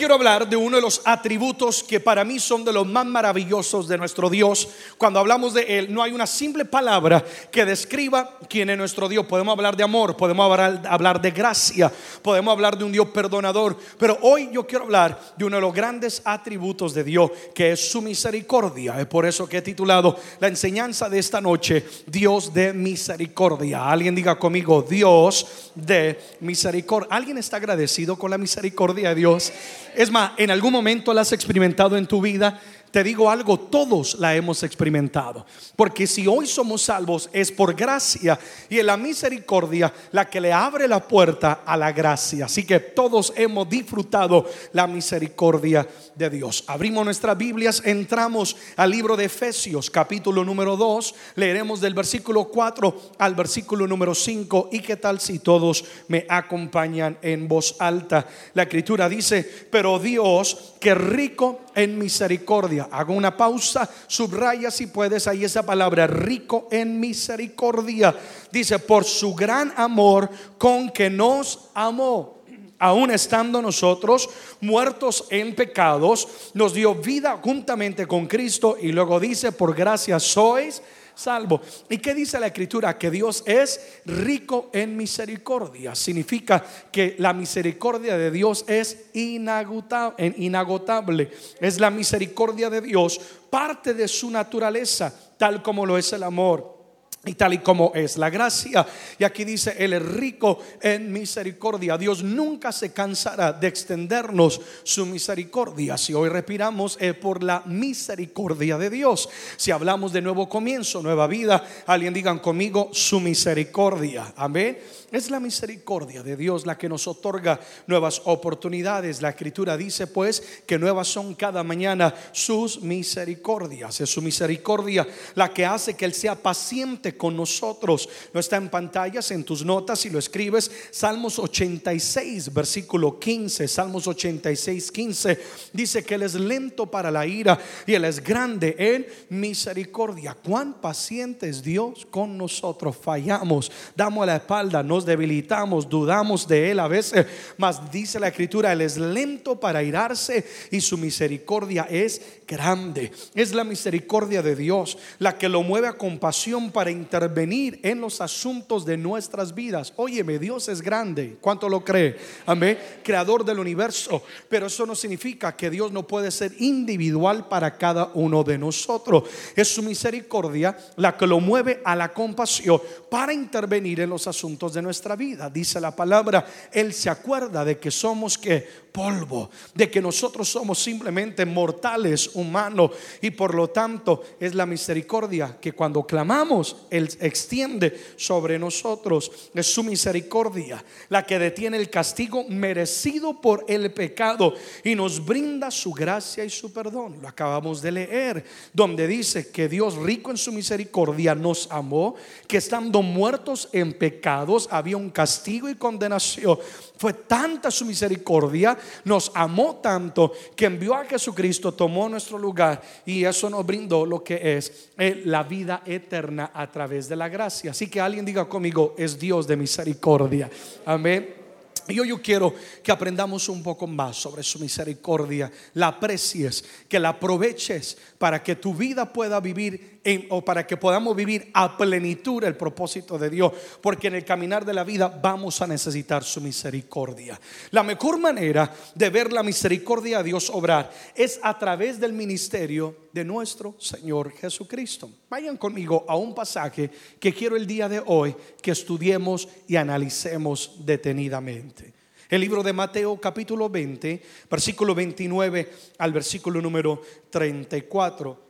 quiero 0.00 0.14
hablar 0.14 0.48
de 0.48 0.56
uno 0.56 0.76
de 0.76 0.82
los 0.82 1.02
atributos 1.04 1.84
que 1.84 2.00
para 2.00 2.24
mí 2.24 2.40
son 2.40 2.64
de 2.64 2.72
los 2.72 2.86
más 2.86 3.04
maravillosos 3.04 3.86
de 3.86 3.98
nuestro 3.98 4.30
Dios. 4.30 4.66
Cuando 4.96 5.20
hablamos 5.20 5.52
de 5.52 5.78
Él, 5.78 5.92
no 5.92 6.02
hay 6.02 6.12
una 6.12 6.26
simple 6.26 6.64
palabra 6.64 7.22
que 7.50 7.66
describa 7.66 8.38
quién 8.48 8.70
es 8.70 8.78
nuestro 8.78 9.10
Dios. 9.10 9.26
Podemos 9.26 9.52
hablar 9.52 9.76
de 9.76 9.84
amor, 9.84 10.16
podemos 10.16 10.58
hablar, 10.86 11.20
de 11.20 11.30
gracia, 11.32 11.92
podemos 12.22 12.50
hablar 12.50 12.78
de 12.78 12.84
un 12.84 12.92
Dios 12.92 13.08
perdonador. 13.10 13.76
Pero 13.98 14.16
hoy 14.22 14.48
yo 14.50 14.66
quiero 14.66 14.84
hablar 14.84 15.20
de 15.36 15.44
uno 15.44 15.56
de 15.56 15.60
los 15.60 15.74
grandes 15.74 16.22
atributos 16.24 16.94
de 16.94 17.04
Dios, 17.04 17.30
que 17.54 17.72
es 17.72 17.90
su 17.90 18.00
misericordia. 18.00 18.98
Es 18.98 19.06
por 19.06 19.26
eso 19.26 19.46
que 19.46 19.58
he 19.58 19.62
titulado 19.62 20.16
la 20.38 20.48
enseñanza 20.48 21.10
de 21.10 21.18
esta 21.18 21.42
noche, 21.42 21.84
Dios 22.06 22.54
de 22.54 22.72
misericordia. 22.72 23.90
Alguien 23.90 24.14
diga 24.14 24.38
conmigo, 24.38 24.80
Dios 24.80 25.70
de 25.74 26.18
misericordia. 26.40 27.14
¿Alguien 27.14 27.36
está 27.36 27.58
agradecido 27.58 28.16
con 28.16 28.30
la 28.30 28.38
misericordia 28.38 29.10
de 29.10 29.14
Dios? 29.14 29.52
Es 29.94 30.10
más, 30.10 30.32
en 30.36 30.50
algún 30.50 30.72
momento 30.72 31.12
la 31.12 31.22
has 31.22 31.32
experimentado 31.32 31.96
en 31.96 32.06
tu 32.06 32.20
vida. 32.20 32.60
Te 32.90 33.04
digo 33.04 33.30
algo, 33.30 33.58
todos 33.58 34.18
la 34.18 34.34
hemos 34.34 34.62
experimentado. 34.64 35.46
Porque 35.76 36.06
si 36.06 36.26
hoy 36.26 36.46
somos 36.46 36.82
salvos 36.82 37.30
es 37.32 37.52
por 37.52 37.74
gracia 37.74 38.38
y 38.68 38.80
en 38.80 38.86
la 38.86 38.96
misericordia 38.96 39.92
la 40.10 40.28
que 40.28 40.40
le 40.40 40.52
abre 40.52 40.88
la 40.88 41.06
puerta 41.06 41.62
a 41.64 41.76
la 41.76 41.92
gracia. 41.92 42.46
Así 42.46 42.64
que 42.64 42.80
todos 42.80 43.32
hemos 43.36 43.68
disfrutado 43.68 44.44
la 44.72 44.88
misericordia 44.88 45.86
de 46.16 46.30
Dios. 46.30 46.64
Abrimos 46.66 47.04
nuestras 47.04 47.38
Biblias, 47.38 47.82
entramos 47.84 48.56
al 48.76 48.90
libro 48.90 49.16
de 49.16 49.26
Efesios, 49.26 49.88
capítulo 49.88 50.44
número 50.44 50.76
2. 50.76 51.14
Leeremos 51.36 51.80
del 51.80 51.94
versículo 51.94 52.46
4 52.46 53.12
al 53.18 53.34
versículo 53.36 53.86
número 53.86 54.14
5. 54.14 54.70
¿Y 54.72 54.80
qué 54.80 54.96
tal 54.96 55.20
si 55.20 55.38
todos 55.38 55.84
me 56.08 56.26
acompañan 56.28 57.18
en 57.22 57.46
voz 57.46 57.76
alta? 57.78 58.26
La 58.54 58.64
escritura 58.64 59.08
dice, 59.08 59.48
pero 59.70 59.98
Dios 60.00 60.74
que 60.80 60.94
rico 60.94 61.60
en 61.74 61.98
misericordia. 61.98 62.79
Hago 62.90 63.12
una 63.12 63.36
pausa, 63.36 63.88
subraya 64.06 64.70
si 64.70 64.86
puedes 64.86 65.26
ahí 65.26 65.44
esa 65.44 65.64
palabra, 65.64 66.06
rico 66.06 66.68
en 66.70 67.00
misericordia. 67.00 68.14
Dice, 68.50 68.78
por 68.78 69.04
su 69.04 69.34
gran 69.34 69.72
amor 69.76 70.30
con 70.58 70.90
que 70.90 71.10
nos 71.10 71.70
amó. 71.74 72.40
Aún 72.78 73.10
estando 73.10 73.60
nosotros 73.60 74.30
muertos 74.62 75.26
en 75.28 75.54
pecados, 75.54 76.26
nos 76.54 76.72
dio 76.72 76.94
vida 76.94 77.38
juntamente 77.42 78.06
con 78.06 78.26
Cristo 78.26 78.76
y 78.80 78.90
luego 78.90 79.20
dice, 79.20 79.52
por 79.52 79.74
gracia 79.74 80.18
sois 80.18 80.80
salvo. 81.20 81.60
¿Y 81.88 81.98
qué 81.98 82.14
dice 82.14 82.40
la 82.40 82.48
escritura? 82.48 82.98
Que 82.98 83.10
Dios 83.10 83.42
es 83.46 84.00
rico 84.06 84.70
en 84.72 84.96
misericordia. 84.96 85.94
Significa 85.94 86.64
que 86.90 87.16
la 87.18 87.32
misericordia 87.32 88.16
de 88.16 88.30
Dios 88.30 88.64
es 88.66 89.10
inagotable. 89.14 91.30
Es 91.60 91.78
la 91.78 91.90
misericordia 91.90 92.70
de 92.70 92.80
Dios, 92.80 93.20
parte 93.50 93.94
de 93.94 94.08
su 94.08 94.30
naturaleza, 94.30 95.14
tal 95.36 95.62
como 95.62 95.86
lo 95.86 95.98
es 95.98 96.12
el 96.12 96.22
amor 96.22 96.79
y 97.24 97.34
tal 97.34 97.52
y 97.52 97.58
como 97.58 97.92
es 97.94 98.16
la 98.16 98.30
gracia. 98.30 98.86
Y 99.18 99.24
aquí 99.24 99.44
dice, 99.44 99.74
Él 99.78 99.92
es 99.92 100.02
rico 100.02 100.58
en 100.80 101.12
misericordia. 101.12 101.98
Dios 101.98 102.22
nunca 102.22 102.72
se 102.72 102.92
cansará 102.92 103.52
de 103.52 103.68
extendernos 103.68 104.60
su 104.82 105.04
misericordia. 105.04 105.98
Si 105.98 106.14
hoy 106.14 106.30
respiramos 106.30 106.96
es 106.98 107.14
por 107.14 107.42
la 107.42 107.62
misericordia 107.66 108.78
de 108.78 108.88
Dios. 108.88 109.28
Si 109.58 109.70
hablamos 109.70 110.14
de 110.14 110.22
nuevo 110.22 110.48
comienzo, 110.48 111.02
nueva 111.02 111.26
vida, 111.26 111.62
alguien 111.86 112.14
digan 112.14 112.38
conmigo 112.38 112.88
su 112.92 113.20
misericordia. 113.20 114.32
Amén. 114.36 114.78
Es 115.12 115.28
la 115.28 115.40
misericordia 115.40 116.22
de 116.22 116.36
Dios 116.36 116.64
la 116.64 116.78
que 116.78 116.88
nos 116.88 117.08
otorga 117.08 117.58
nuevas 117.88 118.22
oportunidades. 118.26 119.20
La 119.20 119.30
escritura 119.30 119.76
dice 119.76 120.06
pues 120.06 120.62
que 120.66 120.78
nuevas 120.78 121.08
son 121.08 121.34
cada 121.34 121.64
mañana 121.64 122.14
sus 122.32 122.80
misericordias. 122.80 124.00
Es 124.00 124.08
su 124.08 124.22
misericordia 124.22 125.06
la 125.34 125.52
que 125.52 125.66
hace 125.66 125.96
que 125.96 126.04
Él 126.04 126.14
sea 126.14 126.36
paciente 126.36 127.09
con 127.16 127.36
nosotros. 127.36 128.08
No 128.32 128.40
está 128.40 128.56
en 128.56 128.68
pantallas, 128.68 129.30
en 129.30 129.44
tus 129.44 129.64
notas, 129.64 130.00
si 130.00 130.10
lo 130.10 130.18
escribes. 130.18 130.70
Salmos 130.90 131.38
86, 131.38 132.52
versículo 132.52 133.18
15. 133.18 133.68
Salmos 133.68 134.06
86, 134.06 134.92
15. 134.92 135.40
Dice 135.72 136.04
que 136.04 136.14
Él 136.14 136.22
es 136.22 136.34
lento 136.34 136.86
para 136.86 137.10
la 137.10 137.26
ira 137.26 137.58
y 137.86 137.94
Él 137.94 138.04
es 138.04 138.22
grande 138.22 138.74
en 138.78 139.06
misericordia. 139.28 140.34
Cuán 140.34 140.80
paciente 140.80 141.48
es 141.48 141.62
Dios 141.62 142.06
con 142.10 142.36
nosotros. 142.36 142.96
Fallamos, 142.96 143.70
damos 143.96 144.26
la 144.26 144.36
espalda, 144.36 144.82
no 144.82 145.00
debilitamos, 145.00 145.88
dudamos 145.88 146.46
de 146.46 146.70
Él 146.70 146.80
a 146.80 146.88
veces, 146.88 147.26
mas 147.56 147.90
dice 147.90 148.20
la 148.20 148.28
Escritura, 148.28 148.72
Él 148.72 148.80
es 148.80 148.96
lento 148.96 149.58
para 149.58 149.82
irarse 149.82 150.44
y 150.70 150.80
su 150.80 150.98
misericordia 150.98 151.86
es 151.90 152.20
grande. 152.46 153.12
Es 153.34 153.52
la 153.54 153.64
misericordia 153.64 154.42
de 154.42 154.56
Dios 154.56 154.98
la 155.18 155.38
que 155.38 155.48
lo 155.48 155.62
mueve 155.62 155.88
a 155.88 155.96
compasión 155.96 156.70
para 156.70 156.90
intervenir 157.00 157.80
en 157.82 158.00
los 158.00 158.20
asuntos 158.20 158.84
de 158.84 158.96
nuestras 158.96 159.54
vidas. 159.54 159.92
Óyeme, 159.96 160.38
Dios 160.38 160.68
es 160.68 160.82
grande. 160.82 161.38
¿Cuánto 161.40 161.68
lo 161.68 161.84
cree? 161.84 162.16
Amén. 162.46 162.78
Creador 163.02 163.44
del 163.44 163.58
universo. 163.58 164.22
Pero 164.48 164.66
eso 164.66 164.86
no 164.86 164.94
significa 164.94 165.56
que 165.56 165.70
Dios 165.70 165.90
no 165.90 166.06
puede 166.06 166.30
ser 166.30 166.52
individual 166.58 167.48
para 167.48 167.76
cada 167.76 168.10
uno 168.14 168.44
de 168.44 168.58
nosotros. 168.58 169.24
Es 169.56 169.68
su 169.68 169.82
misericordia 169.82 170.76
la 170.96 171.16
que 171.16 171.26
lo 171.26 171.40
mueve 171.40 171.80
a 171.84 171.96
la 171.96 172.12
compasión 172.12 172.80
para 173.10 173.32
intervenir 173.32 174.00
en 174.00 174.10
los 174.10 174.26
asuntos 174.26 174.74
de 174.74 174.82
nuestra 174.82 175.16
vida. 175.16 175.50
Dice 175.50 175.80
la 175.80 175.94
palabra, 175.94 176.46
Él 176.72 176.92
se 176.92 177.10
acuerda 177.10 177.64
de 177.64 177.78
que 177.78 177.90
somos 177.90 178.38
que 178.38 178.66
polvo, 178.90 179.50
de 179.74 179.90
que 179.90 180.02
nosotros 180.02 180.48
somos 180.48 180.78
simplemente 180.78 181.46
mortales 181.46 182.30
humanos 182.34 182.90
y 183.20 183.30
por 183.30 183.54
lo 183.54 183.68
tanto 183.70 184.22
es 184.38 184.54
la 184.54 184.66
misericordia 184.66 185.58
que 185.60 185.72
cuando 185.72 186.04
clamamos 186.04 186.76
Él 186.90 187.08
extiende 187.20 187.98
sobre 188.16 188.58
nosotros. 188.58 189.50
Es 189.54 189.66
su 189.66 189.82
misericordia 189.82 190.84
la 191.08 191.24
que 191.24 191.38
detiene 191.38 191.76
el 191.76 191.90
castigo 191.90 192.44
merecido 192.48 193.40
por 193.40 193.64
el 193.68 193.92
pecado 193.92 194.54
y 194.84 194.94
nos 194.94 195.24
brinda 195.24 195.70
su 195.70 195.92
gracia 195.92 196.44
y 196.44 196.50
su 196.50 196.72
perdón. 196.72 197.18
Lo 197.22 197.28
acabamos 197.28 197.80
de 197.82 197.92
leer, 197.92 198.44
donde 198.72 199.06
dice 199.06 199.50
que 199.50 199.68
Dios 199.68 199.96
rico 199.96 200.30
en 200.30 200.36
su 200.36 200.52
misericordia 200.52 201.34
nos 201.34 201.68
amó, 201.70 202.14
que 202.46 202.56
estando 202.56 203.02
muertos 203.02 203.68
en 203.72 203.92
pecados 203.92 204.68
había 204.70 204.96
un 204.96 205.10
castigo 205.10 205.68
y 205.68 205.74
condenación. 205.74 206.58
Fue 206.96 207.14
tanta 207.14 207.70
su 207.70 207.86
misericordia, 207.86 208.76
nos 209.04 209.32
amó 209.34 209.76
tanto 209.76 210.32
que 210.54 210.66
envió 210.66 210.94
a 210.94 211.06
Jesucristo, 211.06 211.72
tomó 211.72 212.08
nuestro 212.08 212.38
lugar 212.38 212.82
y 213.06 213.24
eso 213.24 213.48
nos 213.48 213.64
brindó 213.64 214.04
lo 214.04 214.22
que 214.22 214.56
es 214.56 214.90
eh, 214.98 215.22
la 215.24 215.42
vida 215.42 215.82
eterna 215.86 216.50
a 216.52 216.70
través 216.70 216.79
de 216.88 217.16
la 217.16 217.28
gracia. 217.28 217.70
Así 217.70 217.88
que 217.88 218.00
alguien 218.00 218.24
diga 218.24 218.48
conmigo, 218.48 218.94
es 218.96 219.18
Dios 219.18 219.46
de 219.46 219.56
misericordia. 219.56 220.50
Amén. 220.84 221.40
Y 221.88 221.98
hoy 221.98 222.08
yo 222.08 222.22
quiero 222.22 222.54
que 222.82 222.92
aprendamos 222.92 223.48
un 223.48 223.62
poco 223.62 223.86
más 223.86 224.16
sobre 224.16 224.42
su 224.42 224.58
misericordia, 224.58 225.50
la 225.74 225.88
aprecies, 225.88 226.64
que 226.88 227.00
la 227.00 227.10
aproveches 227.10 227.96
para 228.18 228.42
que 228.42 228.56
tu 228.56 228.74
vida 228.74 229.12
pueda 229.12 229.40
vivir 229.40 229.99
o 230.30 230.42
para 230.42 230.66
que 230.66 230.76
podamos 230.76 231.14
vivir 231.14 231.50
a 231.52 231.76
plenitud 231.76 232.42
el 232.44 232.56
propósito 232.56 233.18
de 233.18 233.28
Dios, 233.28 233.52
porque 233.80 234.08
en 234.08 234.14
el 234.14 234.24
caminar 234.24 234.64
de 234.64 234.72
la 234.72 234.84
vida 234.84 235.08
vamos 235.08 235.60
a 235.60 235.66
necesitar 235.66 236.24
su 236.24 236.40
misericordia. 236.40 237.38
La 237.70 237.82
mejor 237.82 238.18
manera 238.18 238.72
de 238.94 239.10
ver 239.10 239.32
la 239.32 239.42
misericordia 239.42 240.18
de 240.18 240.24
Dios 240.24 240.50
obrar 240.50 240.90
es 241.14 241.38
a 241.42 241.58
través 241.58 242.00
del 242.00 242.12
ministerio 242.12 243.08
de 243.12 243.24
nuestro 243.24 243.74
Señor 243.78 244.32
Jesucristo. 244.32 245.10
Vayan 245.28 245.56
conmigo 245.56 246.04
a 246.08 246.16
un 246.16 246.34
pasaje 246.34 246.90
que 247.18 247.34
quiero 247.34 247.56
el 247.56 247.66
día 247.66 247.88
de 247.88 248.02
hoy 248.06 248.34
que 248.62 248.70
estudiemos 248.70 249.48
y 249.68 249.76
analicemos 249.76 250.76
detenidamente. 250.78 251.92
El 252.30 252.40
libro 252.40 252.62
de 252.62 252.72
Mateo 252.72 253.20
capítulo 253.20 253.68
20, 253.68 254.22
versículo 254.48 254.94
29 254.94 255.72
al 255.98 256.12
versículo 256.12 256.62
número 256.62 257.02
34. 257.28 258.49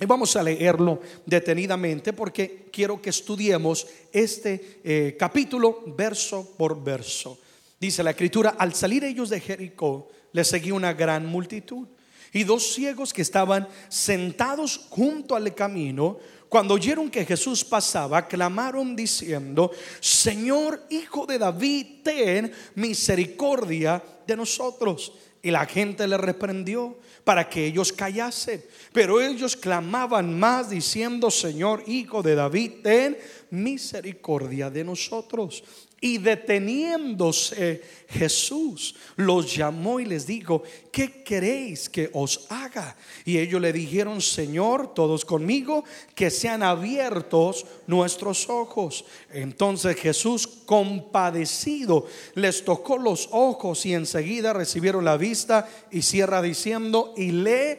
Y 0.00 0.06
vamos 0.06 0.34
a 0.34 0.42
leerlo 0.42 1.00
detenidamente 1.24 2.12
porque 2.12 2.68
quiero 2.72 3.00
que 3.00 3.10
estudiemos 3.10 3.86
este 4.12 4.80
eh, 4.82 5.16
capítulo 5.18 5.82
verso 5.96 6.54
por 6.56 6.82
verso. 6.82 7.38
Dice 7.78 8.02
la 8.02 8.10
escritura, 8.10 8.56
al 8.58 8.74
salir 8.74 9.04
ellos 9.04 9.30
de 9.30 9.40
Jericó, 9.40 10.08
les 10.32 10.48
seguía 10.48 10.74
una 10.74 10.92
gran 10.92 11.26
multitud. 11.26 11.86
Y 12.32 12.42
dos 12.42 12.74
ciegos 12.74 13.12
que 13.12 13.22
estaban 13.22 13.68
sentados 13.88 14.86
junto 14.90 15.36
al 15.36 15.54
camino, 15.54 16.18
cuando 16.48 16.74
oyeron 16.74 17.08
que 17.08 17.24
Jesús 17.24 17.64
pasaba, 17.64 18.26
clamaron 18.26 18.96
diciendo, 18.96 19.70
Señor, 20.00 20.82
hijo 20.90 21.26
de 21.26 21.38
David, 21.38 21.86
ten 22.02 22.52
misericordia 22.74 24.02
de 24.26 24.36
nosotros. 24.36 25.12
Y 25.42 25.52
la 25.52 25.66
gente 25.66 26.08
le 26.08 26.16
reprendió 26.16 26.98
para 27.24 27.48
que 27.48 27.66
ellos 27.66 27.92
callasen. 27.92 28.62
Pero 28.92 29.20
ellos 29.20 29.56
clamaban 29.56 30.38
más 30.38 30.70
diciendo, 30.70 31.30
Señor, 31.30 31.82
Hijo 31.86 32.22
de 32.22 32.34
David, 32.34 32.72
ten 32.82 33.18
misericordia 33.50 34.70
de 34.70 34.84
nosotros. 34.84 35.62
Y 36.00 36.18
deteniéndose 36.18 37.82
Jesús, 38.10 38.94
los 39.16 39.56
llamó 39.56 40.00
y 40.00 40.04
les 40.04 40.26
dijo, 40.26 40.62
¿qué 40.92 41.22
queréis 41.22 41.88
que 41.88 42.10
os 42.12 42.44
haga? 42.50 42.94
Y 43.24 43.38
ellos 43.38 43.58
le 43.58 43.72
dijeron, 43.72 44.20
Señor, 44.20 44.92
todos 44.92 45.24
conmigo, 45.24 45.82
que 46.14 46.30
sean 46.30 46.62
abiertos 46.62 47.64
nuestros 47.86 48.50
ojos. 48.50 49.06
Entonces 49.32 49.96
Jesús, 49.96 50.46
compadecido, 50.46 52.06
les 52.34 52.66
tocó 52.66 52.98
los 52.98 53.30
ojos 53.32 53.86
y 53.86 53.94
enseguida 53.94 54.52
recibieron 54.52 55.06
la 55.06 55.16
vista 55.16 55.66
y 55.90 56.02
cierra 56.02 56.42
diciendo, 56.42 57.14
y 57.16 57.30
le 57.30 57.78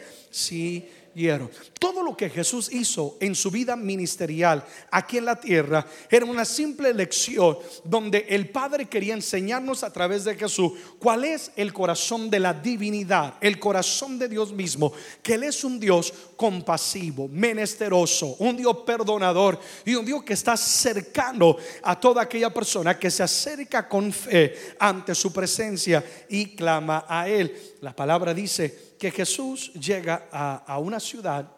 todo 1.79 2.03
lo 2.03 2.17
que 2.17 2.29
Jesús 2.29 2.69
hizo 2.73 3.15
en 3.21 3.35
su 3.35 3.49
vida 3.49 3.77
ministerial 3.77 4.65
aquí 4.91 5.17
en 5.17 5.25
la 5.25 5.39
tierra 5.39 5.85
era 6.09 6.25
una 6.25 6.43
simple 6.43 6.93
lección 6.93 7.57
donde 7.85 8.25
el 8.27 8.49
Padre 8.49 8.87
quería 8.87 9.13
enseñarnos 9.13 9.83
a 9.83 9.93
través 9.93 10.25
de 10.25 10.35
Jesús 10.35 10.73
cuál 10.99 11.23
es 11.23 11.51
el 11.55 11.71
corazón 11.71 12.29
de 12.29 12.41
la 12.41 12.53
divinidad, 12.53 13.35
el 13.39 13.59
corazón 13.59 14.19
de 14.19 14.27
Dios 14.27 14.51
mismo, 14.51 14.91
que 15.23 15.35
Él 15.35 15.43
es 15.43 15.63
un 15.63 15.79
Dios 15.79 16.13
compasivo, 16.35 17.29
menesteroso, 17.29 18.35
un 18.39 18.57
Dios 18.57 18.79
perdonador 18.85 19.57
y 19.85 19.95
un 19.95 20.05
Dios 20.05 20.21
que 20.23 20.33
está 20.33 20.57
cercano 20.57 21.55
a 21.83 21.97
toda 21.97 22.23
aquella 22.23 22.53
persona 22.53 22.99
que 22.99 23.09
se 23.09 23.23
acerca 23.23 23.87
con 23.87 24.11
fe 24.11 24.75
ante 24.79 25.15
su 25.15 25.31
presencia 25.31 26.03
y 26.27 26.55
clama 26.57 27.05
a 27.07 27.29
Él. 27.29 27.55
La 27.79 27.95
palabra 27.95 28.33
dice 28.33 28.94
que 28.97 29.11
Jesús 29.11 29.73
llega 29.73 30.27
a, 30.31 30.79
una 30.79 30.99
ciudad 30.99 31.51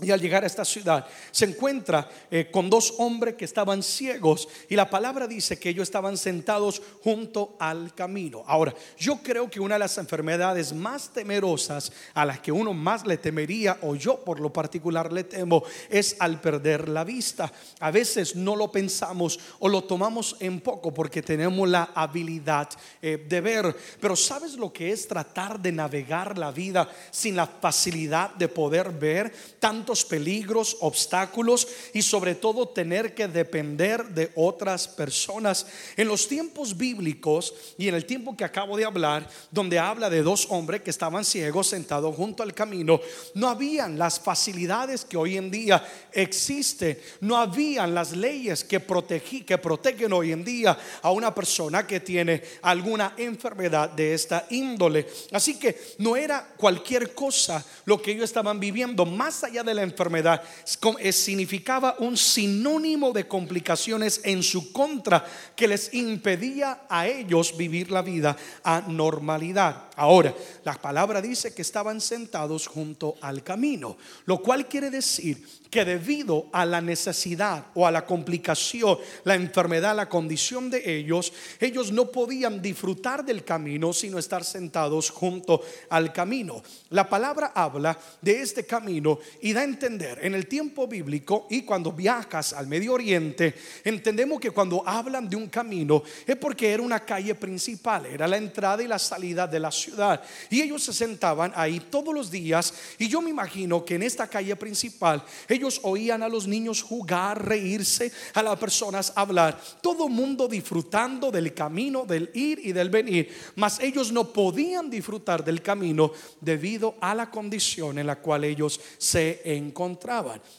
y 0.00 0.12
al 0.12 0.20
llegar 0.20 0.44
a 0.44 0.46
esta 0.46 0.64
ciudad 0.64 1.04
se 1.32 1.44
encuentra 1.44 2.08
eh, 2.30 2.48
con 2.52 2.70
dos 2.70 2.94
hombres 2.98 3.34
que 3.34 3.44
estaban 3.44 3.82
ciegos 3.82 4.48
y 4.68 4.76
la 4.76 4.88
palabra 4.88 5.26
dice 5.26 5.58
que 5.58 5.70
ellos 5.70 5.82
estaban 5.82 6.16
sentados 6.16 6.80
junto 7.02 7.56
al 7.58 7.92
camino. 7.94 8.44
Ahora, 8.46 8.72
yo 8.96 9.16
creo 9.16 9.50
que 9.50 9.58
una 9.58 9.74
de 9.74 9.80
las 9.80 9.98
enfermedades 9.98 10.72
más 10.72 11.12
temerosas 11.12 11.90
a 12.14 12.24
las 12.24 12.38
que 12.38 12.52
uno 12.52 12.72
más 12.72 13.04
le 13.06 13.16
temería 13.16 13.78
o 13.82 13.96
yo 13.96 14.22
por 14.22 14.38
lo 14.38 14.52
particular 14.52 15.12
le 15.12 15.24
temo 15.24 15.64
es 15.90 16.14
al 16.20 16.40
perder 16.40 16.88
la 16.88 17.02
vista. 17.02 17.52
A 17.80 17.90
veces 17.90 18.36
no 18.36 18.54
lo 18.54 18.70
pensamos 18.70 19.40
o 19.58 19.68
lo 19.68 19.82
tomamos 19.82 20.36
en 20.38 20.60
poco 20.60 20.94
porque 20.94 21.22
tenemos 21.22 21.68
la 21.68 21.90
habilidad 21.92 22.68
eh, 23.02 23.26
de 23.28 23.40
ver, 23.40 23.76
pero 24.00 24.14
¿sabes 24.14 24.54
lo 24.54 24.72
que 24.72 24.92
es 24.92 25.08
tratar 25.08 25.58
de 25.58 25.72
navegar 25.72 26.38
la 26.38 26.52
vida 26.52 26.88
sin 27.10 27.34
la 27.34 27.48
facilidad 27.48 28.32
de 28.34 28.46
poder 28.46 28.90
ver 28.90 29.32
tanto 29.58 29.87
peligros, 30.04 30.76
obstáculos 30.80 31.66
y 31.94 32.02
sobre 32.02 32.34
todo 32.34 32.68
tener 32.68 33.14
que 33.14 33.28
depender 33.28 34.04
de 34.08 34.30
otras 34.34 34.86
personas. 34.86 35.66
En 35.96 36.08
los 36.08 36.28
tiempos 36.28 36.76
bíblicos 36.76 37.54
y 37.78 37.88
en 37.88 37.94
el 37.94 38.04
tiempo 38.04 38.36
que 38.36 38.44
acabo 38.44 38.76
de 38.76 38.84
hablar, 38.84 39.28
donde 39.50 39.78
habla 39.78 40.10
de 40.10 40.22
dos 40.22 40.46
hombres 40.50 40.82
que 40.82 40.90
estaban 40.90 41.24
ciegos 41.24 41.68
sentados 41.68 42.14
junto 42.14 42.42
al 42.42 42.54
camino, 42.54 43.00
no 43.34 43.48
habían 43.48 43.98
las 43.98 44.20
facilidades 44.20 45.04
que 45.04 45.16
hoy 45.16 45.36
en 45.36 45.50
día 45.50 45.82
existen, 46.12 46.98
no 47.20 47.36
habían 47.36 47.94
las 47.94 48.12
leyes 48.12 48.64
que, 48.64 48.80
protegí, 48.80 49.42
que 49.42 49.58
protegen 49.58 50.12
hoy 50.12 50.32
en 50.32 50.44
día 50.44 50.78
a 51.02 51.10
una 51.10 51.34
persona 51.34 51.86
que 51.86 52.00
tiene 52.00 52.42
alguna 52.62 53.14
enfermedad 53.16 53.90
de 53.90 54.14
esta 54.14 54.46
índole. 54.50 55.06
Así 55.32 55.58
que 55.58 55.76
no 55.98 56.16
era 56.16 56.54
cualquier 56.56 57.14
cosa 57.14 57.64
lo 57.84 58.00
que 58.00 58.12
ellos 58.12 58.24
estaban 58.24 58.60
viviendo, 58.60 59.06
más 59.06 59.44
allá 59.44 59.62
de 59.62 59.74
la 59.78 59.84
enfermedad 59.84 60.42
significaba 60.64 61.96
un 62.00 62.16
sinónimo 62.16 63.12
de 63.12 63.28
complicaciones 63.28 64.20
en 64.24 64.42
su 64.42 64.72
contra 64.72 65.24
que 65.54 65.68
les 65.68 65.94
impedía 65.94 66.82
a 66.88 67.06
ellos 67.06 67.56
vivir 67.56 67.90
la 67.90 68.02
vida 68.02 68.36
a 68.64 68.82
normalidad. 68.88 69.88
Ahora, 69.96 70.34
la 70.64 70.74
palabra 70.74 71.20
dice 71.20 71.54
que 71.54 71.62
estaban 71.62 72.00
sentados 72.00 72.66
junto 72.66 73.16
al 73.20 73.42
camino, 73.42 73.96
lo 74.26 74.42
cual 74.42 74.68
quiere 74.68 74.90
decir 74.90 75.44
que 75.70 75.84
debido 75.84 76.46
a 76.52 76.64
la 76.64 76.80
necesidad 76.80 77.66
o 77.74 77.86
a 77.86 77.90
la 77.90 78.06
complicación, 78.06 78.98
la 79.24 79.34
enfermedad, 79.34 79.94
la 79.94 80.08
condición 80.08 80.70
de 80.70 80.98
ellos, 80.98 81.32
ellos 81.60 81.92
no 81.92 82.06
podían 82.06 82.62
disfrutar 82.62 83.24
del 83.24 83.44
camino 83.44 83.92
sino 83.92 84.18
estar 84.18 84.44
sentados 84.44 85.10
junto 85.10 85.62
al 85.90 86.12
camino. 86.12 86.62
La 86.90 87.08
palabra 87.08 87.52
habla 87.54 87.98
de 88.20 88.40
este 88.40 88.64
camino 88.64 89.18
y 89.42 89.52
da 89.52 89.64
entender 89.68 90.18
en 90.22 90.34
el 90.34 90.46
tiempo 90.46 90.86
bíblico 90.86 91.46
y 91.50 91.62
cuando 91.62 91.92
viajas 91.92 92.52
al 92.52 92.66
Medio 92.66 92.94
Oriente, 92.94 93.54
entendemos 93.84 94.40
que 94.40 94.50
cuando 94.50 94.82
hablan 94.86 95.28
de 95.28 95.36
un 95.36 95.48
camino 95.48 96.02
es 96.26 96.36
porque 96.36 96.72
era 96.72 96.82
una 96.82 97.00
calle 97.00 97.34
principal, 97.34 98.06
era 98.06 98.26
la 98.26 98.36
entrada 98.36 98.82
y 98.82 98.88
la 98.88 98.98
salida 98.98 99.46
de 99.46 99.60
la 99.60 99.70
ciudad. 99.70 100.22
Y 100.50 100.60
ellos 100.62 100.82
se 100.82 100.92
sentaban 100.92 101.52
ahí 101.54 101.80
todos 101.90 102.14
los 102.14 102.30
días 102.30 102.74
y 102.98 103.08
yo 103.08 103.20
me 103.20 103.30
imagino 103.30 103.84
que 103.84 103.94
en 103.94 104.02
esta 104.02 104.26
calle 104.26 104.56
principal 104.56 105.22
ellos 105.48 105.80
oían 105.82 106.22
a 106.22 106.28
los 106.28 106.46
niños 106.46 106.82
jugar, 106.82 107.46
reírse, 107.46 108.10
a 108.34 108.42
las 108.42 108.58
personas 108.58 109.12
hablar, 109.14 109.60
todo 109.82 110.08
mundo 110.08 110.48
disfrutando 110.48 111.30
del 111.30 111.54
camino, 111.54 112.04
del 112.04 112.30
ir 112.34 112.60
y 112.62 112.72
del 112.72 112.90
venir, 112.90 113.28
mas 113.56 113.80
ellos 113.80 114.12
no 114.12 114.32
podían 114.32 114.90
disfrutar 114.90 115.44
del 115.44 115.62
camino 115.62 116.12
debido 116.40 116.96
a 117.00 117.14
la 117.14 117.30
condición 117.30 117.98
en 117.98 118.06
la 118.06 118.16
cual 118.16 118.44
ellos 118.44 118.80
se 118.98 119.40
encontraban. 119.44 119.57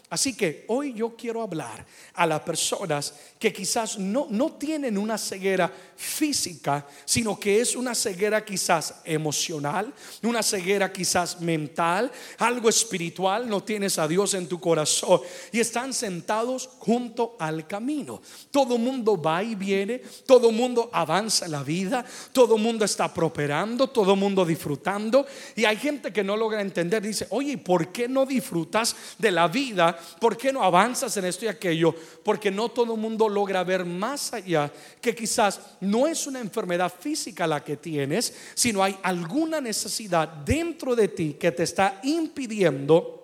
Así 0.10 0.36
que 0.36 0.66
hoy 0.68 0.94
yo 0.94 1.16
quiero 1.16 1.42
hablar 1.42 1.86
a 2.14 2.26
las 2.26 2.42
personas 2.42 3.14
que 3.40 3.54
quizás 3.54 3.98
no, 3.98 4.28
no 4.30 4.54
tienen 4.54 4.98
una 4.98 5.18
ceguera 5.18 5.72
física, 6.00 6.88
sino 7.04 7.38
que 7.38 7.60
es 7.60 7.76
una 7.76 7.94
ceguera 7.94 8.46
quizás 8.46 9.02
emocional, 9.04 9.94
una 10.24 10.42
ceguera 10.42 10.94
quizás 10.94 11.42
mental, 11.42 12.10
algo 12.38 12.70
espiritual, 12.70 13.50
no 13.50 13.62
tienes 13.62 14.00
a 14.00 14.08
Dios 14.08 14.34
en 14.34 14.48
tu 14.48 14.62
corazón 14.62 15.20
y 15.52 15.60
están 15.60 15.94
sentados 15.94 16.70
junto 16.80 17.36
al 17.38 17.68
camino. 17.68 18.22
Todo 18.50 18.78
mundo 18.78 19.22
va 19.22 19.44
y 19.44 19.56
viene, 19.56 20.02
todo 20.26 20.54
mundo 20.54 20.90
avanza 20.94 21.46
en 21.46 21.52
la 21.52 21.64
vida, 21.64 22.06
todo 22.32 22.58
mundo 22.58 22.86
está 22.86 23.14
prosperando, 23.14 23.88
todo 23.90 24.16
mundo 24.16 24.46
disfrutando 24.46 25.26
y 25.54 25.66
hay 25.66 25.76
gente 25.76 26.14
que 26.14 26.24
no 26.24 26.38
logra 26.38 26.62
entender, 26.62 27.02
dice, 27.02 27.28
oye, 27.32 27.58
¿por 27.58 27.92
qué 27.92 28.08
no 28.08 28.26
disfrutas 28.26 28.96
de 29.18 29.32
la 29.32 29.50
vida? 29.50 30.00
¿Por 30.22 30.38
qué 30.38 30.54
no 30.54 30.64
avanzas 30.64 31.18
en 31.18 31.26
esto 31.26 31.44
y 31.44 31.50
aquello? 31.50 31.94
Porque 32.24 32.52
no 32.52 32.70
todo 32.70 32.96
mundo 32.96 33.28
logra 33.28 33.66
ver 33.66 33.84
más 33.84 34.32
allá 34.32 34.72
que 35.02 35.14
quizás 35.14 35.60
no 35.82 35.89
es 36.08 36.28
una 36.28 36.40
enfermedad 36.40 36.92
física 36.98 37.48
la 37.48 37.64
que 37.64 37.78
tienes, 37.78 38.34
sino 38.54 38.84
hay 38.84 38.98
alguna 39.04 39.62
necesidad 39.62 40.28
dentro 40.28 40.96
de 40.96 41.08
ti 41.08 41.38
que 41.40 41.52
te 41.52 41.64
está 41.64 42.00
impidiendo 42.04 43.19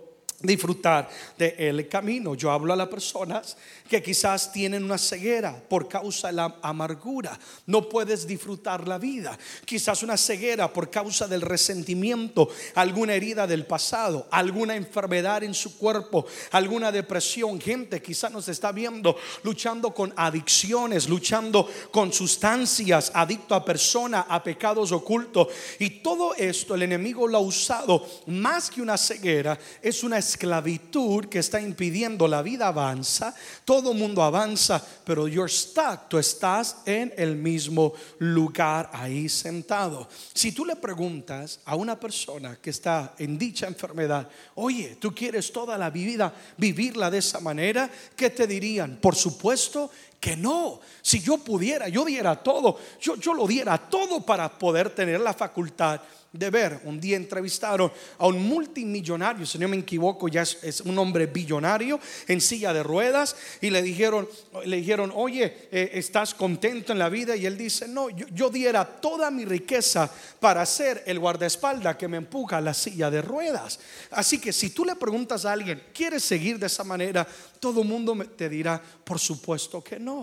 disfrutar 0.46 1.10
del 1.38 1.54
el 1.58 1.88
camino. 1.88 2.36
Yo 2.36 2.52
hablo 2.52 2.74
a 2.74 2.76
las 2.76 2.88
personas 2.88 3.58
que 3.90 4.02
quizás 4.02 4.52
tienen 4.52 4.84
una 4.84 4.98
ceguera 4.98 5.56
por 5.70 5.88
causa 5.88 6.28
de 6.28 6.34
la 6.34 6.56
amargura. 6.62 7.38
No 7.68 7.88
puedes 7.88 8.26
disfrutar 8.26 8.88
la 8.88 8.98
vida. 8.98 9.38
Quizás 9.64 10.04
una 10.04 10.18
ceguera 10.18 10.72
por 10.72 10.90
causa 10.90 11.28
del 11.28 11.42
resentimiento, 11.42 12.50
alguna 12.76 13.14
herida 13.14 13.46
del 13.46 13.66
pasado, 13.66 14.28
alguna 14.32 14.76
enfermedad 14.76 15.44
en 15.44 15.54
su 15.54 15.78
cuerpo, 15.78 16.26
alguna 16.52 16.92
depresión. 16.92 17.60
Gente 17.60 18.02
quizás 18.02 18.32
nos 18.32 18.48
está 18.48 18.72
viendo 18.72 19.16
luchando 19.44 19.94
con 19.94 20.14
adicciones, 20.16 21.08
luchando 21.08 21.70
con 21.92 22.12
sustancias, 22.12 23.12
adicto 23.14 23.56
a 23.56 23.64
personas, 23.64 24.26
a 24.28 24.44
pecados 24.44 24.92
ocultos. 24.92 25.48
Y 25.80 26.02
todo 26.02 26.34
esto 26.36 26.76
el 26.76 26.84
enemigo 26.84 27.28
lo 27.28 27.38
ha 27.38 27.42
usado 27.42 28.06
más 28.28 28.70
que 28.70 28.82
una 28.82 28.98
ceguera, 28.98 29.58
es 29.82 30.04
una 30.04 30.18
esclavitud 30.36 31.26
que 31.26 31.40
está 31.40 31.62
impidiendo 31.62 32.28
la 32.28 32.42
vida 32.42 32.68
avanza 32.68 33.34
todo 33.64 33.94
mundo 33.94 34.22
avanza, 34.22 34.82
pero 35.04 35.28
you're 35.28 35.50
stuck, 35.52 36.08
tú 36.10 36.18
estás 36.18 36.78
en 36.86 37.14
el 37.18 37.36
mismo 37.36 37.94
lugar 38.20 38.90
ahí 38.94 39.30
sentado. 39.30 40.08
Si 40.34 40.52
tú 40.52 40.66
le 40.66 40.76
preguntas 40.76 41.60
a 41.66 41.76
una 41.76 42.00
persona 42.00 42.58
que 42.62 42.70
está 42.70 43.16
en 43.18 43.38
dicha 43.38 43.68
enfermedad, 43.68 44.28
oye, 44.56 44.98
¿tú 45.00 45.14
quieres 45.14 45.52
toda 45.52 45.78
la 45.78 45.90
vida 45.90 46.34
vivirla 46.58 47.10
de 47.10 47.20
esa 47.20 47.40
manera? 47.40 47.90
¿Qué 48.16 48.30
te 48.30 48.48
dirían? 48.48 48.98
Por 49.02 49.16
supuesto 49.16 49.90
que 50.20 50.36
no. 50.36 50.80
Si 51.02 51.22
yo 51.22 51.38
pudiera, 51.38 51.88
yo 51.90 52.06
diera 52.06 52.36
todo, 52.36 52.80
yo, 53.00 53.16
yo 53.16 53.34
lo 53.34 53.48
diera 53.48 53.78
todo 53.78 54.22
para 54.22 54.50
poder 54.50 54.90
tener 54.90 55.20
la 55.20 55.34
facultad 55.34 56.02
de 56.38 56.50
ver. 56.50 56.82
Un 56.84 57.00
día 57.00 57.16
entrevistaron 57.16 57.92
a 58.18 58.28
un 58.28 58.46
multimillonario, 58.48 59.46
si 59.46 59.58
no 59.58 59.68
me 59.68 59.78
equivoco, 59.78 60.28
ya 60.28 60.42
es, 60.42 60.82
un 60.82 60.98
hombre 60.98 61.28
billonario 61.28 62.00
en 62.28 62.42
silla 62.42 62.74
de 62.74 62.84
ruedas 62.84 63.36
y 63.62 63.70
le 63.70 63.82
dijeron, 63.82 64.28
le 64.66 64.78
dijeron, 64.78 65.12
oye, 65.16 65.70
eh, 65.72 65.92
¿estás 65.94 66.34
contento 66.34 66.92
en 66.92 67.00
la 67.00 67.10
vida? 67.10 67.36
Y 67.36 67.46
él 67.46 67.58
dice, 67.58 67.88
no, 67.88 68.10
yo, 68.10 68.50
diera 68.50 68.86
toda 68.86 69.32
mi 69.32 69.46
riqueza 69.46 70.12
para 70.40 70.66
ser 70.66 71.04
el 71.06 71.20
guardaespaldas 71.20 71.96
que 71.96 72.08
me 72.08 72.18
empuja 72.18 72.58
a 72.58 72.62
la 72.62 72.74
silla 72.74 73.10
de 73.10 73.22
ruedas. 73.22 73.80
Así 74.12 74.40
que 74.40 74.52
si 74.52 74.70
tú 74.72 74.84
le 74.86 74.96
preguntas 74.96 75.46
a 75.46 75.54
alguien, 75.54 75.82
¿quieres 75.94 76.24
seguir 76.24 76.60
de 76.60 76.68
esa 76.68 76.84
manera? 76.84 77.26
Todo 77.60 77.82
el 77.82 77.88
mundo 77.88 78.16
te 78.36 78.50
dirá, 78.50 78.82
por 79.04 79.20
supuesto 79.20 79.84
que 79.84 80.00
no. 80.00 80.15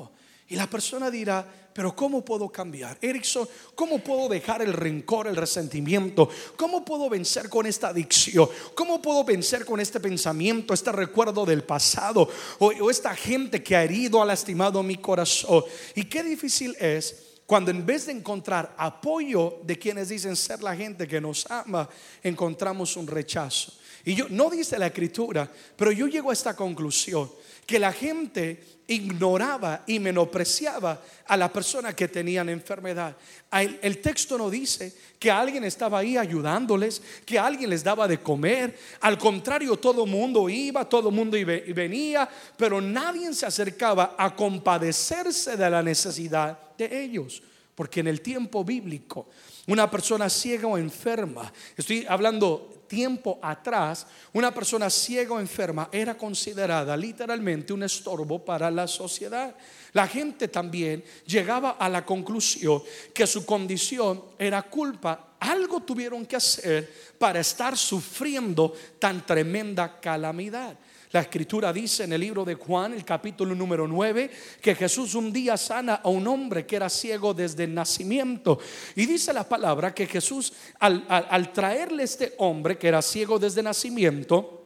Y 0.49 0.57
la 0.57 0.69
persona 0.69 1.11
dirá, 1.11 1.47
pero 1.73 1.97
¿cómo 1.97 2.23
puedo 2.23 2.51
cambiar? 2.51 2.99
Erickson, 3.01 3.49
¿cómo 3.75 4.01
puedo 4.01 4.29
dejar 4.29 4.61
el 4.61 4.73
rencor, 4.73 5.27
el 5.27 5.37
resentimiento? 5.37 6.29
¿Cómo 6.57 6.85
puedo 6.85 7.09
vencer 7.09 7.49
con 7.49 7.65
esta 7.65 7.89
adicción? 7.89 8.49
¿Cómo 8.75 9.01
puedo 9.01 9.25
vencer 9.25 9.65
con 9.65 9.81
este 9.81 9.99
pensamiento, 10.01 10.75
este 10.75 10.93
recuerdo 10.93 11.47
del 11.47 11.65
pasado? 11.65 12.29
O, 12.59 12.67
o 12.67 12.91
esta 12.91 13.15
gente 13.15 13.63
que 13.63 13.75
ha 13.75 13.85
herido, 13.85 14.21
ha 14.21 14.27
lastimado 14.27 14.83
mi 14.83 14.97
corazón. 14.97 15.65
Y 15.95 16.05
qué 16.05 16.23
difícil 16.23 16.77
es 16.79 17.33
cuando 17.47 17.71
en 17.71 17.85
vez 17.85 18.07
de 18.07 18.13
encontrar 18.13 18.75
apoyo 18.79 19.59
de 19.63 19.79
quienes 19.79 20.09
dicen 20.09 20.37
ser 20.37 20.63
la 20.63 20.77
gente 20.77 21.09
que 21.09 21.21
nos 21.21 21.51
ama, 21.51 21.89
encontramos 22.23 22.97
un 22.97 23.07
rechazo. 23.07 23.73
Y 24.05 24.15
yo 24.15 24.27
no 24.29 24.51
dice 24.51 24.79
la 24.79 24.89
escritura, 24.89 25.51
pero 25.77 25.93
yo 25.93 26.07
llego 26.07 26.31
a 26.31 26.33
esta 26.33 26.57
conclusión 26.57 27.31
que 27.67 27.79
la 27.79 27.93
gente 27.93 28.63
ignoraba 28.89 29.85
y 29.87 29.99
menospreciaba 29.99 31.01
a 31.27 31.37
la 31.37 31.53
persona 31.53 31.95
que 31.95 32.09
tenían 32.09 32.49
enfermedad. 32.49 33.17
El, 33.51 33.99
texto 33.99 34.37
no 34.37 34.51
dice 34.51 34.93
que 35.19 35.31
alguien 35.31 35.65
estaba 35.65 36.01
ahí 36.01 36.17
ayudándoles, 36.17 37.01
que 37.25 37.39
alguien 37.39 37.71
les 37.71 37.85
daba 37.85 38.09
de 38.09 38.21
comer. 38.21 38.77
Al 39.01 39.17
contrario, 39.19 39.77
todo 39.77 40.05
mundo 40.05 40.49
iba, 40.49 40.89
todo 40.89 41.11
mundo 41.11 41.37
venía, 41.75 42.29
pero 42.57 42.81
nadie 42.81 43.33
se 43.33 43.47
acercaba 43.47 44.17
a 44.19 44.35
compadecerse 44.35 45.57
de 45.57 45.71
la 45.71 45.83
necesidad 45.83 46.59
de 46.77 47.05
ellos. 47.05 47.43
Porque 47.75 48.01
en 48.01 48.09
el 48.09 48.21
tiempo 48.21 48.65
bíblico, 48.65 49.29
una 49.67 49.91
persona 49.91 50.29
ciega 50.29 50.67
o 50.67 50.77
enferma, 50.77 51.53
estoy 51.77 52.05
hablando 52.09 52.83
tiempo 52.93 53.39
atrás, 53.41 54.07
una 54.35 54.53
persona 54.53 54.91
ciega 54.91 55.33
o 55.33 55.41
enferma 55.41 55.89
era 55.91 56.15
considerada 56.15 56.95
literalmente 56.95 57.73
un 57.73 57.85
estorbo 57.85 58.45
para 58.45 58.71
la 58.71 58.87
sociedad. 58.87 59.57
La 59.95 60.07
gente 60.07 60.49
también 60.49 61.03
llegaba 61.25 61.71
a 61.71 61.89
la 61.89 62.05
conclusión 62.05 62.83
que 63.15 63.27
su 63.27 63.47
condición 63.47 64.23
era 64.39 64.61
culpa. 64.61 65.37
Algo 65.41 65.81
tuvieron 65.81 66.27
que 66.27 66.37
hacer 66.37 66.93
para 67.19 67.41
estar 67.41 67.79
sufriendo 67.79 68.75
tan 68.99 69.25
tremenda 69.25 69.99
calamidad. 69.99 70.77
La 71.13 71.21
escritura 71.21 71.73
dice 71.75 72.05
en 72.05 72.15
el 72.15 72.23
libro 72.23 72.43
de 72.43 72.55
Juan, 72.55 72.95
el 72.95 73.05
capítulo 73.05 73.55
número 73.55 73.87
9, 73.87 74.31
que 74.63 74.75
Jesús 74.75 75.15
un 75.15 75.31
día 75.31 75.59
sana 75.59 75.97
a 75.97 76.09
un 76.09 76.27
hombre 76.27 76.65
que 76.65 76.77
era 76.77 76.89
ciego 76.89 77.35
desde 77.35 77.65
el 77.65 77.75
nacimiento. 77.75 78.59
Y 78.97 79.05
dice 79.05 79.35
la 79.35 79.47
palabra 79.47 79.95
que 79.95 80.07
Jesús 80.07 80.55
al, 80.79 81.05
al, 81.09 81.53
traerle 81.53 82.05
este 82.05 82.33
hombre 82.39 82.79
que 82.79 82.89
era 82.89 83.03
ciego 83.03 83.39
desde 83.39 83.63
nacimiento, 83.63 84.62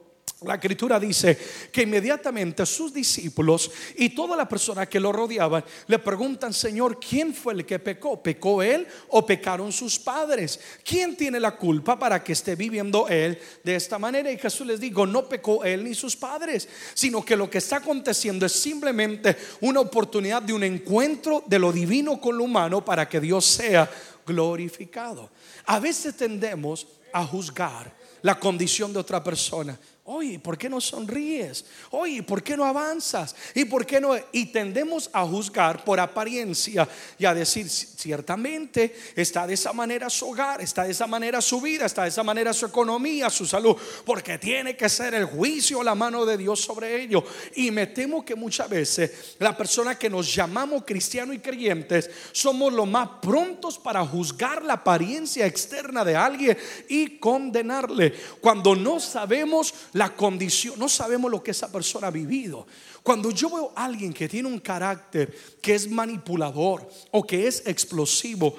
la 0.46 0.54
escritura 0.54 1.00
dice 1.00 1.38
que 1.72 1.82
inmediatamente 1.82 2.64
sus 2.66 2.92
discípulos 2.92 3.70
y 3.96 4.10
toda 4.10 4.36
la 4.36 4.48
persona 4.48 4.86
que 4.86 5.00
lo 5.00 5.12
rodeaban 5.12 5.64
le 5.86 5.98
preguntan, 5.98 6.52
Señor, 6.52 6.98
¿quién 7.00 7.34
fue 7.34 7.54
el 7.54 7.66
que 7.66 7.78
pecó? 7.78 8.22
¿Pecó 8.22 8.62
él 8.62 8.86
o 9.08 9.24
pecaron 9.26 9.72
sus 9.72 9.98
padres? 9.98 10.60
¿Quién 10.84 11.16
tiene 11.16 11.40
la 11.40 11.56
culpa 11.56 11.98
para 11.98 12.22
que 12.22 12.32
esté 12.32 12.54
viviendo 12.54 13.08
él 13.08 13.38
de 13.62 13.76
esta 13.76 13.98
manera? 13.98 14.30
Y 14.30 14.38
Jesús 14.38 14.66
les 14.66 14.80
dijo, 14.80 15.06
no 15.06 15.28
pecó 15.28 15.64
él 15.64 15.84
ni 15.84 15.94
sus 15.94 16.16
padres, 16.16 16.68
sino 16.94 17.24
que 17.24 17.36
lo 17.36 17.50
que 17.50 17.58
está 17.58 17.76
aconteciendo 17.76 18.46
es 18.46 18.52
simplemente 18.52 19.36
una 19.60 19.80
oportunidad 19.80 20.42
de 20.42 20.52
un 20.52 20.62
encuentro 20.62 21.42
de 21.46 21.58
lo 21.58 21.72
divino 21.72 22.20
con 22.20 22.38
lo 22.38 22.44
humano 22.44 22.84
para 22.84 23.08
que 23.08 23.20
Dios 23.20 23.44
sea 23.44 23.90
glorificado. 24.26 25.30
A 25.66 25.78
veces 25.78 26.16
tendemos 26.16 26.86
a 27.12 27.24
juzgar 27.24 27.94
la 28.22 28.38
condición 28.38 28.92
de 28.92 28.98
otra 28.98 29.22
persona. 29.22 29.78
Oye, 30.08 30.38
¿por 30.38 30.56
qué 30.56 30.68
no 30.68 30.80
sonríes? 30.80 31.64
Oye, 31.90 32.22
¿por 32.22 32.40
qué 32.40 32.56
no 32.56 32.64
avanzas? 32.64 33.34
¿Y 33.56 33.64
por 33.64 33.84
qué 33.84 34.00
no? 34.00 34.14
Y 34.30 34.46
tendemos 34.46 35.10
a 35.12 35.26
juzgar 35.26 35.84
por 35.84 35.98
apariencia 35.98 36.88
y 37.18 37.24
a 37.24 37.34
decir, 37.34 37.68
ciertamente 37.68 38.94
está 39.16 39.48
de 39.48 39.54
esa 39.54 39.72
manera 39.72 40.08
su 40.08 40.30
hogar, 40.30 40.60
está 40.60 40.84
de 40.84 40.92
esa 40.92 41.08
manera 41.08 41.40
su 41.40 41.60
vida, 41.60 41.86
está 41.86 42.04
de 42.04 42.10
esa 42.10 42.22
manera 42.22 42.52
su 42.52 42.66
economía, 42.66 43.28
su 43.30 43.46
salud, 43.46 43.76
porque 44.04 44.38
tiene 44.38 44.76
que 44.76 44.88
ser 44.88 45.12
el 45.14 45.24
juicio, 45.24 45.82
la 45.82 45.96
mano 45.96 46.24
de 46.24 46.36
Dios 46.36 46.60
sobre 46.60 47.02
ello. 47.02 47.24
Y 47.56 47.72
me 47.72 47.88
temo 47.88 48.24
que 48.24 48.36
muchas 48.36 48.68
veces 48.68 49.34
la 49.40 49.56
persona 49.56 49.98
que 49.98 50.08
nos 50.08 50.32
llamamos 50.32 50.84
cristianos 50.86 51.34
y 51.34 51.40
creyentes 51.40 52.08
somos 52.30 52.72
los 52.72 52.86
más 52.86 53.08
prontos 53.20 53.76
para 53.76 54.06
juzgar 54.06 54.62
la 54.62 54.74
apariencia 54.74 55.46
externa 55.46 56.04
de 56.04 56.14
alguien 56.14 56.56
y 56.88 57.18
condenarle 57.18 58.14
cuando 58.40 58.76
no 58.76 59.00
sabemos 59.00 59.74
la 59.96 60.14
condición, 60.14 60.78
no 60.78 60.90
sabemos 60.90 61.30
lo 61.30 61.42
que 61.42 61.52
esa 61.52 61.72
persona 61.72 62.08
ha 62.08 62.10
vivido. 62.10 62.66
Cuando 63.02 63.30
yo 63.30 63.48
veo 63.48 63.72
a 63.74 63.86
alguien 63.86 64.12
que 64.12 64.28
tiene 64.28 64.46
un 64.46 64.58
carácter 64.58 65.34
que 65.62 65.74
es 65.74 65.90
manipulador 65.90 66.86
o 67.12 67.26
que 67.26 67.46
es 67.46 67.66
explosivo, 67.66 68.56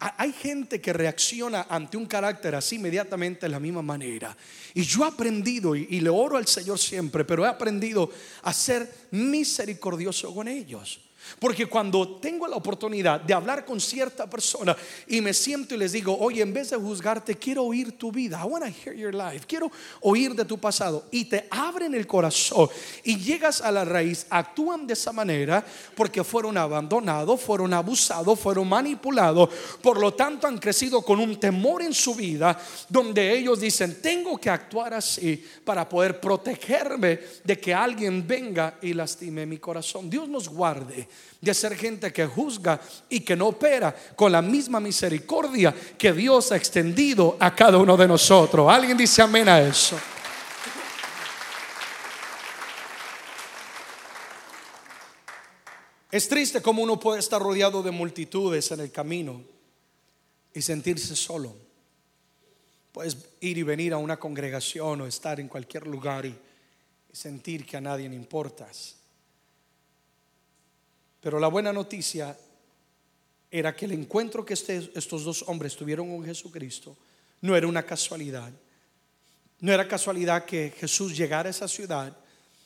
hay 0.00 0.32
gente 0.32 0.80
que 0.80 0.92
reacciona 0.92 1.66
ante 1.68 1.96
un 1.96 2.06
carácter 2.06 2.56
así 2.56 2.74
inmediatamente 2.74 3.46
de 3.46 3.50
la 3.50 3.60
misma 3.60 3.82
manera. 3.82 4.36
Y 4.74 4.82
yo 4.82 5.04
he 5.04 5.06
aprendido, 5.06 5.76
y, 5.76 6.00
le 6.00 6.10
oro 6.10 6.36
al 6.36 6.48
Señor 6.48 6.78
siempre, 6.80 7.24
pero 7.24 7.44
he 7.44 7.48
aprendido 7.48 8.10
a 8.42 8.52
ser 8.52 8.92
misericordioso 9.12 10.34
con 10.34 10.48
ellos. 10.48 10.98
Porque 11.38 11.66
cuando 11.66 12.16
tengo 12.16 12.46
la 12.48 12.56
oportunidad 12.56 13.20
de 13.20 13.34
hablar 13.34 13.64
con 13.64 13.80
cierta 13.80 14.28
persona 14.28 14.76
y 15.06 15.20
me 15.20 15.32
siento 15.32 15.74
y 15.74 15.78
les 15.78 15.92
digo, 15.92 16.16
oye, 16.18 16.42
en 16.42 16.52
vez 16.52 16.70
de 16.70 16.76
juzgarte, 16.76 17.36
quiero 17.36 17.64
oír 17.64 17.92
tu 17.98 18.10
vida. 18.10 18.40
I 18.42 18.46
want 18.46 18.64
to 18.64 18.70
hear 18.70 18.96
your 18.96 19.14
life. 19.14 19.46
Quiero 19.46 19.70
oír 20.00 20.34
de 20.34 20.44
tu 20.44 20.58
pasado. 20.58 21.04
Y 21.10 21.26
te 21.26 21.46
abren 21.50 21.94
el 21.94 22.06
corazón 22.06 22.68
y 23.04 23.16
llegas 23.18 23.60
a 23.60 23.70
la 23.70 23.84
raíz, 23.84 24.26
actúan 24.30 24.86
de 24.86 24.94
esa 24.94 25.12
manera 25.12 25.64
porque 25.94 26.24
fueron 26.24 26.56
abandonados, 26.56 27.40
fueron 27.40 27.72
abusados, 27.72 28.38
fueron 28.38 28.68
manipulados. 28.68 29.48
Por 29.82 30.00
lo 30.00 30.14
tanto, 30.14 30.46
han 30.46 30.58
crecido 30.58 31.02
con 31.02 31.20
un 31.20 31.38
temor 31.38 31.82
en 31.82 31.94
su 31.94 32.14
vida 32.14 32.60
donde 32.88 33.36
ellos 33.36 33.60
dicen, 33.60 34.00
tengo 34.00 34.38
que 34.38 34.50
actuar 34.50 34.94
así 34.94 35.44
para 35.64 35.88
poder 35.88 36.20
protegerme 36.20 37.20
de 37.44 37.58
que 37.58 37.74
alguien 37.74 38.26
venga 38.26 38.78
y 38.82 38.92
lastime 38.92 39.46
mi 39.46 39.58
corazón. 39.58 40.08
Dios 40.10 40.28
nos 40.28 40.48
guarde 40.48 41.08
de 41.40 41.54
ser 41.54 41.76
gente 41.76 42.12
que 42.12 42.26
juzga 42.26 42.80
y 43.08 43.20
que 43.20 43.34
no 43.34 43.48
opera 43.48 43.94
con 44.14 44.30
la 44.30 44.42
misma 44.42 44.78
misericordia 44.78 45.74
que 45.96 46.12
Dios 46.12 46.52
ha 46.52 46.56
extendido 46.56 47.36
a 47.40 47.54
cada 47.54 47.78
uno 47.78 47.96
de 47.96 48.06
nosotros. 48.06 48.70
¿Alguien 48.70 48.96
dice 48.96 49.22
amén 49.22 49.48
a 49.48 49.60
eso? 49.60 49.96
Es 56.10 56.28
triste 56.28 56.60
como 56.60 56.82
uno 56.82 56.98
puede 56.98 57.20
estar 57.20 57.40
rodeado 57.40 57.82
de 57.82 57.92
multitudes 57.92 58.70
en 58.72 58.80
el 58.80 58.90
camino 58.90 59.42
y 60.52 60.60
sentirse 60.60 61.14
solo. 61.14 61.54
Puedes 62.92 63.16
ir 63.40 63.58
y 63.58 63.62
venir 63.62 63.92
a 63.92 63.98
una 63.98 64.18
congregación 64.18 65.00
o 65.00 65.06
estar 65.06 65.38
en 65.38 65.46
cualquier 65.46 65.86
lugar 65.86 66.26
y, 66.26 66.36
sentir 67.12 67.66
que 67.66 67.76
a 67.76 67.80
nadie 67.80 68.08
le 68.08 68.14
importas. 68.14 68.99
Pero 71.20 71.38
la 71.38 71.48
buena 71.48 71.72
noticia 71.72 72.36
era 73.50 73.74
que 73.74 73.84
el 73.84 73.92
encuentro 73.92 74.44
que 74.44 74.54
este, 74.54 74.90
estos 74.94 75.24
dos 75.24 75.44
hombres 75.48 75.76
tuvieron 75.76 76.08
con 76.08 76.24
Jesucristo 76.24 76.96
no 77.42 77.56
era 77.56 77.66
una 77.66 77.82
casualidad. 77.82 78.50
No 79.60 79.72
era 79.72 79.86
casualidad 79.86 80.44
que 80.44 80.72
Jesús 80.78 81.16
llegara 81.16 81.48
a 81.48 81.50
esa 81.50 81.68
ciudad. 81.68 82.16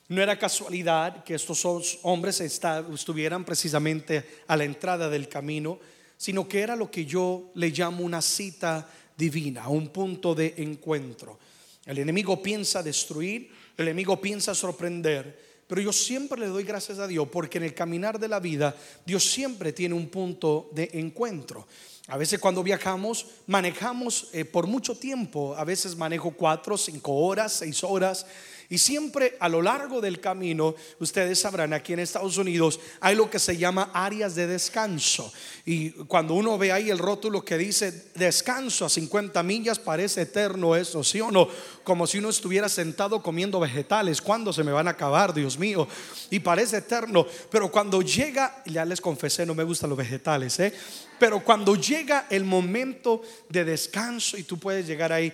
No 0.08 0.22
era 0.22 0.38
casualidad 0.38 1.24
que 1.24 1.34
estos 1.34 1.62
dos 1.62 1.98
hombres 2.02 2.40
estuvieran 2.40 3.44
precisamente 3.44 4.42
a 4.46 4.56
la 4.56 4.64
entrada 4.64 5.08
del 5.08 5.28
camino, 5.28 5.78
sino 6.16 6.46
que 6.46 6.60
era 6.60 6.76
lo 6.76 6.90
que 6.90 7.06
yo 7.06 7.50
le 7.54 7.70
llamo 7.70 8.04
una 8.04 8.20
cita 8.20 8.88
divina, 9.16 9.68
un 9.68 9.88
punto 9.88 10.34
de 10.34 10.54
encuentro. 10.58 11.38
El 11.86 11.98
enemigo 11.98 12.42
piensa 12.42 12.82
destruir, 12.82 13.50
el 13.76 13.88
enemigo 13.88 14.20
piensa 14.20 14.54
sorprender, 14.54 15.53
pero 15.66 15.80
yo 15.80 15.92
siempre 15.92 16.40
le 16.40 16.46
doy 16.46 16.64
gracias 16.64 16.98
a 16.98 17.06
Dios 17.06 17.28
porque 17.30 17.58
en 17.58 17.64
el 17.64 17.74
caminar 17.74 18.18
de 18.18 18.28
la 18.28 18.40
vida 18.40 18.76
Dios 19.04 19.24
siempre 19.24 19.72
tiene 19.72 19.94
un 19.94 20.08
punto 20.08 20.68
de 20.72 20.90
encuentro. 20.94 21.66
A 22.08 22.18
veces 22.18 22.38
cuando 22.38 22.62
viajamos 22.62 23.26
manejamos 23.46 24.28
eh, 24.34 24.44
por 24.44 24.66
mucho 24.66 24.94
tiempo, 24.94 25.56
a 25.56 25.64
veces 25.64 25.96
manejo 25.96 26.32
cuatro, 26.32 26.76
cinco 26.76 27.14
horas, 27.14 27.54
seis 27.54 27.82
horas 27.82 28.26
y 28.68 28.78
siempre 28.78 29.36
a 29.40 29.48
lo 29.48 29.62
largo 29.62 30.00
del 30.00 30.20
camino, 30.20 30.74
ustedes 30.98 31.38
sabrán, 31.38 31.72
aquí 31.72 31.92
en 31.92 32.00
Estados 32.00 32.38
Unidos 32.38 32.80
hay 33.00 33.14
lo 33.14 33.30
que 33.30 33.38
se 33.38 33.56
llama 33.56 33.90
áreas 33.92 34.34
de 34.34 34.46
descanso. 34.46 35.32
Y 35.64 35.90
cuando 35.90 36.34
uno 36.34 36.56
ve 36.58 36.72
ahí 36.72 36.90
el 36.90 36.98
rótulo 36.98 37.44
que 37.44 37.58
dice 37.58 38.10
descanso 38.14 38.84
a 38.84 38.88
50 38.88 39.42
millas, 39.42 39.78
parece 39.78 40.22
eterno 40.22 40.76
eso, 40.76 41.04
¿sí 41.04 41.20
o 41.20 41.30
no? 41.30 41.48
Como 41.82 42.06
si 42.06 42.18
uno 42.18 42.30
estuviera 42.30 42.68
sentado 42.68 43.22
comiendo 43.22 43.60
vegetales. 43.60 44.20
¿Cuándo 44.20 44.52
se 44.52 44.64
me 44.64 44.72
van 44.72 44.88
a 44.88 44.92
acabar, 44.92 45.34
Dios 45.34 45.58
mío? 45.58 45.86
Y 46.30 46.40
parece 46.40 46.78
eterno. 46.78 47.26
Pero 47.50 47.70
cuando 47.70 48.02
llega, 48.02 48.62
ya 48.66 48.84
les 48.84 49.00
confesé, 49.00 49.44
no 49.46 49.54
me 49.54 49.64
gustan 49.64 49.90
los 49.90 49.98
vegetales, 49.98 50.58
¿eh? 50.60 50.72
Pero 51.18 51.40
cuando 51.44 51.76
llega 51.76 52.26
el 52.30 52.44
momento 52.44 53.22
de 53.48 53.64
descanso 53.64 54.36
y 54.36 54.42
tú 54.42 54.58
puedes 54.58 54.86
llegar 54.86 55.12
ahí, 55.12 55.32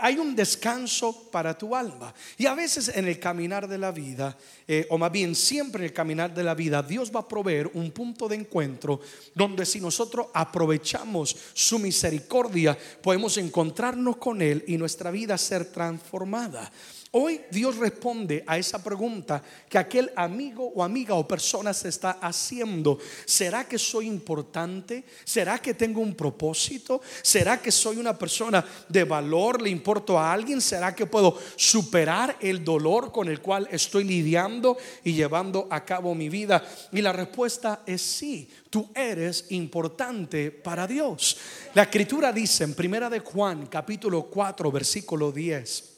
hay 0.00 0.18
un 0.18 0.36
descanso 0.36 1.30
para 1.30 1.56
tu 1.56 1.74
alma. 1.74 2.14
Y 2.36 2.46
a 2.46 2.54
veces 2.54 2.88
en 2.94 3.06
el 3.06 3.18
caminar 3.18 3.66
de 3.66 3.78
la 3.78 3.90
vida, 3.90 4.36
eh, 4.68 4.86
o 4.90 4.98
más 4.98 5.10
bien 5.10 5.34
siempre 5.34 5.80
en 5.80 5.86
el 5.86 5.92
caminar 5.92 6.32
de 6.34 6.44
la 6.44 6.54
vida, 6.54 6.82
Dios 6.82 7.10
va 7.14 7.20
a 7.20 7.28
proveer 7.28 7.70
un 7.74 7.90
punto 7.90 8.28
de 8.28 8.36
encuentro 8.36 9.00
donde 9.34 9.66
si 9.66 9.80
nosotros 9.80 10.26
aprovechamos 10.32 11.36
su 11.52 11.78
misericordia, 11.78 12.76
podemos 13.02 13.36
encontrarnos 13.38 14.16
con 14.16 14.42
Él 14.42 14.64
y 14.66 14.76
nuestra 14.76 15.10
vida 15.10 15.38
ser 15.38 15.66
transformada. 15.66 16.70
Hoy 17.16 17.42
Dios 17.48 17.76
responde 17.76 18.42
a 18.44 18.58
esa 18.58 18.82
pregunta 18.82 19.40
que 19.68 19.78
aquel 19.78 20.10
amigo 20.16 20.72
o 20.74 20.82
amiga 20.82 21.14
o 21.14 21.28
persona 21.28 21.72
se 21.72 21.88
está 21.88 22.18
haciendo. 22.20 22.98
¿Será 23.24 23.68
que 23.68 23.78
soy 23.78 24.08
importante? 24.08 25.04
¿Será 25.22 25.60
que 25.60 25.74
tengo 25.74 26.00
un 26.00 26.16
propósito? 26.16 27.00
¿Será 27.22 27.62
que 27.62 27.70
soy 27.70 27.98
una 27.98 28.18
persona 28.18 28.64
de 28.88 29.04
valor? 29.04 29.62
¿Le 29.62 29.70
importo 29.70 30.18
a 30.18 30.32
alguien? 30.32 30.60
¿Será 30.60 30.92
que 30.92 31.06
puedo 31.06 31.38
superar 31.54 32.36
el 32.40 32.64
dolor 32.64 33.12
con 33.12 33.28
el 33.28 33.40
cual 33.40 33.68
estoy 33.70 34.02
lidiando 34.02 34.76
y 35.04 35.12
llevando 35.12 35.68
a 35.70 35.84
cabo 35.84 36.16
mi 36.16 36.28
vida? 36.28 36.66
Y 36.90 37.00
la 37.00 37.12
respuesta 37.12 37.84
es 37.86 38.02
sí. 38.02 38.50
Tú 38.70 38.90
eres 38.92 39.46
importante 39.50 40.50
para 40.50 40.88
Dios. 40.88 41.36
La 41.74 41.84
escritura 41.84 42.32
dice 42.32 42.64
en 42.64 42.74
Primera 42.74 43.08
de 43.08 43.20
Juan, 43.20 43.66
capítulo 43.66 44.24
4, 44.24 44.72
versículo 44.72 45.30
10. 45.30 45.93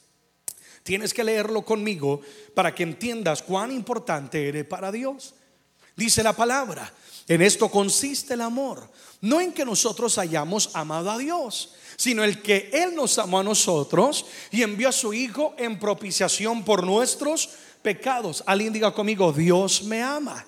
Tienes 0.86 1.12
que 1.12 1.24
leerlo 1.24 1.64
conmigo 1.64 2.20
para 2.54 2.72
que 2.72 2.84
entiendas 2.84 3.42
cuán 3.42 3.72
importante 3.72 4.48
eres 4.48 4.64
para 4.66 4.92
Dios. 4.92 5.34
Dice 5.96 6.22
la 6.22 6.32
palabra, 6.32 6.94
en 7.26 7.42
esto 7.42 7.68
consiste 7.68 8.34
el 8.34 8.40
amor, 8.40 8.88
no 9.20 9.40
en 9.40 9.52
que 9.52 9.64
nosotros 9.64 10.16
hayamos 10.16 10.70
amado 10.74 11.10
a 11.10 11.18
Dios, 11.18 11.74
sino 11.96 12.22
el 12.22 12.40
que 12.40 12.70
Él 12.72 12.94
nos 12.94 13.18
amó 13.18 13.40
a 13.40 13.42
nosotros 13.42 14.26
y 14.52 14.62
envió 14.62 14.90
a 14.90 14.92
su 14.92 15.12
Hijo 15.12 15.56
en 15.58 15.80
propiciación 15.80 16.64
por 16.64 16.84
nuestros 16.86 17.48
pecados. 17.82 18.44
Alguien 18.46 18.72
diga 18.72 18.94
conmigo, 18.94 19.32
Dios 19.32 19.82
me 19.82 20.04
ama. 20.04 20.46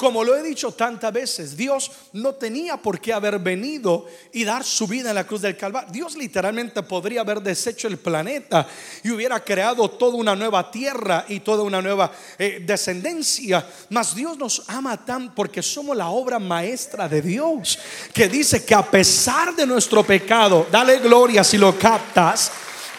Como 0.00 0.24
lo 0.24 0.34
he 0.34 0.42
dicho 0.42 0.72
tantas 0.72 1.12
veces, 1.12 1.54
Dios 1.54 1.90
no 2.14 2.32
tenía 2.32 2.78
por 2.78 2.98
qué 3.02 3.12
haber 3.12 3.38
venido 3.38 4.06
y 4.32 4.44
dar 4.44 4.64
su 4.64 4.86
vida 4.86 5.10
en 5.10 5.14
la 5.14 5.26
cruz 5.26 5.42
del 5.42 5.58
Calvario. 5.58 5.92
Dios 5.92 6.16
literalmente 6.16 6.82
podría 6.82 7.20
haber 7.20 7.42
deshecho 7.42 7.86
el 7.86 7.98
planeta 7.98 8.66
y 9.04 9.10
hubiera 9.10 9.44
creado 9.44 9.90
toda 9.90 10.16
una 10.16 10.34
nueva 10.34 10.70
tierra 10.70 11.26
y 11.28 11.40
toda 11.40 11.64
una 11.64 11.82
nueva 11.82 12.10
eh, 12.38 12.62
descendencia. 12.64 13.62
Mas 13.90 14.14
Dios 14.14 14.38
nos 14.38 14.62
ama 14.68 15.04
tan 15.04 15.34
porque 15.34 15.60
somos 15.60 15.94
la 15.94 16.08
obra 16.08 16.38
maestra 16.38 17.06
de 17.06 17.20
Dios, 17.20 17.78
que 18.14 18.26
dice 18.26 18.64
que 18.64 18.74
a 18.74 18.90
pesar 18.90 19.54
de 19.54 19.66
nuestro 19.66 20.02
pecado, 20.02 20.66
dale 20.70 21.00
gloria 21.00 21.44
si 21.44 21.58
lo 21.58 21.78
captas, 21.78 22.50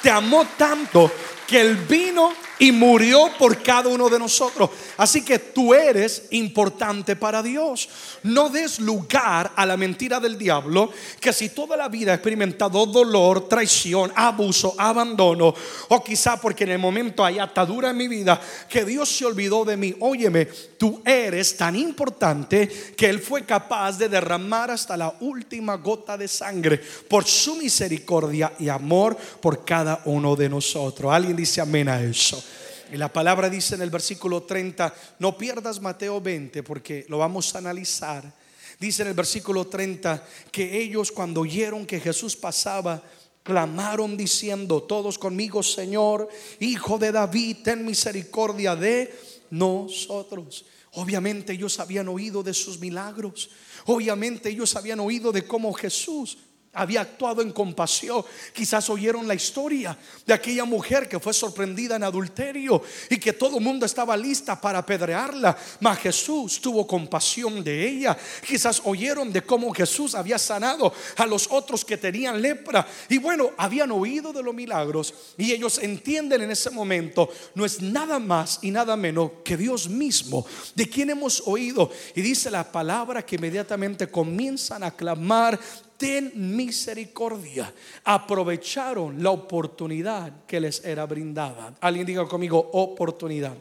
te 0.04 0.12
amó 0.12 0.46
tanto 0.56 1.12
que 1.48 1.62
el 1.62 1.78
vino 1.78 2.32
y 2.62 2.72
murió 2.72 3.32
por 3.40 3.64
cada 3.64 3.90
uno 3.90 4.08
de 4.08 4.20
nosotros. 4.20 4.70
Así 4.96 5.26
que 5.26 5.40
tú 5.40 5.74
eres 5.74 6.26
importante 6.30 7.16
para 7.16 7.42
Dios. 7.42 7.90
No 8.22 8.50
des 8.50 8.80
lugar 8.80 9.52
a 9.56 9.66
la 9.66 9.78
mentira 9.78 10.20
del 10.20 10.38
diablo 10.38 10.92
que 11.20 11.34
si 11.34 11.50
toda 11.50 11.76
la 11.76 11.90
vida 11.90 12.12
he 12.12 12.16
experimentado 12.16 12.86
dolor, 12.86 13.50
traición, 13.50 14.12
abuso, 14.16 14.76
abandono, 14.78 15.56
o 15.90 16.04
quizá 16.04 16.40
porque 16.40 16.66
en 16.66 16.70
el 16.70 16.78
momento 16.78 17.26
hay 17.26 17.40
atadura 17.40 17.90
en 17.90 17.98
mi 17.98 18.08
vida 18.08 18.40
que 18.70 18.86
Dios 18.86 19.10
se 19.10 19.26
olvidó 19.26 19.66
de 19.66 19.76
mí. 19.76 19.96
Óyeme, 20.00 20.46
tú 20.46 21.02
eres 21.04 21.58
tan 21.58 21.76
importante 21.76 22.68
que 22.96 23.10
Él 23.10 23.22
fue 23.22 23.44
capaz 23.44 23.98
de 23.98 24.08
derramar 24.08 24.70
hasta 24.70 24.96
la 24.96 25.16
última 25.22 25.78
gota 25.78 26.16
de 26.16 26.28
sangre 26.28 26.80
por 27.10 27.26
su 27.26 27.56
misericordia 27.56 28.54
y 28.60 28.70
amor 28.70 29.18
por 29.18 29.66
cada 29.66 30.04
uno 30.06 30.36
de 30.36 30.48
nosotros. 30.48 31.12
Alguien 31.12 31.36
dice 31.36 31.60
amén 31.60 31.90
a 31.90 32.00
eso. 32.00 32.51
Y 32.92 32.98
la 32.98 33.12
palabra 33.12 33.50
dice 33.50 33.76
en 33.76 33.82
el 33.84 33.90
versículo 33.90 34.44
30, 34.44 34.94
no 35.20 35.38
pierdas 35.38 35.80
Mateo 35.80 36.20
20 36.20 36.62
porque 36.62 37.06
lo 37.08 37.20
vamos 37.20 37.56
a 37.56 37.60
analizar. 37.60 38.34
Dice 38.82 39.04
en 39.04 39.08
el 39.08 39.14
versículo 39.14 39.66
30 39.68 40.22
que 40.52 40.78
ellos 40.82 41.10
cuando 41.10 41.42
oyeron 41.42 41.86
que 41.86 42.02
Jesús 42.02 42.36
pasaba, 42.36 43.02
clamaron 43.44 44.18
diciendo, 44.18 44.84
todos 44.84 45.18
conmigo, 45.18 45.64
Señor, 45.64 46.28
Hijo 46.60 46.98
de 46.98 47.14
David, 47.14 47.58
ten 47.64 47.86
misericordia 47.86 48.76
de 48.76 49.18
nosotros. 49.52 50.66
Obviamente 50.92 51.54
ellos 51.54 51.80
habían 51.80 52.10
oído 52.10 52.44
de 52.44 52.54
sus 52.54 52.78
milagros. 52.78 53.52
Obviamente 53.86 54.50
ellos 54.50 54.76
habían 54.76 55.00
oído 55.00 55.32
de 55.32 55.48
cómo 55.48 55.72
Jesús 55.72 56.38
había 56.74 57.02
actuado 57.02 57.42
en 57.42 57.52
compasión. 57.52 58.24
Quizás 58.54 58.90
oyeron 58.90 59.28
la 59.28 59.36
historia 59.36 59.98
de 60.26 60.34
aquella 60.34 60.64
mujer 60.64 61.10
que 61.10 61.20
fue 61.20 61.34
sorprendida 61.34 61.98
en 61.98 62.04
adulterio 62.04 62.82
y 63.10 63.18
que 63.18 63.34
todo 63.34 63.58
el 63.58 63.64
mundo 63.64 63.86
estaba 63.86 64.16
lista 64.16 64.60
para 64.60 64.80
apedrearla, 64.80 65.58
mas 65.82 66.00
Jesús 66.00 66.62
tuvo 66.62 66.88
compasión 66.88 67.64
de 67.64 67.88
ella. 67.88 68.18
Quizás 68.46 68.82
oyeron 68.86 69.34
de 69.34 69.42
cómo 69.42 69.74
Jesús 69.74 70.16
había 70.16 70.38
sanado 70.38 70.94
a 71.18 71.26
los 71.26 71.48
otros 71.52 71.84
que 71.84 71.98
tenían 71.98 72.42
lepra 72.42 72.88
y 73.10 73.18
bueno, 73.18 73.52
habían 73.58 73.92
oído 73.92 74.32
de 74.32 74.44
los 74.44 74.56
milagros 74.56 75.14
y 75.38 75.52
ellos 75.52 75.78
entienden 75.80 76.42
en 76.42 76.52
ese 76.52 76.70
momento 76.70 77.30
no 77.56 77.66
es 77.66 77.82
nada 77.82 78.20
más 78.20 78.60
y 78.62 78.72
nada 78.72 78.96
menos 78.96 79.32
que 79.44 79.58
Dios 79.58 79.90
mismo, 79.90 80.46
de 80.76 80.90
quien 80.90 81.10
hemos 81.10 81.44
oído 81.46 81.92
y 82.16 82.22
dice 82.22 82.50
la 82.50 82.72
palabra 82.72 83.26
que 83.26 83.36
inmediatamente 83.36 84.08
comienzan 84.08 84.84
a 84.84 84.92
clamar 84.92 85.60
ten 86.02 86.32
misericordia. 86.34 87.72
Aprovecharon 88.06 89.22
la 89.22 89.30
oportunidad 89.30 90.48
que 90.48 90.60
les 90.60 90.84
era 90.84 91.06
brindada. 91.06 91.78
Alguien 91.80 92.08
diga 92.08 92.28
conmigo, 92.28 92.58
oportunidad. 92.74 93.54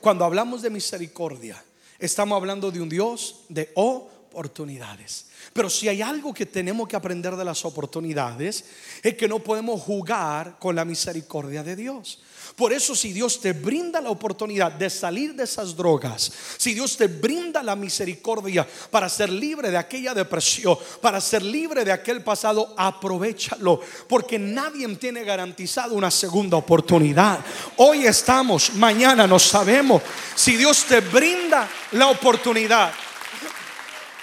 Cuando 0.00 0.24
hablamos 0.24 0.60
de 0.60 0.70
misericordia, 0.70 1.62
estamos 2.00 2.34
hablando 2.34 2.72
de 2.72 2.80
un 2.80 2.88
Dios 2.88 3.44
de 3.48 3.70
oportunidades. 3.76 5.26
Pero 5.52 5.70
si 5.70 5.88
hay 5.88 6.02
algo 6.02 6.34
que 6.34 6.46
tenemos 6.46 6.88
que 6.88 6.96
aprender 6.96 7.36
de 7.36 7.44
las 7.44 7.64
oportunidades, 7.64 8.64
es 9.00 9.14
que 9.14 9.28
no 9.28 9.38
podemos 9.38 9.80
jugar 9.80 10.58
con 10.58 10.74
la 10.74 10.84
misericordia 10.84 11.62
de 11.62 11.76
Dios. 11.76 12.22
Por 12.60 12.74
eso 12.74 12.94
si 12.94 13.14
Dios 13.14 13.40
te 13.40 13.54
brinda 13.54 14.02
la 14.02 14.10
oportunidad 14.10 14.70
de 14.72 14.90
salir 14.90 15.34
de 15.34 15.44
esas 15.44 15.74
drogas, 15.74 16.30
si 16.58 16.74
Dios 16.74 16.94
te 16.94 17.06
brinda 17.06 17.62
la 17.62 17.74
misericordia 17.74 18.68
para 18.90 19.08
ser 19.08 19.30
libre 19.30 19.70
de 19.70 19.78
aquella 19.78 20.12
depresión, 20.12 20.76
para 21.00 21.22
ser 21.22 21.42
libre 21.42 21.86
de 21.86 21.92
aquel 21.92 22.22
pasado, 22.22 22.74
aprovechalo, 22.76 23.80
porque 24.06 24.38
nadie 24.38 24.86
tiene 24.96 25.24
garantizado 25.24 25.94
una 25.94 26.10
segunda 26.10 26.58
oportunidad. 26.58 27.40
Hoy 27.78 28.04
estamos, 28.04 28.74
mañana 28.74 29.26
no 29.26 29.38
sabemos. 29.38 30.02
Si 30.34 30.54
Dios 30.58 30.84
te 30.84 31.00
brinda 31.00 31.66
la 31.92 32.08
oportunidad, 32.08 32.92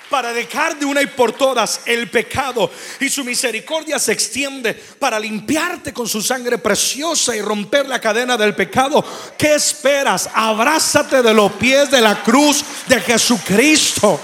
para 0.09 0.33
dejar 0.33 0.77
de 0.77 0.85
una 0.85 1.01
y 1.01 1.07
por 1.07 1.33
todas 1.33 1.81
el 1.85 2.09
pecado 2.09 2.69
y 2.99 3.09
su 3.09 3.23
misericordia 3.23 3.99
se 3.99 4.13
extiende 4.13 4.73
para 4.73 5.19
limpiarte 5.19 5.93
con 5.93 6.07
su 6.07 6.21
sangre 6.21 6.57
preciosa 6.57 7.35
y 7.35 7.41
romper 7.41 7.87
la 7.87 7.99
cadena 7.99 8.37
del 8.37 8.55
pecado. 8.55 9.03
¿Qué 9.37 9.55
esperas? 9.55 10.29
Abrázate 10.33 11.21
de 11.21 11.33
los 11.33 11.51
pies 11.53 11.91
de 11.91 12.01
la 12.01 12.23
cruz 12.23 12.63
de 12.87 13.01
Jesucristo 13.01 14.19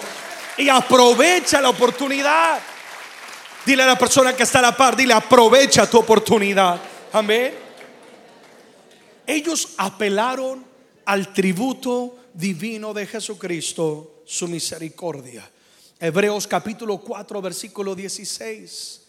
y 0.57 0.69
aprovecha 0.69 1.61
la 1.61 1.69
oportunidad. 1.69 2.59
Dile 3.65 3.83
a 3.83 3.87
la 3.87 3.97
persona 3.97 4.35
que 4.35 4.43
está 4.43 4.59
a 4.59 4.63
la 4.63 4.77
par, 4.77 4.95
dile 4.95 5.13
aprovecha 5.13 5.89
tu 5.89 5.99
oportunidad. 5.99 6.79
Amén. 7.11 7.53
Ellos 9.25 9.69
apelaron 9.77 10.65
al 11.05 11.33
tributo 11.33 12.17
divino 12.33 12.93
de 12.93 13.07
Jesucristo, 13.07 14.23
su 14.25 14.47
misericordia. 14.47 15.49
Hebreos 16.05 16.47
capítulo 16.47 16.97
4, 16.97 17.41
versículo 17.41 17.95
16. 17.95 19.03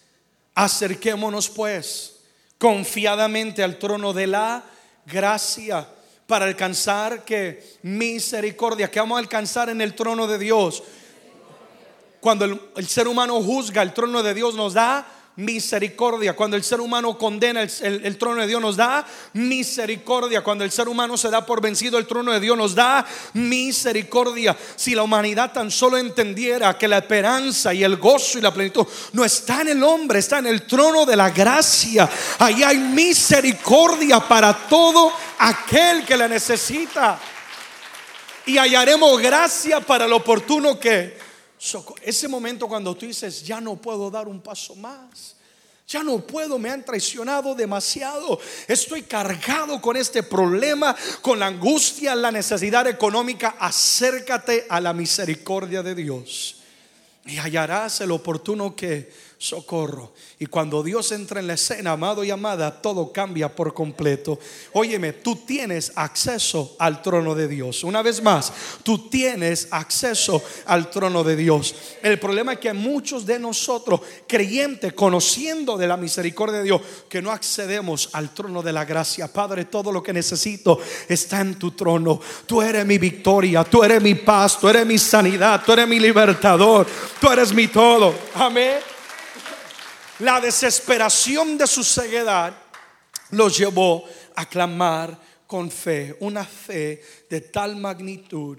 Acerquémonos 0.54 1.48
pues 1.48 2.20
confiadamente 2.56 3.64
al 3.64 3.80
trono 3.80 4.12
de 4.12 4.28
la 4.28 4.64
gracia 5.04 5.88
para 6.28 6.44
alcanzar 6.44 7.24
que 7.24 7.78
misericordia, 7.82 8.92
que 8.92 9.00
vamos 9.00 9.16
a 9.16 9.18
alcanzar 9.18 9.70
en 9.70 9.80
el 9.80 9.96
trono 9.96 10.28
de 10.28 10.38
Dios. 10.38 10.84
Cuando 12.20 12.44
el, 12.44 12.60
el 12.76 12.86
ser 12.86 13.08
humano 13.08 13.42
juzga, 13.42 13.82
el 13.82 13.92
trono 13.92 14.22
de 14.22 14.32
Dios 14.32 14.54
nos 14.54 14.74
da 14.74 15.04
misericordia. 15.36 16.34
Cuando 16.34 16.56
el 16.56 16.62
ser 16.62 16.80
humano 16.80 17.18
condena, 17.18 17.62
el, 17.62 18.18
trono 18.18 18.40
de 18.42 18.46
Dios 18.46 18.60
nos 18.60 18.76
da 18.76 19.04
misericordia. 19.32 20.42
Cuando 20.42 20.64
el 20.64 20.70
ser 20.70 20.88
humano 20.88 21.16
se 21.16 21.30
da 21.30 21.44
por 21.44 21.60
vencido, 21.60 21.98
el 21.98 22.06
trono 22.06 22.32
de 22.32 22.40
Dios 22.40 22.56
nos 22.56 22.74
da 22.74 23.04
misericordia. 23.32 24.56
Si 24.76 24.94
la 24.94 25.02
humanidad 25.02 25.52
tan 25.52 25.70
solo 25.70 25.98
entendiera 25.98 26.78
que 26.78 26.88
la 26.88 26.98
esperanza 26.98 27.74
y 27.74 27.82
el 27.82 27.96
gozo 27.96 28.38
y 28.38 28.42
la 28.42 28.54
plenitud 28.54 28.86
no 29.12 29.24
está 29.24 29.62
en 29.62 29.68
el 29.68 29.82
hombre, 29.82 30.20
está 30.20 30.38
en 30.38 30.46
el 30.46 30.62
trono 30.62 31.04
de 31.04 31.16
la 31.16 31.30
gracia. 31.30 32.08
Ahí 32.38 32.62
hay 32.62 32.78
misericordia 32.78 34.20
para 34.20 34.52
todo 34.52 35.12
aquel 35.38 36.04
que 36.04 36.16
la 36.16 36.28
necesita. 36.28 37.18
Y 38.46 38.58
hallaremos 38.58 39.20
gracia 39.20 39.80
para 39.80 40.06
lo 40.06 40.16
oportuno 40.16 40.78
que 40.78 41.33
Ese 42.02 42.28
momento 42.28 42.68
cuando 42.68 42.94
tú 42.94 43.06
dices, 43.06 43.42
ya 43.42 43.60
no 43.60 43.76
puedo 43.76 44.10
dar 44.10 44.28
un 44.28 44.40
paso 44.40 44.74
más. 44.74 45.36
Ya 45.86 46.02
no 46.02 46.18
puedo, 46.26 46.58
me 46.58 46.70
han 46.70 46.84
traicionado 46.84 47.54
demasiado. 47.54 48.40
Estoy 48.66 49.02
cargado 49.02 49.80
con 49.80 49.96
este 49.96 50.22
problema, 50.22 50.96
con 51.20 51.38
la 51.38 51.46
angustia, 51.46 52.14
la 52.14 52.30
necesidad 52.30 52.86
económica. 52.86 53.56
Acércate 53.58 54.66
a 54.68 54.80
la 54.80 54.94
misericordia 54.94 55.82
de 55.82 55.94
Dios 55.94 56.56
y 57.26 57.38
hallarás 57.38 58.00
el 58.00 58.10
oportuno 58.10 58.76
que 58.76 59.10
socorro. 59.44 60.12
Y 60.38 60.46
cuando 60.46 60.82
Dios 60.82 61.12
entra 61.12 61.38
en 61.38 61.46
la 61.46 61.54
escena, 61.54 61.92
amado 61.92 62.24
y 62.24 62.30
amada, 62.30 62.80
todo 62.80 63.12
cambia 63.12 63.54
por 63.54 63.74
completo. 63.74 64.38
Óyeme, 64.72 65.12
tú 65.12 65.36
tienes 65.36 65.92
acceso 65.94 66.74
al 66.78 67.02
trono 67.02 67.34
de 67.34 67.46
Dios. 67.46 67.84
Una 67.84 68.02
vez 68.02 68.22
más, 68.22 68.52
tú 68.82 69.10
tienes 69.10 69.68
acceso 69.70 70.42
al 70.64 70.90
trono 70.90 71.22
de 71.22 71.36
Dios. 71.36 71.74
El 72.02 72.18
problema 72.18 72.54
es 72.54 72.58
que 72.58 72.72
muchos 72.72 73.26
de 73.26 73.38
nosotros, 73.38 74.00
creyentes, 74.26 74.94
conociendo 74.94 75.76
de 75.76 75.88
la 75.88 75.98
misericordia 75.98 76.58
de 76.58 76.64
Dios, 76.64 76.80
que 77.08 77.20
no 77.20 77.30
accedemos 77.30 78.08
al 78.12 78.32
trono 78.32 78.62
de 78.62 78.72
la 78.72 78.86
gracia. 78.86 79.30
Padre, 79.30 79.66
todo 79.66 79.92
lo 79.92 80.02
que 80.02 80.14
necesito 80.14 80.80
está 81.06 81.42
en 81.42 81.58
tu 81.58 81.72
trono. 81.72 82.18
Tú 82.46 82.62
eres 82.62 82.86
mi 82.86 82.96
victoria, 82.96 83.62
tú 83.64 83.84
eres 83.84 84.00
mi 84.00 84.14
paz, 84.14 84.58
tú 84.58 84.68
eres 84.68 84.86
mi 84.86 84.96
sanidad, 84.96 85.62
tú 85.64 85.72
eres 85.72 85.86
mi 85.86 86.00
libertador, 86.00 86.86
tú 87.20 87.30
eres 87.30 87.52
mi 87.52 87.68
todo. 87.68 88.14
Amén. 88.34 88.93
La 90.20 90.40
desesperación 90.40 91.58
de 91.58 91.66
su 91.66 91.82
ceguedad 91.82 92.56
los 93.30 93.58
llevó 93.58 94.04
a 94.36 94.48
clamar 94.48 95.18
con 95.44 95.70
fe, 95.70 96.16
una 96.20 96.44
fe 96.44 97.02
de 97.28 97.40
tal 97.40 97.74
magnitud 97.74 98.58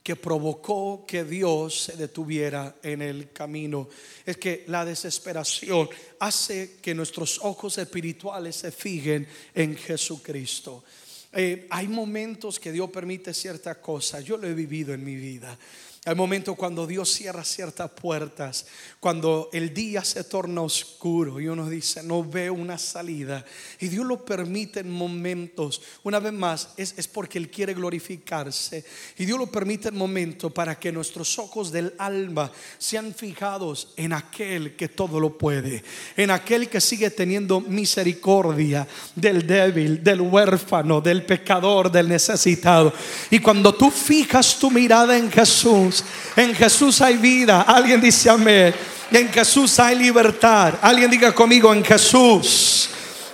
que 0.00 0.14
provocó 0.14 1.04
que 1.06 1.24
Dios 1.24 1.82
se 1.84 1.96
detuviera 1.96 2.76
en 2.84 3.02
el 3.02 3.32
camino. 3.32 3.88
Es 4.24 4.36
que 4.36 4.64
la 4.68 4.84
desesperación 4.84 5.88
hace 6.20 6.78
que 6.80 6.94
nuestros 6.94 7.40
ojos 7.42 7.78
espirituales 7.78 8.56
se 8.56 8.70
fijen 8.70 9.26
en 9.54 9.76
Jesucristo. 9.76 10.84
Eh, 11.32 11.66
hay 11.70 11.88
momentos 11.88 12.60
que 12.60 12.70
Dios 12.70 12.90
permite 12.90 13.34
ciertas 13.34 13.78
cosas. 13.78 14.24
Yo 14.24 14.36
lo 14.36 14.46
he 14.46 14.54
vivido 14.54 14.94
en 14.94 15.04
mi 15.04 15.16
vida. 15.16 15.58
Hay 16.04 16.16
momentos 16.16 16.56
cuando 16.56 16.84
Dios 16.84 17.12
cierra 17.12 17.44
ciertas 17.44 17.88
puertas, 17.88 18.66
cuando 18.98 19.48
el 19.52 19.72
día 19.72 20.02
se 20.02 20.24
torna 20.24 20.60
oscuro 20.60 21.38
y 21.38 21.46
uno 21.46 21.70
dice, 21.70 22.02
no 22.02 22.24
veo 22.24 22.54
una 22.54 22.76
salida. 22.76 23.44
Y 23.78 23.86
Dios 23.86 24.04
lo 24.04 24.24
permite 24.24 24.80
en 24.80 24.90
momentos, 24.90 25.80
una 26.02 26.18
vez 26.18 26.32
más, 26.32 26.70
es, 26.76 26.94
es 26.96 27.06
porque 27.06 27.38
Él 27.38 27.50
quiere 27.50 27.72
glorificarse. 27.74 28.84
Y 29.16 29.26
Dios 29.26 29.38
lo 29.38 29.46
permite 29.46 29.90
en 29.90 29.96
momentos 29.96 30.50
para 30.50 30.76
que 30.76 30.90
nuestros 30.90 31.38
ojos 31.38 31.70
del 31.70 31.94
alma 31.98 32.50
sean 32.78 33.14
fijados 33.14 33.94
en 33.96 34.12
aquel 34.12 34.74
que 34.74 34.88
todo 34.88 35.20
lo 35.20 35.38
puede, 35.38 35.84
en 36.16 36.32
aquel 36.32 36.68
que 36.68 36.80
sigue 36.80 37.10
teniendo 37.10 37.60
misericordia 37.60 38.88
del 39.14 39.46
débil, 39.46 40.02
del 40.02 40.22
huérfano, 40.22 41.00
del 41.00 41.24
pecador, 41.24 41.92
del 41.92 42.08
necesitado. 42.08 42.92
Y 43.30 43.38
cuando 43.38 43.72
tú 43.72 43.88
fijas 43.88 44.58
tu 44.58 44.68
mirada 44.68 45.16
en 45.16 45.30
Jesús, 45.30 45.91
en 46.36 46.54
Jesús 46.54 47.00
hay 47.00 47.16
vida. 47.16 47.62
Alguien 47.62 48.00
dice 48.00 48.30
amén. 48.30 48.74
En 49.10 49.28
Jesús 49.28 49.78
hay 49.78 49.96
libertad. 49.96 50.74
Alguien 50.80 51.10
diga 51.10 51.34
conmigo, 51.34 51.72
en 51.74 51.84
Jesús 51.84 52.88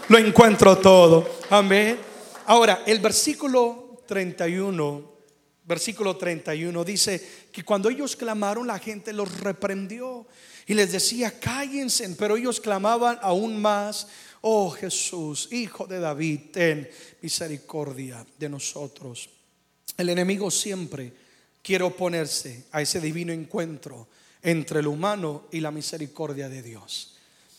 lo 0.08 0.18
encuentro 0.18 0.76
todo. 0.78 1.38
Amén. 1.50 1.98
Ahora, 2.46 2.82
el 2.86 2.98
versículo 2.98 4.02
31, 4.06 5.12
versículo 5.64 6.16
31 6.16 6.82
dice 6.82 7.46
que 7.52 7.62
cuando 7.62 7.90
ellos 7.90 8.16
clamaron, 8.16 8.66
la 8.66 8.78
gente 8.78 9.12
los 9.12 9.40
reprendió 9.40 10.26
y 10.66 10.74
les 10.74 10.92
decía, 10.92 11.38
cállense, 11.38 12.08
pero 12.18 12.36
ellos 12.36 12.60
clamaban 12.60 13.18
aún 13.22 13.60
más, 13.60 14.08
oh 14.40 14.70
Jesús, 14.70 15.48
hijo 15.52 15.86
de 15.86 16.00
David, 16.00 16.40
ten 16.52 16.88
misericordia 17.20 18.24
de 18.38 18.48
nosotros. 18.48 19.30
El 19.96 20.08
enemigo 20.08 20.50
siempre 20.50 21.12
quiere 21.62 21.84
oponerse 21.84 22.64
a 22.72 22.82
ese 22.82 23.00
divino 23.00 23.32
encuentro 23.32 24.08
entre 24.42 24.80
el 24.80 24.86
humano 24.86 25.44
y 25.50 25.60
la 25.60 25.70
misericordia 25.70 26.48
de 26.48 26.62
Dios. 26.62 27.14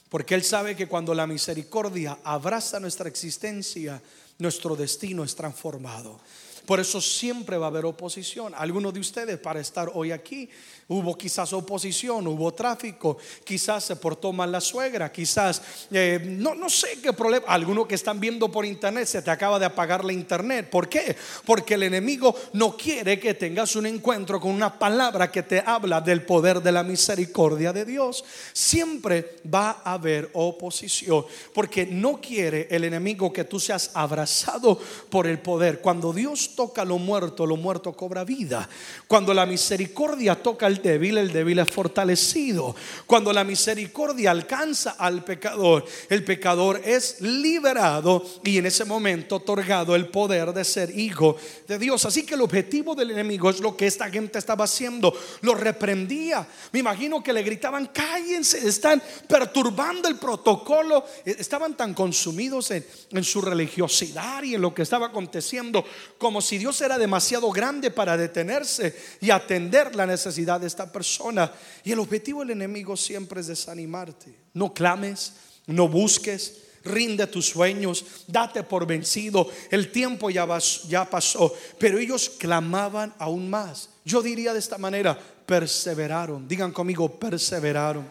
Porque 0.09 0.33
Él 0.35 0.43
sabe 0.43 0.75
que 0.75 0.87
cuando 0.87 1.13
la 1.13 1.27
misericordia 1.27 2.17
abraza 2.23 2.79
nuestra 2.79 3.07
existencia, 3.07 4.01
nuestro 4.39 4.75
destino 4.75 5.23
es 5.23 5.35
transformado. 5.35 6.19
Por 6.69 6.79
eso 6.79 7.01
siempre 7.01 7.57
va 7.57 7.65
a 7.65 7.69
haber 7.69 7.83
oposición. 7.85 8.53
Algunos 8.55 8.93
de 8.93 8.99
ustedes 8.99 9.39
para 9.39 9.59
estar 9.59 9.89
hoy 9.91 10.11
aquí 10.11 10.47
Hubo 10.91 11.15
quizás 11.15 11.53
oposición, 11.53 12.25
hubo 12.25 12.51
tráfico, 12.51 13.19
quizás 13.43 13.83
se 13.83 13.95
portó 13.95 14.33
mal 14.33 14.51
la 14.51 14.59
suegra, 14.59 15.11
quizás 15.11 15.61
eh, 15.91 16.19
no, 16.25 16.55
no 16.55 16.67
sé 16.67 16.99
qué 16.99 17.13
problema. 17.13 17.45
Algunos 17.47 17.85
que 17.85 17.93
están 17.93 18.19
viendo 18.19 18.51
por 18.51 18.65
internet 18.65 19.05
se 19.05 19.21
te 19.21 19.29
acaba 19.29 19.59
de 19.59 19.67
apagar 19.67 20.03
la 20.03 20.13
internet. 20.13 20.67
¿Por 20.67 20.89
qué? 20.89 21.15
Porque 21.45 21.75
el 21.75 21.83
enemigo 21.83 22.33
no 22.53 22.75
quiere 22.75 23.19
que 23.19 23.35
tengas 23.35 23.75
un 23.75 23.85
encuentro 23.85 24.39
con 24.39 24.49
una 24.49 24.79
palabra 24.79 25.31
que 25.31 25.43
te 25.43 25.61
habla 25.63 26.01
del 26.01 26.23
poder 26.23 26.59
de 26.59 26.71
la 26.71 26.81
misericordia 26.81 27.71
de 27.71 27.85
Dios. 27.85 28.25
Siempre 28.51 29.35
va 29.45 29.81
a 29.83 29.93
haber 29.93 30.31
oposición 30.33 31.23
porque 31.53 31.85
no 31.85 32.19
quiere 32.19 32.67
el 32.71 32.83
enemigo 32.83 33.31
que 33.31 33.43
tú 33.43 33.59
seas 33.59 33.91
abrazado 33.93 34.79
por 35.11 35.27
el 35.27 35.37
poder. 35.37 35.81
Cuando 35.81 36.11
Dios 36.11 36.55
toca 36.59 36.83
lo 36.83 36.97
muerto, 36.97 37.45
lo 37.45 37.55
muerto 37.55 37.93
cobra 37.93 38.25
vida. 38.25 38.67
Cuando 39.07 39.33
la 39.33 39.45
misericordia 39.45 40.35
toca 40.35 40.67
el 40.67 40.81
débil, 40.81 41.17
el 41.17 41.31
débil 41.31 41.59
es 41.59 41.69
fortalecido. 41.69 42.75
Cuando 43.05 43.31
la 43.31 43.45
misericordia 43.45 44.31
alcanza 44.31 44.97
al 44.99 45.23
pecador, 45.23 45.85
el 46.09 46.25
pecador 46.25 46.81
es 46.83 47.21
liberado 47.21 48.25
y 48.43 48.57
en 48.57 48.65
ese 48.65 48.83
momento 48.83 49.37
otorgado 49.37 49.95
el 49.95 50.09
poder 50.09 50.51
de 50.51 50.65
ser 50.65 50.99
hijo 50.99 51.37
de 51.65 51.79
Dios. 51.79 52.03
Así 52.03 52.25
que 52.25 52.33
el 52.33 52.41
objetivo 52.41 52.93
del 52.93 53.11
enemigo 53.11 53.49
es 53.49 53.61
lo 53.61 53.77
que 53.77 53.87
esta 53.87 54.09
gente 54.09 54.37
estaba 54.37 54.65
haciendo. 54.65 55.17
Lo 55.39 55.55
reprendía. 55.55 56.45
Me 56.73 56.79
imagino 56.79 57.23
que 57.23 57.31
le 57.31 57.41
gritaban, 57.41 57.85
cállense, 57.85 58.67
están 58.67 59.01
perturbando 59.29 60.09
el 60.09 60.17
protocolo. 60.17 61.05
E, 61.25 61.37
estaban 61.39 61.77
tan 61.77 61.93
consumidos 61.93 62.71
en, 62.71 62.85
en 63.11 63.23
su 63.23 63.39
religiosidad 63.39 64.43
y 64.43 64.55
en 64.55 64.61
lo 64.61 64.73
que 64.73 64.81
estaba 64.81 65.05
aconteciendo, 65.05 65.85
como 66.17 66.38
si 66.41 66.57
Dios 66.57 66.79
era 66.81 66.97
demasiado 66.97 67.49
grande 67.51 67.91
para 67.91 68.17
detenerse 68.17 68.95
y 69.21 69.31
atender 69.31 69.95
la 69.95 70.05
necesidad 70.05 70.59
de 70.59 70.67
esta 70.67 70.91
persona. 70.91 71.51
Y 71.83 71.91
el 71.91 71.99
objetivo 71.99 72.41
del 72.41 72.51
enemigo 72.51 72.95
siempre 72.97 73.41
es 73.41 73.47
desanimarte. 73.47 74.35
No 74.53 74.73
clames, 74.73 75.33
no 75.67 75.87
busques, 75.87 76.63
rinde 76.83 77.27
tus 77.27 77.47
sueños, 77.47 78.05
date 78.27 78.63
por 78.63 78.85
vencido. 78.85 79.49
El 79.69 79.91
tiempo 79.91 80.29
ya, 80.29 80.47
ya 80.87 81.09
pasó, 81.09 81.53
pero 81.77 81.99
ellos 81.99 82.29
clamaban 82.37 83.13
aún 83.19 83.49
más. 83.49 83.89
Yo 84.05 84.21
diría 84.21 84.53
de 84.53 84.59
esta 84.59 84.77
manera, 84.77 85.17
perseveraron. 85.45 86.47
Digan 86.47 86.71
conmigo, 86.71 87.19
perseveraron. 87.19 88.07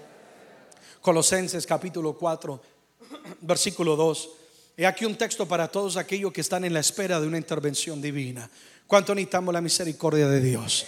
Colosenses 1.01 1.67
capítulo 1.67 2.15
4, 2.15 2.61
versículo 3.41 3.97
2. 3.97 4.29
He 4.81 4.87
aquí 4.87 5.05
un 5.05 5.17
texto 5.17 5.45
para 5.45 5.67
todos 5.67 5.97
aquellos 5.97 6.33
que 6.33 6.41
están 6.41 6.65
en 6.65 6.73
la 6.73 6.79
espera 6.79 7.21
de 7.21 7.27
una 7.27 7.37
intervención 7.37 8.01
divina. 8.01 8.49
¿Cuánto 8.87 9.13
necesitamos 9.13 9.53
la 9.53 9.61
misericordia 9.61 10.29
de 10.29 10.41
Dios? 10.41 10.87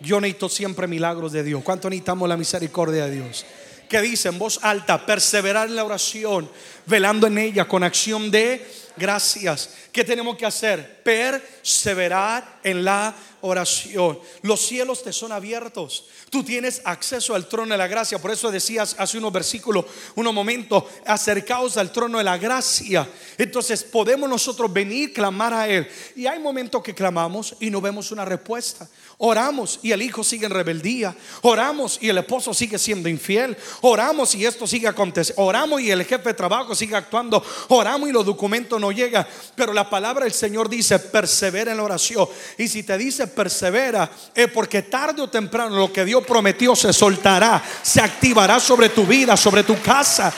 Yo 0.00 0.20
necesito 0.20 0.48
siempre 0.48 0.88
milagros 0.88 1.30
de 1.30 1.44
Dios. 1.44 1.62
¿Cuánto 1.62 1.88
necesitamos 1.88 2.28
la 2.28 2.36
misericordia 2.36 3.06
de 3.06 3.12
Dios? 3.12 3.46
Que 3.88 4.00
dice 4.00 4.30
en 4.30 4.40
voz 4.40 4.58
alta, 4.60 5.06
perseverar 5.06 5.68
en 5.68 5.76
la 5.76 5.84
oración, 5.84 6.50
velando 6.84 7.28
en 7.28 7.38
ella 7.38 7.68
con 7.68 7.84
acción 7.84 8.28
de 8.28 8.66
gracias. 8.96 9.70
¿Qué 9.92 10.02
tenemos 10.02 10.36
que 10.36 10.44
hacer? 10.44 11.00
Perseverar 11.04 12.57
en 12.70 12.84
la 12.84 13.14
oración. 13.40 14.18
Los 14.42 14.60
cielos 14.60 15.02
te 15.02 15.12
son 15.12 15.32
abiertos. 15.32 16.06
Tú 16.30 16.42
tienes 16.42 16.82
acceso 16.84 17.34
al 17.34 17.48
trono 17.48 17.72
de 17.72 17.78
la 17.78 17.86
gracia. 17.86 18.18
Por 18.18 18.30
eso 18.30 18.50
decías 18.50 18.96
hace 18.98 19.18
unos 19.18 19.32
versículos, 19.32 19.84
unos 20.14 20.34
momentos, 20.34 20.84
acercaos 21.06 21.76
al 21.76 21.92
trono 21.92 22.18
de 22.18 22.24
la 22.24 22.38
gracia. 22.38 23.08
Entonces 23.36 23.84
podemos 23.84 24.28
nosotros 24.28 24.72
venir, 24.72 25.12
clamar 25.12 25.54
a 25.54 25.68
Él. 25.68 25.88
Y 26.16 26.26
hay 26.26 26.38
momentos 26.38 26.82
que 26.82 26.94
clamamos 26.94 27.54
y 27.60 27.70
no 27.70 27.80
vemos 27.80 28.10
una 28.10 28.24
respuesta. 28.24 28.88
Oramos 29.20 29.80
y 29.82 29.90
el 29.90 30.02
hijo 30.02 30.22
sigue 30.22 30.46
en 30.46 30.52
rebeldía. 30.52 31.14
Oramos 31.42 31.98
y 32.00 32.08
el 32.08 32.18
esposo 32.18 32.54
sigue 32.54 32.78
siendo 32.78 33.08
infiel. 33.08 33.56
Oramos 33.80 34.34
y 34.34 34.46
esto 34.46 34.66
sigue 34.66 34.86
aconteciendo. 34.86 35.42
Oramos 35.42 35.80
y 35.80 35.90
el 35.90 36.04
jefe 36.04 36.28
de 36.28 36.34
trabajo 36.34 36.74
sigue 36.74 36.94
actuando. 36.94 37.42
Oramos 37.68 38.08
y 38.08 38.12
los 38.12 38.24
documentos 38.24 38.80
no 38.80 38.92
llegan. 38.92 39.26
Pero 39.56 39.72
la 39.72 39.90
palabra 39.90 40.24
del 40.24 40.32
Señor 40.32 40.68
dice, 40.68 40.98
persevera 40.98 41.72
en 41.72 41.78
la 41.78 41.84
oración. 41.84 42.28
Y 42.58 42.66
si 42.66 42.82
te 42.82 42.98
dice 42.98 43.28
persevera, 43.28 44.10
es 44.34 44.50
porque 44.50 44.82
tarde 44.82 45.22
o 45.22 45.30
temprano 45.30 45.76
lo 45.76 45.92
que 45.92 46.04
Dios 46.04 46.24
prometió 46.26 46.74
se 46.74 46.92
soltará, 46.92 47.62
se 47.82 48.00
activará 48.00 48.58
sobre 48.58 48.88
tu 48.88 49.06
vida, 49.06 49.36
sobre 49.36 49.62
tu 49.62 49.80
casa. 49.80 50.32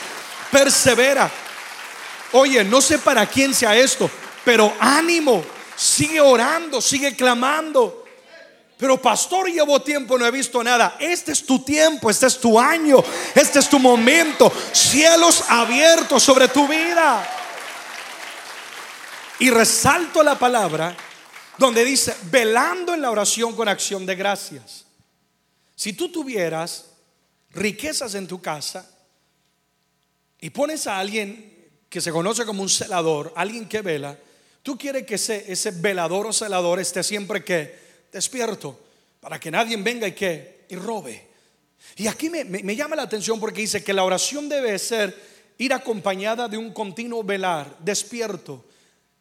Persevera. 0.53 1.31
Oye, 2.33 2.63
no 2.63 2.83
sé 2.83 2.99
para 2.99 3.25
quién 3.25 3.55
sea 3.55 3.75
esto, 3.75 4.11
pero 4.45 4.71
ánimo. 4.79 5.43
Sigue 5.75 6.21
orando, 6.21 6.83
sigue 6.83 7.17
clamando. 7.17 8.05
Pero 8.77 9.01
pastor, 9.01 9.51
llevo 9.51 9.81
tiempo, 9.81 10.19
no 10.19 10.27
he 10.27 10.31
visto 10.31 10.63
nada. 10.63 10.97
Este 11.01 11.33
es 11.33 11.47
tu 11.47 11.61
tiempo, 11.61 12.11
este 12.11 12.27
es 12.27 12.39
tu 12.39 12.61
año, 12.61 13.03
este 13.35 13.61
es 13.61 13.69
tu 13.71 13.79
momento. 13.79 14.53
Cielos 14.73 15.45
abiertos 15.49 16.23
sobre 16.23 16.49
tu 16.49 16.69
vida. 16.69 17.27
Y 19.39 19.49
resalto 19.49 20.23
la 20.23 20.39
palabra 20.39 20.95
donde 21.61 21.85
dice, 21.85 22.17
velando 22.31 22.95
en 22.95 23.03
la 23.03 23.11
oración 23.11 23.55
con 23.55 23.69
acción 23.69 24.07
de 24.07 24.17
gracias. 24.17 24.87
Si 25.77 25.93
tú 25.93 26.11
tuvieras 26.11 26.87
riquezas 27.51 28.15
en 28.15 28.27
tu 28.27 28.41
casa 28.41 28.91
y 30.41 30.49
pones 30.49 30.87
a 30.87 30.99
alguien 30.99 31.69
que 31.91 32.01
se 32.01 32.13
conoce 32.13 32.47
como 32.47 32.63
un 32.63 32.71
celador, 32.71 33.35
alguien 33.37 33.69
que 33.69 33.83
vela, 33.83 34.19
tú 34.63 34.79
quieres 34.79 35.05
que 35.05 35.17
ese, 35.17 35.53
ese 35.53 35.73
velador 35.73 36.29
o 36.29 36.33
celador 36.33 36.81
esté 36.81 37.03
siempre 37.03 37.45
que 37.45 37.79
despierto 38.11 38.81
para 39.21 39.39
que 39.39 39.51
nadie 39.51 39.77
venga 39.77 40.09
y 40.09 40.13
que 40.13 40.65
y 40.71 40.77
robe. 40.77 41.29
Y 41.97 42.07
aquí 42.07 42.31
me, 42.31 42.43
me 42.43 42.75
llama 42.75 42.97
la 42.97 43.03
atención 43.03 43.39
porque 43.39 43.61
dice 43.61 43.85
que 43.85 43.93
la 43.93 44.05
oración 44.05 44.49
debe 44.49 44.79
ser 44.79 45.15
ir 45.59 45.75
acompañada 45.75 46.49
de 46.49 46.57
un 46.57 46.73
continuo 46.73 47.23
velar, 47.23 47.77
despierto 47.81 48.65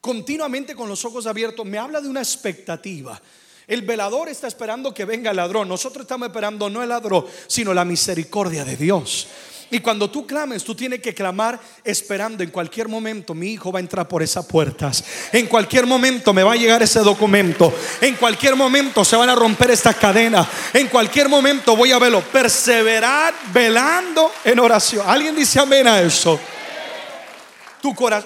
continuamente 0.01 0.75
con 0.75 0.89
los 0.89 1.03
ojos 1.05 1.25
abiertos, 1.27 1.65
me 1.65 1.77
habla 1.77 2.01
de 2.01 2.09
una 2.09 2.21
expectativa. 2.21 3.19
El 3.67 3.83
velador 3.83 4.29
está 4.29 4.47
esperando 4.47 4.93
que 4.93 5.05
venga 5.05 5.29
el 5.29 5.37
ladrón. 5.37 5.67
Nosotros 5.67 6.01
estamos 6.01 6.27
esperando 6.27 6.69
no 6.69 6.81
el 6.81 6.89
ladrón, 6.89 7.25
sino 7.45 7.73
la 7.73 7.85
misericordia 7.85 8.65
de 8.65 8.75
Dios. 8.75 9.27
Y 9.71 9.79
cuando 9.79 10.09
tú 10.09 10.25
clames, 10.25 10.63
tú 10.63 10.73
tienes 10.73 10.99
que 10.99 11.13
clamar 11.13 11.59
esperando 11.83 12.43
en 12.43 12.49
cualquier 12.49 12.87
momento 12.87 13.35
mi 13.35 13.51
hijo 13.51 13.71
va 13.71 13.77
a 13.77 13.81
entrar 13.81 14.07
por 14.07 14.23
esas 14.23 14.45
puertas. 14.47 15.03
En 15.31 15.45
cualquier 15.45 15.85
momento 15.85 16.33
me 16.33 16.41
va 16.41 16.53
a 16.53 16.55
llegar 16.55 16.81
ese 16.81 17.01
documento. 17.01 17.71
En 18.01 18.15
cualquier 18.15 18.55
momento 18.55 19.05
se 19.05 19.15
van 19.15 19.29
a 19.29 19.35
romper 19.35 19.69
estas 19.69 19.95
cadenas. 19.97 20.47
En 20.73 20.87
cualquier 20.87 21.29
momento 21.29 21.75
voy 21.75 21.91
a 21.91 21.99
verlo. 21.99 22.21
Perseverar 22.21 23.35
velando 23.53 24.31
en 24.43 24.59
oración. 24.59 25.05
¿Alguien 25.07 25.35
dice 25.35 25.59
amén 25.59 25.87
a 25.87 26.01
eso? 26.01 26.39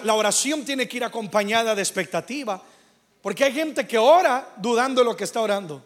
La 0.04 0.14
oración 0.14 0.66
tiene 0.66 0.88
que 0.88 0.98
ir 0.98 1.04
acompañada 1.04 1.76
de 1.76 1.82
expectativa. 1.82 2.62
Porque 3.22 3.44
hay 3.44 3.54
gente 3.54 3.88
que 3.88 3.98
ora 3.98 4.54
dudando 4.58 5.02
de 5.02 5.06
lo 5.06 5.16
que 5.16 5.24
está 5.24 5.42
orando. 5.42 5.84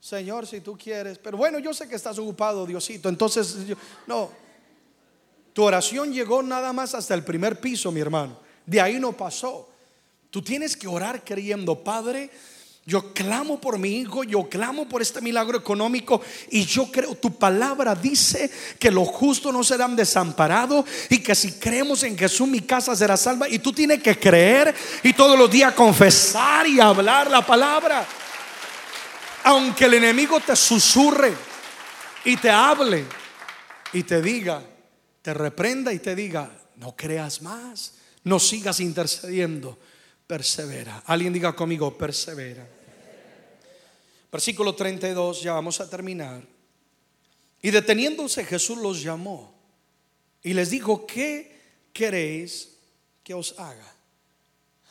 Señor, 0.00 0.46
si 0.46 0.60
tú 0.60 0.76
quieres. 0.76 1.18
Pero 1.18 1.36
bueno, 1.36 1.58
yo 1.58 1.74
sé 1.74 1.88
que 1.88 1.96
estás 1.96 2.18
ocupado, 2.18 2.64
Diosito. 2.66 3.08
Entonces, 3.08 3.56
no. 4.06 4.30
Tu 5.52 5.62
oración 5.62 6.12
llegó 6.12 6.42
nada 6.42 6.72
más 6.72 6.94
hasta 6.94 7.14
el 7.14 7.24
primer 7.24 7.60
piso, 7.60 7.90
mi 7.92 8.00
hermano. 8.00 8.38
De 8.64 8.80
ahí 8.80 8.98
no 8.98 9.12
pasó. 9.12 9.68
Tú 10.30 10.42
tienes 10.42 10.76
que 10.76 10.86
orar 10.86 11.24
creyendo, 11.24 11.82
Padre 11.82 12.30
yo 12.88 13.12
clamo 13.12 13.60
por 13.60 13.80
mi 13.80 13.96
hijo, 13.96 14.22
yo 14.22 14.48
clamo 14.48 14.88
por 14.88 15.02
este 15.02 15.20
milagro 15.20 15.58
económico 15.58 16.22
y 16.50 16.64
yo 16.64 16.88
creo, 16.88 17.16
tu 17.16 17.36
palabra 17.36 17.96
dice 17.96 18.48
que 18.78 18.92
los 18.92 19.08
justos 19.08 19.52
no 19.52 19.64
serán 19.64 19.96
desamparados 19.96 20.84
y 21.10 21.18
que 21.18 21.34
si 21.34 21.54
creemos 21.54 22.04
en 22.04 22.16
Jesús 22.16 22.46
mi 22.46 22.60
casa 22.60 22.94
será 22.94 23.16
salva 23.16 23.48
y 23.48 23.58
tú 23.58 23.72
tienes 23.72 24.00
que 24.00 24.16
creer 24.16 24.72
y 25.02 25.12
todos 25.14 25.36
los 25.36 25.50
días 25.50 25.74
confesar 25.74 26.68
y 26.68 26.78
hablar 26.78 27.28
la 27.28 27.44
palabra. 27.44 28.06
Aunque 29.42 29.86
el 29.86 29.94
enemigo 29.94 30.38
te 30.38 30.54
susurre 30.54 31.34
y 32.24 32.36
te 32.36 32.50
hable 32.50 33.04
y 33.92 34.04
te 34.04 34.22
diga, 34.22 34.62
te 35.22 35.34
reprenda 35.34 35.92
y 35.92 35.98
te 35.98 36.14
diga, 36.14 36.48
no 36.76 36.94
creas 36.94 37.42
más, 37.42 37.94
no 38.22 38.38
sigas 38.38 38.78
intercediendo, 38.78 39.76
persevera. 40.24 41.02
Alguien 41.06 41.32
diga 41.32 41.52
conmigo, 41.52 41.98
persevera. 41.98 42.75
Versículo 44.30 44.74
32, 44.74 45.42
ya 45.42 45.52
vamos 45.52 45.80
a 45.80 45.88
terminar. 45.88 46.42
Y 47.62 47.70
deteniéndose 47.70 48.44
Jesús 48.44 48.78
los 48.78 49.02
llamó 49.02 49.54
y 50.42 50.54
les 50.54 50.70
dijo, 50.70 51.06
¿qué 51.06 51.60
queréis 51.92 52.76
que 53.24 53.34
os 53.34 53.58
haga? 53.58 53.94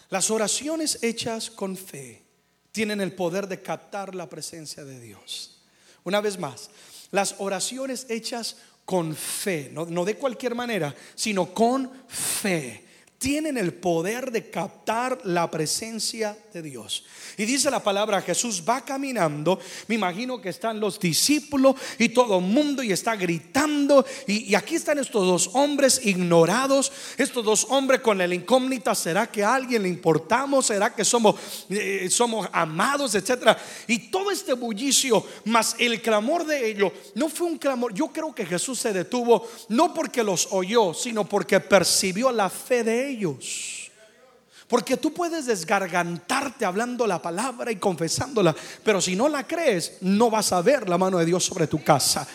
Las 0.10 0.30
oraciones 0.30 1.00
hechas 1.04 1.50
con 1.50 1.78
fe 1.78 2.24
tienen 2.71 3.02
el 3.02 3.13
poder 3.13 3.48
de 3.48 3.62
captar 3.62 4.15
la 4.15 4.30
presencia 4.30 4.84
de 4.84 5.00
Dios. 5.00 5.63
Una 6.04 6.21
vez 6.21 6.38
más, 6.38 6.69
las 7.12 7.36
oraciones 7.39 8.06
hechas 8.10 8.58
con 8.84 9.15
fe, 9.15 9.69
no, 9.71 9.86
no 9.86 10.06
de 10.06 10.17
cualquier 10.17 10.56
manera, 10.56 10.95
sino 11.15 11.54
con 11.54 11.91
fe 12.08 12.85
tienen 13.17 13.58
el 13.58 13.73
poder 13.73 14.32
de 14.32 14.49
captar 14.49 15.19
la 15.23 15.49
presencia 15.49 16.38
de 16.54 16.62
Dios. 16.62 17.06
Y 17.38 17.45
dice 17.45 17.71
la 17.71 17.82
palabra, 17.82 18.21
Jesús 18.21 18.63
va 18.67 18.84
caminando, 18.84 19.60
me 19.88 19.95
imagino 19.95 20.41
que 20.41 20.49
están 20.49 20.80
los 20.80 20.99
discípulos 20.99 21.75
y 21.97 22.10
todo 22.10 22.39
el 22.39 22.45
mundo 22.45 22.84
y 22.84 22.91
está 22.91 23.15
gritando. 23.15 24.06
Y, 24.28 24.54
aquí 24.56 24.75
están 24.75 24.99
estos 24.99 25.25
dos 25.25 25.49
hombres 25.54 26.01
ignorados, 26.06 26.91
estos 27.17 27.43
dos 27.43 27.67
hombres 27.69 28.01
con 28.01 28.17
la 28.17 28.34
incógnita, 28.34 28.93
¿será 28.93 29.28
que 29.28 29.43
a 29.43 29.56
alguien 29.56 29.84
le 29.84 29.89
importamos? 29.89 30.67
¿Será 30.67 30.93
que 30.93 31.06
somos, 31.06 31.36
eh, 31.69 32.08
somos 32.10 32.47
amados, 32.51 33.15
etcétera? 33.15 33.58
Y 33.88 34.10
todo 34.10 34.30
este 34.32 34.54
bullicio, 34.54 35.25
más 35.45 35.75
el 35.80 36.01
clamor 36.01 36.45
de 36.45 36.69
ellos, 36.69 36.91
no 37.15 37.30
fue 37.30 37.47
un 37.47 37.58
clamor, 37.58 37.93
yo 37.93 38.08
creo 38.08 38.36
que 38.36 38.45
Jesús 38.45 38.80
se 38.80 38.93
detuvo, 38.93 39.47
no 39.69 39.93
porque 39.93 40.23
los 40.23 40.49
oyó, 40.51 40.93
sino 40.93 41.28
porque 41.28 41.60
percibió 41.60 42.32
la 42.32 42.49
fe 42.49 42.84
de 42.84 42.99
ellos. 43.01 43.05
Porque 44.68 44.98
tú 44.98 45.13
puedes 45.13 45.46
desgargantarte 45.46 46.65
hablando 46.65 47.06
la 47.06 47.22
palabra 47.22 47.72
y 47.72 47.76
confesándola, 47.76 48.56
pero 48.84 49.00
si 49.00 49.15
no 49.15 49.30
la 49.30 49.46
crees, 49.46 49.98
no 50.02 50.30
vas 50.30 50.52
a 50.52 50.62
ver 50.62 50.89
la 50.89 50.98
mano 50.98 51.20
de 51.20 51.26
Dios 51.26 51.44
sobre 51.44 51.68
tu 51.68 51.84
casa. 51.84 52.28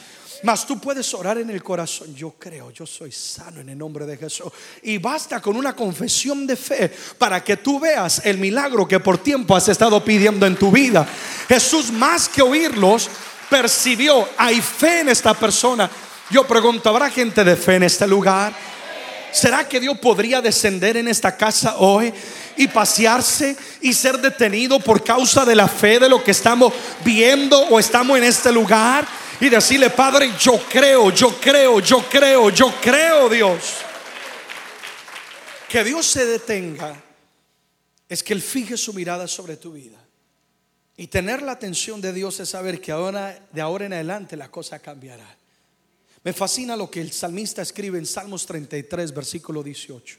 Mas 0.43 0.67
tú 0.67 0.81
puedes 0.81 1.13
orar 1.13 1.39
en 1.39 1.51
el 1.51 1.63
corazón. 1.63 2.15
Yo 2.15 2.35
creo, 2.39 2.71
yo 2.71 2.87
soy 2.87 3.13
sano 3.13 3.61
en 3.61 3.69
el 3.69 3.77
nombre 3.77 4.07
de 4.07 4.17
Jesús. 4.17 4.51
Y 4.83 4.99
basta 4.99 5.41
con 5.41 5.57
una 5.57 5.77
confesión 5.77 6.47
de 6.47 6.57
fe 6.57 6.91
para 7.19 7.45
que 7.45 7.59
tú 7.59 7.79
veas 7.79 8.23
el 8.25 8.39
milagro 8.39 8.89
que 8.89 9.01
por 9.01 9.19
tiempo 9.19 9.55
has 9.55 9.69
estado 9.69 10.03
pidiendo 10.03 10.47
en 10.47 10.57
tu 10.57 10.71
vida. 10.71 11.07
Jesús, 11.47 11.93
más 11.93 12.29
que 12.29 12.41
oírlos, 12.43 13.11
percibió, 13.51 14.27
hay 14.39 14.61
fe 14.63 15.01
en 15.01 15.11
esta 15.11 15.35
persona. 15.35 15.91
Yo 16.31 16.47
pregunto, 16.47 16.89
¿habrá 16.89 17.11
gente 17.11 17.45
de 17.45 17.57
fe 17.57 17.77
en 17.77 17.83
este 17.83 18.07
lugar? 18.07 18.55
¿Será 19.33 19.69
que 19.69 19.81
Dios 19.81 19.99
podría 19.99 20.41
descender 20.41 20.97
en 20.97 21.09
esta 21.09 21.37
casa 21.37 21.77
hoy 21.79 22.13
y 22.57 22.69
pasearse 22.69 23.57
y 23.81 23.93
ser 23.93 24.19
detenido 24.19 24.81
por 24.81 25.03
causa 25.05 25.45
de 25.45 25.55
la 25.55 25.69
fe 25.69 25.99
de 25.99 26.09
lo 26.09 26.23
que 26.23 26.33
estamos 26.33 26.73
viendo 27.05 27.59
o 27.69 27.79
estamos 27.79 28.19
en 28.19 28.25
este 28.25 28.53
lugar? 28.53 29.07
Y 29.41 29.49
decirle, 29.49 29.91
Padre, 29.91 30.33
yo 30.39 30.59
creo, 30.69 31.11
yo 31.11 31.41
creo, 31.41 31.81
yo 31.81 32.05
creo, 32.09 32.51
yo 32.51 32.75
creo, 32.81 33.29
Dios. 33.29 33.77
Que 35.69 35.83
Dios 35.85 36.07
se 36.07 36.27
detenga 36.27 36.95
es 38.09 38.23
que 38.23 38.35
Él 38.35 38.43
fije 38.43 38.77
su 38.77 38.93
mirada 38.93 39.29
sobre 39.29 39.57
tu 39.57 39.73
vida. 39.73 39.97
Y 40.97 41.07
tener 41.07 41.41
la 41.41 41.53
atención 41.53 42.01
de 42.01 42.13
Dios 42.13 42.41
es 42.41 42.51
saber 42.51 42.81
que 42.81 42.93
ahora, 42.93 43.39
de 43.53 43.61
ahora 43.63 43.87
en 43.87 43.95
adelante 43.95 44.37
la 44.37 44.51
cosa 44.51 44.81
cambiará. 44.81 45.40
Me 46.23 46.33
fascina 46.33 46.77
lo 46.77 46.91
que 46.91 47.01
el 47.01 47.13
salmista 47.13 47.63
escribe 47.63 47.99
en 47.99 48.07
Salmos 48.07 48.45
33, 48.47 49.15
versículo 49.15 49.63
18, 49.63 50.19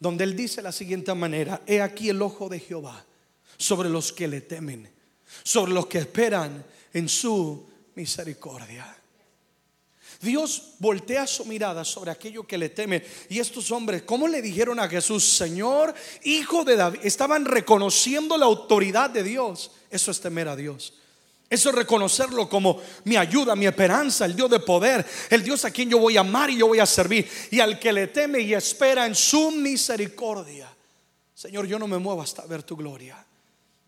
donde 0.00 0.24
él 0.24 0.34
dice 0.34 0.60
la 0.60 0.72
siguiente 0.72 1.14
manera, 1.14 1.62
he 1.66 1.80
aquí 1.80 2.08
el 2.08 2.20
ojo 2.20 2.48
de 2.48 2.58
Jehová 2.58 3.04
sobre 3.56 3.88
los 3.88 4.12
que 4.12 4.26
le 4.26 4.40
temen, 4.40 4.90
sobre 5.44 5.72
los 5.72 5.86
que 5.86 5.98
esperan 5.98 6.64
en 6.92 7.08
su 7.08 7.64
misericordia. 7.94 8.96
Dios 10.20 10.74
voltea 10.78 11.26
su 11.26 11.44
mirada 11.44 11.84
sobre 11.84 12.10
aquello 12.10 12.46
que 12.46 12.58
le 12.58 12.70
temen. 12.70 13.04
Y 13.28 13.38
estos 13.38 13.70
hombres, 13.70 14.02
¿cómo 14.02 14.26
le 14.26 14.40
dijeron 14.42 14.80
a 14.80 14.88
Jesús, 14.88 15.24
Señor, 15.24 15.94
hijo 16.22 16.64
de 16.64 16.76
David? 16.76 17.00
Estaban 17.02 17.44
reconociendo 17.44 18.36
la 18.36 18.46
autoridad 18.46 19.10
de 19.10 19.22
Dios. 19.22 19.70
Eso 19.90 20.10
es 20.10 20.20
temer 20.20 20.48
a 20.48 20.56
Dios. 20.56 20.94
Eso 21.54 21.68
es 21.68 21.76
reconocerlo 21.76 22.48
como 22.48 22.80
mi 23.04 23.16
ayuda, 23.16 23.54
mi 23.54 23.66
esperanza, 23.66 24.24
el 24.24 24.34
Dios 24.34 24.50
de 24.50 24.58
poder, 24.58 25.06
el 25.30 25.44
Dios 25.44 25.64
a 25.64 25.70
quien 25.70 25.88
yo 25.88 25.98
voy 25.98 26.16
a 26.16 26.20
amar 26.20 26.50
y 26.50 26.58
yo 26.58 26.66
voy 26.66 26.80
a 26.80 26.86
servir, 26.86 27.30
y 27.52 27.60
al 27.60 27.78
que 27.78 27.92
le 27.92 28.08
teme 28.08 28.40
y 28.40 28.54
espera 28.54 29.06
en 29.06 29.14
su 29.14 29.52
misericordia. 29.52 30.68
Señor, 31.32 31.66
yo 31.66 31.78
no 31.78 31.86
me 31.86 31.98
muevo 31.98 32.20
hasta 32.20 32.44
ver 32.46 32.64
tu 32.64 32.76
gloria. 32.76 33.24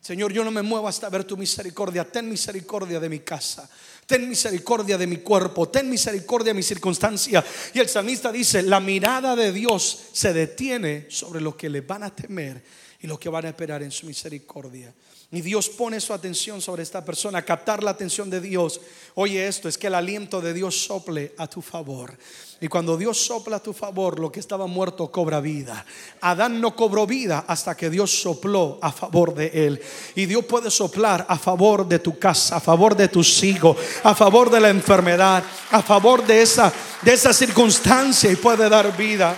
Señor, 0.00 0.32
yo 0.32 0.44
no 0.44 0.52
me 0.52 0.62
muevo 0.62 0.86
hasta 0.86 1.08
ver 1.08 1.24
tu 1.24 1.36
misericordia. 1.36 2.04
Ten 2.04 2.28
misericordia 2.28 3.00
de 3.00 3.08
mi 3.08 3.18
casa. 3.18 3.68
Ten 4.06 4.28
misericordia 4.28 4.96
de 4.96 5.08
mi 5.08 5.16
cuerpo. 5.16 5.68
Ten 5.68 5.90
misericordia 5.90 6.52
de 6.52 6.54
mi 6.54 6.62
circunstancia. 6.62 7.44
Y 7.74 7.80
el 7.80 7.88
salmista 7.88 8.30
dice, 8.30 8.62
la 8.62 8.78
mirada 8.78 9.34
de 9.34 9.50
Dios 9.50 10.04
se 10.12 10.32
detiene 10.32 11.06
sobre 11.10 11.40
lo 11.40 11.56
que 11.56 11.68
le 11.68 11.80
van 11.80 12.04
a 12.04 12.14
temer 12.14 12.62
y 13.00 13.08
los 13.08 13.18
que 13.18 13.28
van 13.28 13.46
a 13.46 13.48
esperar 13.48 13.82
en 13.82 13.90
su 13.90 14.06
misericordia. 14.06 14.94
Y 15.32 15.40
Dios 15.40 15.68
pone 15.68 16.00
su 16.00 16.12
atención 16.12 16.62
sobre 16.62 16.84
esta 16.84 17.04
persona, 17.04 17.42
captar 17.42 17.82
la 17.82 17.90
atención 17.90 18.30
de 18.30 18.40
Dios. 18.40 18.80
Oye 19.14 19.48
esto, 19.48 19.68
es 19.68 19.76
que 19.76 19.88
el 19.88 19.96
aliento 19.96 20.40
de 20.40 20.54
Dios 20.54 20.84
sople 20.84 21.34
a 21.36 21.48
tu 21.48 21.60
favor. 21.60 22.16
Y 22.60 22.68
cuando 22.68 22.96
Dios 22.96 23.18
sopla 23.26 23.56
a 23.56 23.62
tu 23.62 23.72
favor, 23.72 24.20
lo 24.20 24.30
que 24.30 24.38
estaba 24.38 24.68
muerto 24.68 25.10
cobra 25.10 25.40
vida. 25.40 25.84
Adán 26.20 26.60
no 26.60 26.76
cobró 26.76 27.06
vida 27.06 27.44
hasta 27.48 27.76
que 27.76 27.90
Dios 27.90 28.22
sopló 28.22 28.78
a 28.80 28.92
favor 28.92 29.34
de 29.34 29.48
él. 29.66 29.82
Y 30.14 30.26
Dios 30.26 30.44
puede 30.44 30.70
soplar 30.70 31.26
a 31.28 31.36
favor 31.36 31.86
de 31.86 31.98
tu 31.98 32.18
casa, 32.20 32.56
a 32.56 32.60
favor 32.60 32.96
de 32.96 33.08
tus 33.08 33.42
hijos, 33.42 33.76
a 34.04 34.14
favor 34.14 34.48
de 34.48 34.60
la 34.60 34.70
enfermedad, 34.70 35.42
a 35.72 35.82
favor 35.82 36.24
de 36.24 36.40
esa, 36.40 36.72
de 37.02 37.12
esa 37.12 37.32
circunstancia 37.32 38.30
y 38.30 38.36
puede 38.36 38.68
dar 38.68 38.96
vida. 38.96 39.36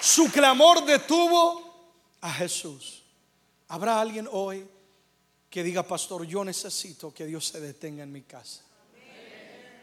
Su 0.00 0.30
clamor 0.30 0.84
detuvo 0.84 2.18
a 2.20 2.32
Jesús. 2.32 2.99
¿Habrá 3.72 4.00
alguien 4.00 4.28
hoy 4.32 4.66
que 5.48 5.62
diga, 5.62 5.84
pastor, 5.84 6.26
yo 6.26 6.44
necesito 6.44 7.14
que 7.14 7.24
Dios 7.24 7.46
se 7.46 7.60
detenga 7.60 8.02
en 8.02 8.10
mi 8.10 8.22
casa? 8.22 8.62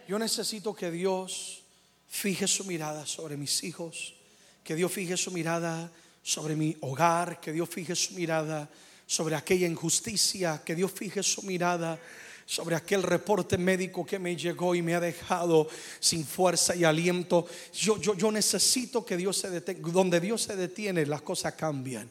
Yo 0.05 0.19
necesito 0.19 0.75
que 0.75 0.91
Dios 0.91 1.63
fije 2.09 2.47
su 2.47 2.65
mirada 2.65 3.05
sobre 3.05 3.37
mis 3.37 3.63
hijos, 3.63 4.13
que 4.61 4.75
Dios 4.75 4.91
fije 4.91 5.15
su 5.15 5.31
mirada 5.31 5.89
sobre 6.21 6.57
mi 6.57 6.75
hogar, 6.81 7.39
que 7.39 7.53
Dios 7.53 7.69
fije 7.69 7.95
su 7.95 8.15
mirada 8.15 8.69
sobre 9.05 9.35
aquella 9.35 9.67
injusticia, 9.67 10.61
que 10.65 10.75
Dios 10.75 10.91
fije 10.91 11.23
su 11.23 11.43
mirada 11.43 11.97
sobre 12.45 12.75
aquel 12.75 13.03
reporte 13.03 13.57
médico 13.57 14.05
que 14.05 14.19
me 14.19 14.35
llegó 14.35 14.75
y 14.75 14.81
me 14.81 14.95
ha 14.95 14.99
dejado 14.99 15.69
sin 16.01 16.25
fuerza 16.25 16.75
y 16.75 16.83
aliento. 16.83 17.47
Yo, 17.73 17.97
yo, 18.01 18.15
yo 18.15 18.33
necesito 18.33 19.05
que 19.05 19.15
Dios 19.15 19.37
se 19.37 19.49
detenga. 19.49 19.89
Donde 19.91 20.19
Dios 20.19 20.41
se 20.41 20.57
detiene, 20.57 21.05
las 21.05 21.21
cosas 21.21 21.53
cambian. 21.53 22.09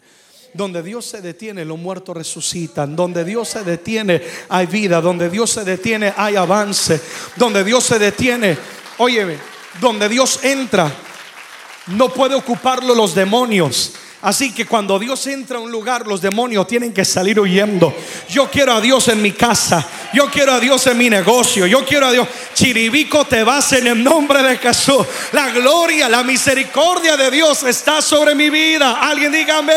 Donde 0.52 0.82
Dios 0.82 1.04
se 1.04 1.20
detiene, 1.20 1.64
los 1.64 1.78
muertos 1.78 2.16
resucitan. 2.16 2.96
Donde 2.96 3.24
Dios 3.24 3.48
se 3.48 3.64
detiene, 3.64 4.22
hay 4.48 4.66
vida. 4.66 5.00
Donde 5.00 5.28
Dios 5.28 5.50
se 5.50 5.64
detiene, 5.64 6.12
hay 6.16 6.36
avance. 6.36 7.00
Donde 7.36 7.62
Dios 7.64 7.84
se 7.84 7.98
detiene, 7.98 8.56
óyeme, 8.98 9.38
donde 9.80 10.08
Dios 10.08 10.44
entra, 10.44 10.92
no 11.86 12.08
puede 12.08 12.34
ocuparlo 12.34 12.94
los 12.94 13.14
demonios. 13.14 13.94
Así 14.22 14.52
que 14.52 14.66
cuando 14.66 14.98
Dios 14.98 15.24
entra 15.26 15.58
a 15.58 15.60
un 15.60 15.70
lugar, 15.70 16.06
los 16.06 16.20
demonios 16.20 16.66
tienen 16.66 16.92
que 16.92 17.04
salir 17.04 17.38
huyendo. 17.38 17.94
Yo 18.28 18.50
quiero 18.50 18.72
a 18.72 18.80
Dios 18.80 19.06
en 19.08 19.22
mi 19.22 19.32
casa. 19.32 19.86
Yo 20.12 20.28
quiero 20.30 20.52
a 20.52 20.58
Dios 20.58 20.86
en 20.86 20.98
mi 20.98 21.08
negocio. 21.08 21.66
Yo 21.66 21.84
quiero 21.84 22.06
a 22.06 22.12
Dios. 22.12 22.26
Chiribico 22.54 23.26
te 23.26 23.44
vas 23.44 23.72
en 23.74 23.86
el 23.86 24.02
nombre 24.02 24.42
de 24.42 24.56
Jesús. 24.56 25.06
La 25.32 25.50
gloria, 25.50 26.08
la 26.08 26.24
misericordia 26.24 27.16
de 27.16 27.30
Dios 27.30 27.62
está 27.62 28.02
sobre 28.02 28.34
mi 28.34 28.50
vida. 28.50 28.98
Alguien 29.00 29.30
dígame. 29.30 29.74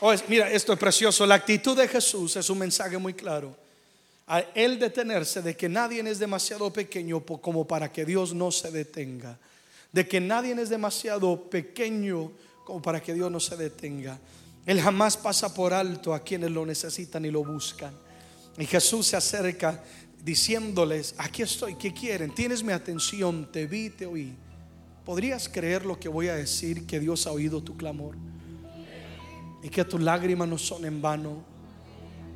Oh, 0.00 0.12
mira, 0.28 0.50
esto 0.50 0.72
es 0.72 0.78
precioso. 0.78 1.24
La 1.24 1.36
actitud 1.36 1.76
de 1.76 1.86
Jesús 1.86 2.36
es 2.36 2.50
un 2.50 2.58
mensaje 2.58 2.98
muy 2.98 3.14
claro. 3.14 3.56
A 4.32 4.40
él 4.54 4.78
detenerse 4.78 5.42
de 5.42 5.54
que 5.54 5.68
nadie 5.68 6.00
es 6.08 6.18
demasiado 6.18 6.72
pequeño 6.72 7.20
como 7.20 7.66
para 7.66 7.92
que 7.92 8.06
Dios 8.06 8.32
no 8.32 8.50
se 8.50 8.70
detenga. 8.70 9.38
De 9.92 10.08
que 10.08 10.22
nadie 10.22 10.54
es 10.58 10.70
demasiado 10.70 11.50
pequeño 11.50 12.32
como 12.64 12.80
para 12.80 13.02
que 13.02 13.12
Dios 13.12 13.30
no 13.30 13.38
se 13.40 13.58
detenga. 13.58 14.18
Él 14.64 14.80
jamás 14.80 15.18
pasa 15.18 15.52
por 15.52 15.74
alto 15.74 16.14
a 16.14 16.20
quienes 16.20 16.50
lo 16.50 16.64
necesitan 16.64 17.26
y 17.26 17.30
lo 17.30 17.44
buscan. 17.44 17.92
Y 18.56 18.64
Jesús 18.64 19.08
se 19.08 19.16
acerca 19.16 19.84
diciéndoles, 20.24 21.14
aquí 21.18 21.42
estoy, 21.42 21.74
¿qué 21.74 21.92
quieren? 21.92 22.34
Tienes 22.34 22.62
mi 22.62 22.72
atención, 22.72 23.52
te 23.52 23.66
vi, 23.66 23.90
te 23.90 24.06
oí. 24.06 24.34
¿Podrías 25.04 25.46
creer 25.46 25.84
lo 25.84 26.00
que 26.00 26.08
voy 26.08 26.28
a 26.28 26.36
decir, 26.36 26.86
que 26.86 27.00
Dios 27.00 27.26
ha 27.26 27.32
oído 27.32 27.62
tu 27.62 27.76
clamor? 27.76 28.16
y 29.62 29.68
que 29.68 29.84
tus 29.84 30.00
lágrimas 30.00 30.48
no 30.48 30.58
son 30.58 30.84
en 30.84 31.00
vano 31.00 31.51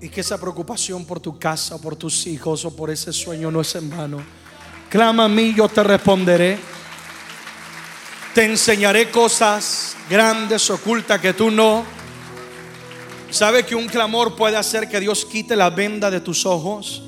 y 0.00 0.08
que 0.08 0.20
esa 0.20 0.38
preocupación 0.38 1.04
por 1.04 1.20
tu 1.20 1.38
casa, 1.38 1.80
por 1.80 1.96
tus 1.96 2.26
hijos 2.26 2.64
o 2.64 2.74
por 2.74 2.90
ese 2.90 3.12
sueño 3.12 3.50
no 3.50 3.60
es 3.60 3.74
en 3.74 3.90
vano. 3.90 4.22
Clama 4.90 5.24
a 5.24 5.28
mí, 5.28 5.54
yo 5.54 5.68
te 5.68 5.82
responderé. 5.82 6.58
Te 8.34 8.44
enseñaré 8.44 9.10
cosas 9.10 9.96
grandes, 10.10 10.68
ocultas 10.70 11.20
que 11.20 11.32
tú 11.32 11.50
no. 11.50 11.84
¿Sabe 13.30 13.64
que 13.64 13.74
un 13.74 13.86
clamor 13.86 14.36
puede 14.36 14.56
hacer 14.56 14.88
que 14.88 15.00
Dios 15.00 15.24
quite 15.24 15.56
la 15.56 15.70
venda 15.70 16.10
de 16.10 16.20
tus 16.20 16.46
ojos 16.46 17.02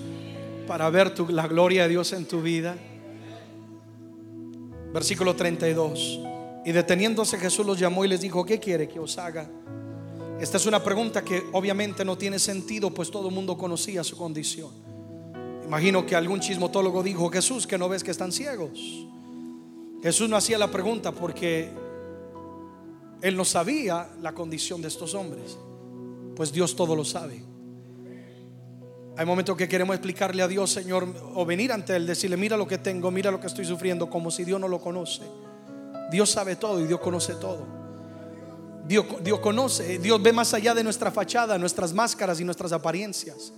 para 0.66 0.90
ver 0.90 1.12
la 1.30 1.46
gloria 1.46 1.82
de 1.82 1.90
Dios 1.90 2.12
en 2.12 2.26
tu 2.26 2.42
vida? 2.42 2.76
Versículo 4.92 5.36
32. 5.36 6.20
Y 6.64 6.72
deteniéndose 6.72 7.38
Jesús 7.38 7.64
los 7.64 7.78
llamó 7.78 8.04
y 8.04 8.08
les 8.08 8.20
dijo, 8.20 8.44
¿qué 8.44 8.58
quiere 8.58 8.88
que 8.88 8.98
os 8.98 9.18
haga? 9.18 9.48
Esta 10.40 10.56
es 10.56 10.66
una 10.66 10.82
pregunta 10.82 11.24
que 11.24 11.48
obviamente 11.52 12.04
no 12.04 12.16
tiene 12.16 12.38
sentido, 12.38 12.94
pues 12.94 13.10
todo 13.10 13.28
el 13.28 13.34
mundo 13.34 13.58
conocía 13.58 14.04
su 14.04 14.16
condición. 14.16 14.70
Imagino 15.66 16.06
que 16.06 16.14
algún 16.14 16.38
chismotólogo 16.38 17.02
dijo, 17.02 17.28
Jesús, 17.28 17.66
que 17.66 17.76
no 17.76 17.88
ves 17.88 18.04
que 18.04 18.12
están 18.12 18.30
ciegos. 18.30 18.78
Jesús 20.00 20.28
no 20.28 20.36
hacía 20.36 20.56
la 20.56 20.70
pregunta 20.70 21.10
porque 21.10 21.70
él 23.20 23.36
no 23.36 23.44
sabía 23.44 24.08
la 24.22 24.32
condición 24.32 24.80
de 24.80 24.88
estos 24.88 25.12
hombres, 25.14 25.58
pues 26.36 26.52
Dios 26.52 26.76
todo 26.76 26.94
lo 26.94 27.04
sabe. 27.04 27.42
Hay 29.16 29.26
momentos 29.26 29.56
que 29.56 29.68
queremos 29.68 29.96
explicarle 29.96 30.42
a 30.42 30.46
Dios, 30.46 30.70
Señor, 30.70 31.08
o 31.34 31.44
venir 31.44 31.72
ante 31.72 31.96
Él, 31.96 32.06
decirle, 32.06 32.36
mira 32.36 32.56
lo 32.56 32.68
que 32.68 32.78
tengo, 32.78 33.10
mira 33.10 33.32
lo 33.32 33.40
que 33.40 33.48
estoy 33.48 33.64
sufriendo, 33.64 34.08
como 34.08 34.30
si 34.30 34.44
Dios 34.44 34.60
no 34.60 34.68
lo 34.68 34.80
conoce. 34.80 35.22
Dios 36.12 36.30
sabe 36.30 36.54
todo 36.54 36.78
y 36.80 36.86
Dios 36.86 37.00
conoce 37.00 37.34
todo. 37.34 37.87
Dios, 38.88 39.04
conoce, 39.40 39.98
Dios 39.98 40.22
ve 40.22 40.32
más 40.32 40.54
allá 40.54 40.74
de 40.74 40.82
nuestra 40.82 41.10
fachada, 41.10 41.58
nuestras 41.58 41.92
máscaras 41.92 42.40
y 42.40 42.44
nuestras 42.44 42.72
apariencias. 42.72 43.52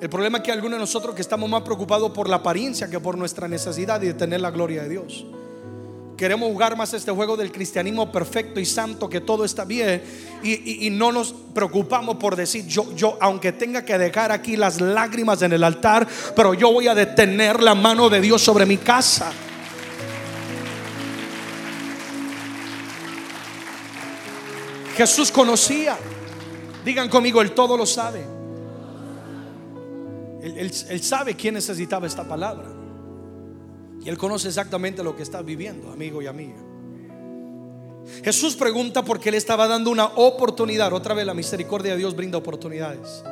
El 0.00 0.08
problema 0.08 0.38
es 0.38 0.44
que 0.44 0.50
algunos 0.50 0.78
de 0.78 0.80
nosotros 0.80 1.14
que 1.14 1.22
estamos 1.22 1.48
más 1.48 1.62
preocupados 1.62 2.10
por 2.10 2.28
la 2.28 2.36
apariencia 2.36 2.90
que 2.90 2.98
por 2.98 3.16
nuestra 3.16 3.46
necesidad 3.46 4.00
de 4.00 4.14
tener 4.14 4.40
la 4.40 4.50
gloria 4.50 4.82
de 4.82 4.88
Dios. 4.88 5.26
Queremos 6.16 6.50
jugar 6.50 6.76
más 6.76 6.92
este 6.92 7.12
juego 7.12 7.36
del 7.36 7.52
cristianismo 7.52 8.10
perfecto 8.10 8.58
y 8.58 8.66
santo, 8.66 9.08
que 9.08 9.20
todo 9.20 9.44
está 9.44 9.64
bien, 9.64 10.02
y, 10.42 10.86
y, 10.86 10.90
no 10.90 11.12
nos 11.12 11.32
preocupamos 11.54 12.16
por 12.16 12.34
decir, 12.34 12.66
yo, 12.66 12.92
yo, 12.96 13.16
aunque 13.20 13.52
tenga 13.52 13.84
que 13.84 13.96
dejar 13.96 14.32
aquí 14.32 14.56
las 14.56 14.80
lágrimas 14.80 15.42
en 15.42 15.52
el 15.52 15.62
altar, 15.62 16.08
pero 16.34 16.54
yo 16.54 16.72
voy 16.72 16.88
a 16.88 16.96
detener 16.96 17.62
la 17.62 17.76
mano 17.76 18.10
de 18.10 18.20
Dios 18.20 18.42
sobre 18.42 18.66
mi 18.66 18.78
casa. 18.78 19.32
Jesús 24.98 25.30
conocía. 25.30 25.96
Digan 26.84 27.08
conmigo, 27.08 27.40
Él 27.40 27.52
todo 27.52 27.76
lo 27.76 27.86
sabe. 27.86 28.26
Él, 30.42 31.02
sabe 31.04 31.36
quién 31.36 31.54
necesitaba 31.54 32.08
esta 32.08 32.26
palabra. 32.26 32.66
Y 34.04 34.08
Él 34.08 34.18
conoce 34.18 34.48
exactamente 34.48 35.04
lo 35.04 35.14
que 35.14 35.22
está 35.22 35.40
viviendo, 35.40 35.92
amigo 35.92 36.20
y 36.20 36.26
amiga. 36.26 36.56
Jesús 38.24 38.56
pregunta 38.56 39.04
porque 39.04 39.28
Él 39.28 39.36
estaba 39.36 39.68
dando 39.68 39.92
una 39.92 40.06
oportunidad. 40.16 40.92
Otra 40.92 41.14
vez 41.14 41.24
la 41.24 41.34
misericordia 41.34 41.92
de 41.92 41.98
Dios 41.98 42.16
brinda 42.16 42.36
oportunidades. 42.36 43.22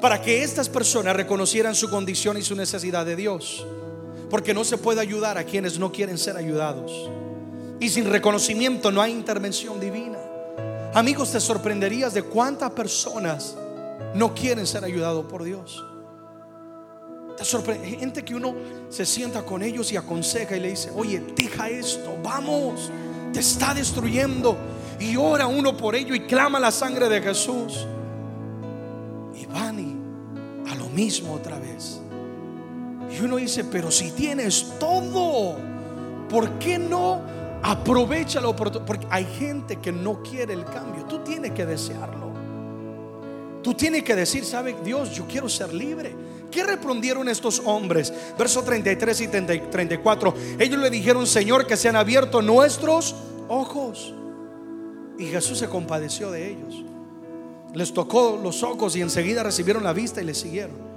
Para 0.00 0.20
que 0.20 0.42
estas 0.42 0.68
personas 0.68 1.14
reconocieran 1.14 1.76
su 1.76 1.88
condición 1.88 2.36
y 2.36 2.42
su 2.42 2.56
necesidad 2.56 3.06
de 3.06 3.14
Dios. 3.14 3.64
Porque 4.28 4.54
no 4.54 4.64
se 4.64 4.76
puede 4.76 5.00
ayudar 5.00 5.38
a 5.38 5.44
quienes 5.44 5.78
no 5.78 5.92
quieren 5.92 6.18
ser 6.18 6.36
ayudados. 6.36 7.08
Y 7.78 7.90
sin 7.90 8.10
reconocimiento 8.10 8.90
no 8.90 9.00
hay 9.00 9.12
intervención 9.12 9.78
divina. 9.78 10.18
Amigos, 10.92 11.30
te 11.30 11.38
sorprenderías 11.38 12.14
de 12.14 12.22
cuántas 12.24 12.72
personas 12.72 13.56
no 14.14 14.34
quieren 14.34 14.66
ser 14.66 14.84
ayudados 14.84 15.24
por 15.26 15.44
Dios. 15.44 15.84
Te 17.36 17.44
sorprende 17.44 17.86
gente 17.88 18.24
que 18.24 18.34
uno 18.34 18.54
se 18.88 19.06
sienta 19.06 19.42
con 19.42 19.62
ellos 19.62 19.92
y 19.92 19.96
aconseja 19.96 20.56
y 20.56 20.60
le 20.60 20.70
dice, 20.70 20.90
oye, 20.94 21.20
deja 21.36 21.68
esto, 21.68 22.18
vamos, 22.22 22.90
te 23.32 23.38
está 23.38 23.72
destruyendo. 23.72 24.56
Y 24.98 25.16
ora 25.16 25.46
uno 25.46 25.76
por 25.76 25.94
ello 25.94 26.14
y 26.14 26.20
clama 26.20 26.58
la 26.58 26.72
sangre 26.72 27.08
de 27.08 27.22
Jesús. 27.22 27.86
Y 29.34 29.46
van 29.46 29.78
y 29.78 30.70
a 30.70 30.74
lo 30.74 30.88
mismo 30.88 31.34
otra 31.34 31.58
vez. 31.58 32.00
Y 33.16 33.20
uno 33.24 33.36
dice, 33.36 33.62
pero 33.64 33.92
si 33.92 34.10
tienes 34.10 34.74
todo, 34.80 35.56
¿por 36.28 36.58
qué 36.58 36.78
no 36.78 37.22
Aprovecha 37.62 38.40
la 38.40 38.48
oportunidad. 38.48 38.86
Porque 38.86 39.06
hay 39.10 39.24
gente 39.24 39.76
que 39.76 39.92
no 39.92 40.22
quiere 40.22 40.54
el 40.54 40.64
cambio. 40.64 41.04
Tú 41.04 41.18
tienes 41.20 41.52
que 41.52 41.66
desearlo. 41.66 42.30
Tú 43.62 43.74
tienes 43.74 44.02
que 44.02 44.16
decir, 44.16 44.44
¿sabe 44.44 44.76
Dios? 44.82 45.10
Yo 45.14 45.26
quiero 45.26 45.48
ser 45.48 45.74
libre. 45.74 46.14
¿Qué 46.50 46.64
respondieron 46.64 47.28
estos 47.28 47.62
hombres? 47.64 48.12
Verso 48.38 48.62
33 48.62 49.20
y 49.20 49.28
34. 49.28 50.34
Ellos 50.58 50.80
le 50.80 50.90
dijeron, 50.90 51.26
Señor, 51.26 51.66
que 51.66 51.76
se 51.76 51.88
han 51.88 51.96
abierto 51.96 52.42
nuestros 52.42 53.14
ojos. 53.48 54.14
Y 55.18 55.26
Jesús 55.26 55.58
se 55.58 55.68
compadeció 55.68 56.30
de 56.30 56.50
ellos. 56.50 56.84
Les 57.74 57.92
tocó 57.92 58.40
los 58.42 58.62
ojos 58.62 58.96
y 58.96 59.02
enseguida 59.02 59.42
recibieron 59.42 59.84
la 59.84 59.92
vista 59.92 60.20
y 60.22 60.24
le 60.24 60.34
siguieron. 60.34 60.90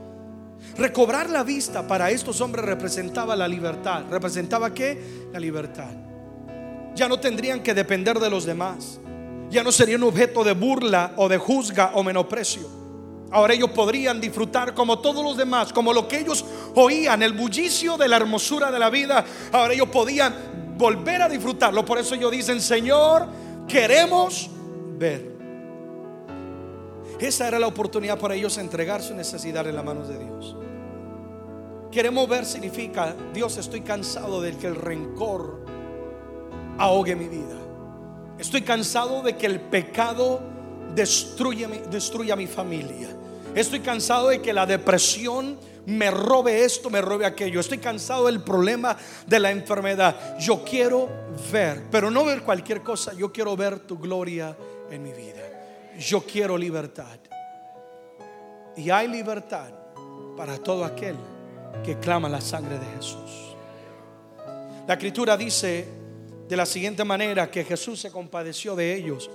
Recobrar 0.77 1.29
la 1.29 1.43
vista 1.43 1.85
para 1.85 2.09
estos 2.09 2.39
hombres 2.41 2.65
representaba 2.65 3.35
la 3.35 3.47
libertad. 3.47 4.05
¿Representaba 4.09 4.73
qué? 4.73 5.27
La 5.31 5.39
libertad. 5.39 5.91
Ya 6.95 7.07
no 7.07 7.19
tendrían 7.19 7.61
que 7.61 7.73
depender 7.73 8.19
de 8.19 8.29
los 8.29 8.45
demás. 8.45 8.99
Ya 9.49 9.63
no 9.63 9.71
serían 9.71 10.03
objeto 10.03 10.43
de 10.43 10.53
burla 10.53 11.13
o 11.17 11.27
de 11.27 11.37
juzga 11.37 11.91
o 11.95 12.03
menosprecio. 12.03 12.67
Ahora 13.31 13.55
ellos 13.55 13.71
podrían 13.71 14.21
disfrutar 14.21 14.75
como 14.75 14.99
todos 14.99 15.23
los 15.23 15.35
demás, 15.35 15.73
como 15.73 15.91
lo 15.91 16.07
que 16.07 16.19
ellos 16.19 16.45
oían, 16.75 17.23
el 17.23 17.33
bullicio 17.33 17.97
de 17.97 18.07
la 18.07 18.17
hermosura 18.17 18.71
de 18.71 18.77
la 18.77 18.91
vida. 18.91 19.25
Ahora 19.51 19.73
ellos 19.73 19.89
podían 19.89 20.75
volver 20.77 21.23
a 21.23 21.29
disfrutarlo. 21.29 21.83
Por 21.83 21.97
eso 21.97 22.13
ellos 22.13 22.31
dicen, 22.31 22.61
Señor, 22.61 23.27
queremos 23.67 24.51
ver. 24.97 25.33
Esa 27.19 27.47
era 27.47 27.57
la 27.57 27.67
oportunidad 27.67 28.19
para 28.19 28.35
ellos 28.35 28.57
entregar 28.57 29.01
su 29.01 29.15
necesidad 29.15 29.65
en 29.67 29.75
las 29.75 29.85
manos 29.85 30.07
de 30.09 30.19
Dios. 30.19 30.55
Queremos 31.91 32.27
ver 32.27 32.45
significa, 32.45 33.15
Dios, 33.33 33.57
estoy 33.57 33.81
cansado 33.81 34.41
de 34.41 34.55
que 34.57 34.67
el 34.67 34.75
rencor 34.75 35.63
ahogue 36.77 37.15
mi 37.15 37.27
vida. 37.27 37.57
Estoy 38.37 38.61
cansado 38.61 39.21
de 39.21 39.37
que 39.37 39.45
el 39.45 39.59
pecado 39.59 40.41
destruya, 40.95 41.67
destruya 41.89 42.35
mi 42.35 42.47
familia. 42.47 43.09
Estoy 43.55 43.81
cansado 43.81 44.29
de 44.29 44.41
que 44.41 44.53
la 44.53 44.65
depresión 44.65 45.57
me 45.85 46.09
robe 46.09 46.63
esto, 46.63 46.89
me 46.89 47.01
robe 47.01 47.25
aquello. 47.25 47.59
Estoy 47.59 47.77
cansado 47.77 48.25
del 48.25 48.41
problema 48.41 48.97
de 49.27 49.39
la 49.39 49.51
enfermedad. 49.51 50.37
Yo 50.39 50.63
quiero 50.63 51.09
ver, 51.51 51.83
pero 51.91 52.09
no 52.09 52.25
ver 52.25 52.41
cualquier 52.41 52.81
cosa. 52.81 53.13
Yo 53.13 53.31
quiero 53.31 53.55
ver 53.55 53.79
tu 53.79 53.97
gloria 53.99 54.55
en 54.89 55.03
mi 55.03 55.11
vida. 55.11 55.41
Yo 55.99 56.21
quiero 56.21 56.57
libertad. 56.57 57.19
Y 58.75 58.89
hay 58.89 59.07
libertad 59.07 59.69
para 60.35 60.57
todo 60.57 60.83
aquel 60.83 61.15
que 61.83 61.99
clama 61.99 62.27
la 62.27 62.41
sangre 62.41 62.79
de 62.79 62.85
Jesús. 62.97 63.55
La 64.87 64.95
escritura 64.95 65.37
dice 65.37 66.02
de 66.53 66.57
la 66.57 66.67
siguiente 66.67 67.03
manera 67.03 67.49
que 67.49 67.63
Jesús 67.63 67.99
se 67.99 68.11
compadeció 68.11 68.75
de 68.75 68.93
ellos 68.93 69.27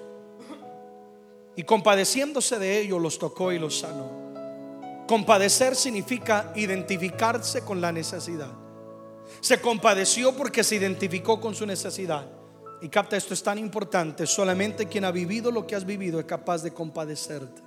y 1.57 1.65
compadeciéndose 1.65 2.61
de 2.61 2.79
ellos 2.79 3.03
los 3.03 3.19
tocó 3.19 3.51
y 3.51 3.59
los 3.59 3.77
sanó. 3.77 5.05
Compadecer 5.09 5.75
significa 5.75 6.53
identificarse 6.55 7.63
con 7.63 7.81
la 7.81 7.91
necesidad. 7.91 8.53
Se 9.41 9.61
compadeció 9.61 10.37
porque 10.37 10.63
se 10.63 10.77
identificó 10.77 11.41
con 11.41 11.57
su 11.57 11.67
necesidad. 11.67 12.25
Y 12.81 12.89
capta, 12.89 13.17
esto 13.17 13.35
es 13.35 13.43
tan 13.43 13.59
importante. 13.59 14.25
Solamente 14.25 14.87
quien 14.87 15.05
ha 15.05 15.11
vivido 15.11 15.51
lo 15.51 15.67
que 15.67 15.75
has 15.75 15.85
vivido 15.85 16.21
es 16.21 16.27
capaz 16.27 16.63
de 16.63 16.73
compadecerte. 16.73 17.61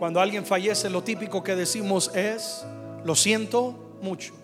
Cuando 0.00 0.20
alguien 0.20 0.44
fallece, 0.44 0.90
lo 0.90 1.04
típico 1.04 1.44
que 1.44 1.54
decimos 1.54 2.10
es, 2.16 2.66
lo 3.04 3.14
siento 3.14 3.96
mucho. 4.02 4.34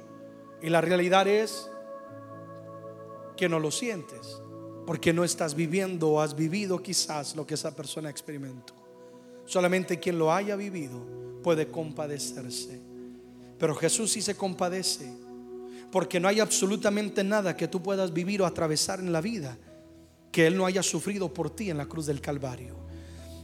Y 0.63 0.69
la 0.69 0.81
realidad 0.81 1.27
es 1.27 1.69
que 3.37 3.49
no 3.49 3.61
lo 3.61 3.71
sientes, 3.71 4.41
porque 4.87 5.13
no 5.13 5.25
estás 5.25 5.55
viviendo 5.55 6.11
o 6.11 6.21
has 6.21 6.35
vivido 6.35 6.83
quizás 6.83 7.37
lo 7.37 7.47
que 7.47 7.55
esa 7.55 7.75
persona 7.75 8.11
experimentó. 8.11 8.75
Solamente 9.45 10.01
quien 10.01 10.19
lo 10.19 10.33
haya 10.33 10.57
vivido 10.57 11.01
puede 11.43 11.71
compadecerse. 11.71 12.81
Pero 13.59 13.75
Jesús 13.75 14.13
sí 14.13 14.23
se 14.23 14.37
compadece, 14.37 15.13
porque 15.93 16.19
no 16.19 16.29
hay 16.29 16.41
absolutamente 16.41 17.23
nada 17.23 17.57
que 17.57 17.69
tú 17.69 17.83
puedas 17.83 18.13
vivir 18.13 18.43
o 18.43 18.47
atravesar 18.47 19.01
en 19.01 19.13
la 19.13 19.21
vida 19.21 19.57
que 20.33 20.47
Él 20.47 20.57
no 20.57 20.67
haya 20.67 20.83
sufrido 20.83 21.33
por 21.33 21.49
ti 21.49 21.71
en 21.71 21.79
la 21.79 21.87
cruz 21.87 22.07
del 22.07 22.21
Calvario. 22.21 22.77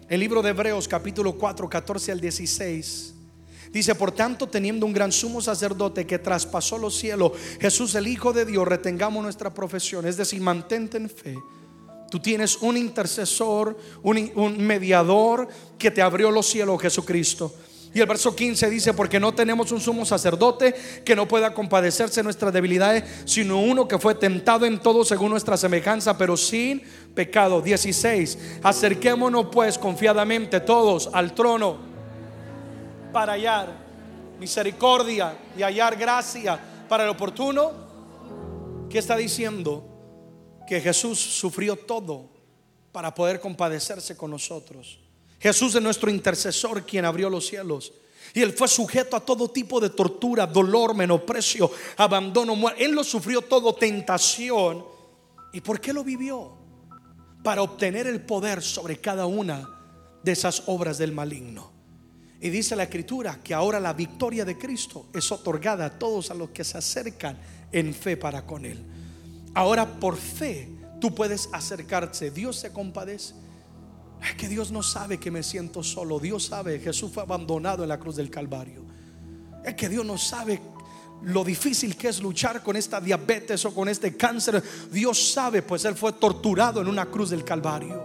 El 0.08 0.20
libro 0.20 0.42
de 0.42 0.50
Hebreos 0.50 0.86
capítulo 0.86 1.38
4, 1.38 1.68
14 1.68 2.12
al 2.12 2.20
16. 2.20 3.14
Dice, 3.72 3.94
por 3.94 4.12
tanto, 4.12 4.48
teniendo 4.48 4.84
un 4.84 4.92
gran 4.92 5.10
sumo 5.10 5.40
sacerdote 5.40 6.06
que 6.06 6.18
traspasó 6.18 6.78
los 6.78 6.94
cielos, 6.94 7.32
Jesús 7.60 7.94
el 7.94 8.06
Hijo 8.06 8.32
de 8.32 8.44
Dios, 8.44 8.68
retengamos 8.68 9.22
nuestra 9.22 9.52
profesión, 9.52 10.06
es 10.06 10.16
decir, 10.16 10.40
mantente 10.40 10.98
en 10.98 11.08
fe 11.08 11.36
Tú 12.12 12.20
tienes 12.20 12.58
un 12.60 12.76
intercesor, 12.76 13.74
un, 14.02 14.58
mediador 14.58 15.48
que 15.78 15.90
te 15.90 16.02
abrió 16.02 16.30
los 16.30 16.46
cielos, 16.46 16.82
Jesucristo. 16.82 17.54
Y 17.94 18.00
el 18.00 18.06
verso 18.06 18.36
15 18.36 18.68
dice, 18.68 18.92
porque 18.92 19.18
no 19.18 19.32
tenemos 19.32 19.72
un 19.72 19.80
sumo 19.80 20.04
sacerdote 20.04 20.74
que 21.06 21.16
no 21.16 21.26
pueda 21.26 21.54
compadecerse 21.54 22.20
de 22.20 22.24
nuestras 22.24 22.52
debilidades, 22.52 23.04
sino 23.24 23.62
uno 23.62 23.88
que 23.88 23.98
fue 23.98 24.14
tentado 24.14 24.66
en 24.66 24.80
todo 24.80 25.06
según 25.06 25.30
nuestra 25.30 25.56
semejanza, 25.56 26.18
pero 26.18 26.36
sin 26.36 26.82
pecado. 27.14 27.62
16, 27.62 28.38
acerquémonos 28.62 29.46
pues 29.50 29.78
confiadamente 29.78 30.60
todos 30.60 31.08
al 31.14 31.34
trono 31.34 31.91
para 33.12 33.34
hallar 33.34 33.68
misericordia 34.40 35.36
y 35.56 35.62
hallar 35.62 35.96
gracia 35.96 36.58
para 36.88 37.04
el 37.04 37.10
oportuno. 37.10 37.70
¿Qué 38.90 38.98
está 38.98 39.16
diciendo? 39.16 39.92
que 40.66 40.80
Jesús 40.80 41.18
sufrió 41.18 41.76
todo 41.76 42.30
para 42.92 43.14
poder 43.14 43.40
compadecerse 43.40 44.16
con 44.16 44.30
nosotros. 44.30 44.98
Jesús 45.38 45.74
es 45.74 45.82
nuestro 45.82 46.10
intercesor 46.10 46.84
quien 46.84 47.04
abrió 47.04 47.28
los 47.28 47.46
cielos. 47.46 47.92
Y 48.34 48.40
él 48.40 48.52
fue 48.52 48.68
sujeto 48.68 49.16
a 49.16 49.20
todo 49.20 49.50
tipo 49.50 49.80
de 49.80 49.90
tortura, 49.90 50.46
dolor, 50.46 50.94
menosprecio, 50.94 51.70
abandono, 51.96 52.54
muerte. 52.54 52.84
Él 52.84 52.92
lo 52.92 53.02
sufrió 53.02 53.42
todo, 53.42 53.74
tentación. 53.74 54.84
¿Y 55.52 55.60
por 55.60 55.80
qué 55.80 55.92
lo 55.92 56.04
vivió? 56.04 56.56
Para 57.42 57.62
obtener 57.62 58.06
el 58.06 58.22
poder 58.22 58.62
sobre 58.62 58.98
cada 58.98 59.26
una 59.26 59.68
de 60.22 60.32
esas 60.32 60.62
obras 60.66 60.98
del 60.98 61.12
maligno. 61.12 61.71
Y 62.42 62.50
dice 62.50 62.74
la 62.74 62.82
escritura 62.82 63.38
que 63.42 63.54
ahora 63.54 63.78
la 63.78 63.92
victoria 63.92 64.44
de 64.44 64.58
Cristo 64.58 65.06
es 65.14 65.30
otorgada 65.30 65.86
a 65.86 65.90
todos 65.96 66.28
a 66.32 66.34
los 66.34 66.50
que 66.50 66.64
se 66.64 66.76
acercan 66.76 67.38
en 67.70 67.94
fe 67.94 68.16
para 68.16 68.44
con 68.44 68.66
Él. 68.66 68.84
Ahora 69.54 69.86
por 69.86 70.16
fe 70.16 70.68
tú 71.00 71.14
puedes 71.14 71.48
acercarse. 71.52 72.32
Dios 72.32 72.56
se 72.56 72.72
compadece. 72.72 73.34
Es 74.20 74.34
que 74.34 74.48
Dios 74.48 74.72
no 74.72 74.82
sabe 74.82 75.20
que 75.20 75.30
me 75.30 75.44
siento 75.44 75.84
solo. 75.84 76.18
Dios 76.18 76.46
sabe, 76.46 76.80
Jesús 76.80 77.12
fue 77.12 77.22
abandonado 77.22 77.84
en 77.84 77.88
la 77.88 78.00
cruz 78.00 78.16
del 78.16 78.28
Calvario. 78.28 78.82
Es 79.64 79.74
que 79.76 79.88
Dios 79.88 80.04
no 80.04 80.18
sabe 80.18 80.60
lo 81.22 81.44
difícil 81.44 81.96
que 81.96 82.08
es 82.08 82.20
luchar 82.20 82.60
con 82.64 82.74
esta 82.74 83.00
diabetes 83.00 83.64
o 83.66 83.72
con 83.72 83.88
este 83.88 84.16
cáncer. 84.16 84.60
Dios 84.90 85.32
sabe, 85.32 85.62
pues 85.62 85.84
Él 85.84 85.94
fue 85.94 86.12
torturado 86.14 86.80
en 86.80 86.88
una 86.88 87.06
cruz 87.06 87.30
del 87.30 87.44
Calvario. 87.44 88.02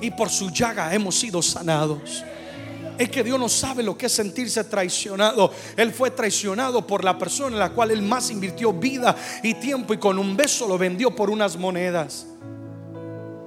Y 0.00 0.10
por 0.10 0.28
su 0.28 0.50
llaga 0.50 0.92
hemos 0.92 1.14
sido 1.14 1.40
sanados. 1.40 2.24
Es 2.98 3.10
que 3.10 3.24
Dios 3.24 3.38
no 3.38 3.48
sabe 3.48 3.82
lo 3.82 3.96
que 3.98 4.06
es 4.06 4.12
sentirse 4.12 4.62
traicionado. 4.64 5.50
Él 5.76 5.92
fue 5.92 6.10
traicionado 6.10 6.86
por 6.86 7.02
la 7.04 7.18
persona 7.18 7.54
en 7.54 7.58
la 7.58 7.70
cual 7.70 7.90
él 7.90 8.02
más 8.02 8.30
invirtió 8.30 8.72
vida 8.72 9.16
y 9.42 9.54
tiempo 9.54 9.94
y 9.94 9.98
con 9.98 10.18
un 10.18 10.36
beso 10.36 10.68
lo 10.68 10.78
vendió 10.78 11.14
por 11.14 11.30
unas 11.30 11.56
monedas. 11.56 12.26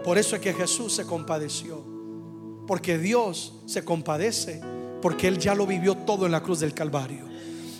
Por 0.03 0.17
eso 0.17 0.35
es 0.35 0.41
que 0.41 0.53
Jesús 0.53 0.93
se 0.93 1.05
compadeció. 1.05 1.83
Porque 2.65 2.97
Dios 2.97 3.53
se 3.65 3.83
compadece. 3.85 4.61
Porque 5.01 5.27
Él 5.27 5.37
ya 5.37 5.55
lo 5.55 5.65
vivió 5.65 5.95
todo 5.95 6.25
en 6.25 6.31
la 6.31 6.41
cruz 6.41 6.59
del 6.59 6.73
Calvario. 6.73 7.25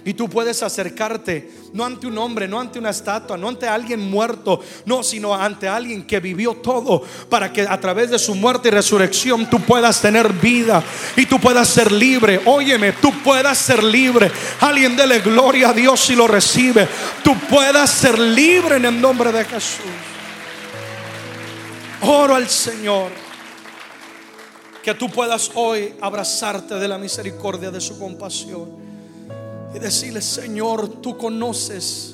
Y 0.07 0.13
tú 0.13 0.29
puedes 0.29 0.63
acercarte 0.63 1.51
no 1.73 1.83
ante 1.83 2.07
un 2.07 2.17
hombre, 2.17 2.47
no 2.47 2.61
ante 2.61 2.79
una 2.79 2.91
estatua, 2.91 3.35
no 3.35 3.49
ante 3.49 3.67
alguien 3.67 3.99
muerto, 3.99 4.61
no, 4.85 5.03
sino 5.03 5.35
ante 5.35 5.67
alguien 5.67 6.07
que 6.07 6.21
vivió 6.21 6.53
todo 6.53 7.03
para 7.29 7.51
que 7.51 7.63
a 7.63 7.77
través 7.77 8.09
de 8.11 8.17
su 8.17 8.33
muerte 8.33 8.69
y 8.69 8.71
resurrección 8.71 9.49
tú 9.49 9.59
puedas 9.59 10.01
tener 10.01 10.31
vida 10.31 10.81
y 11.17 11.25
tú 11.25 11.41
puedas 11.41 11.67
ser 11.67 11.91
libre. 11.91 12.39
Óyeme, 12.45 12.93
tú 12.93 13.11
puedas 13.21 13.57
ser 13.57 13.83
libre. 13.83 14.31
Alguien 14.61 14.95
dele 14.95 15.19
gloria 15.19 15.71
a 15.71 15.73
Dios 15.73 15.99
si 15.99 16.15
lo 16.15 16.25
recibe. 16.25 16.87
Tú 17.21 17.37
puedas 17.49 17.89
ser 17.89 18.17
libre 18.17 18.77
en 18.77 18.85
el 18.85 19.01
nombre 19.01 19.33
de 19.33 19.43
Jesús. 19.43 19.81
Oro 21.99 22.33
al 22.33 22.47
Señor 22.47 23.11
que 24.81 24.93
tú 24.93 25.09
puedas 25.09 25.51
hoy 25.55 25.95
abrazarte 25.99 26.75
de 26.75 26.87
la 26.87 26.97
misericordia 26.97 27.71
de 27.71 27.81
su 27.81 27.99
compasión 27.99 28.86
y 29.73 29.79
decirle, 29.79 30.21
Señor, 30.21 31.01
tú 31.01 31.17
conoces. 31.17 32.13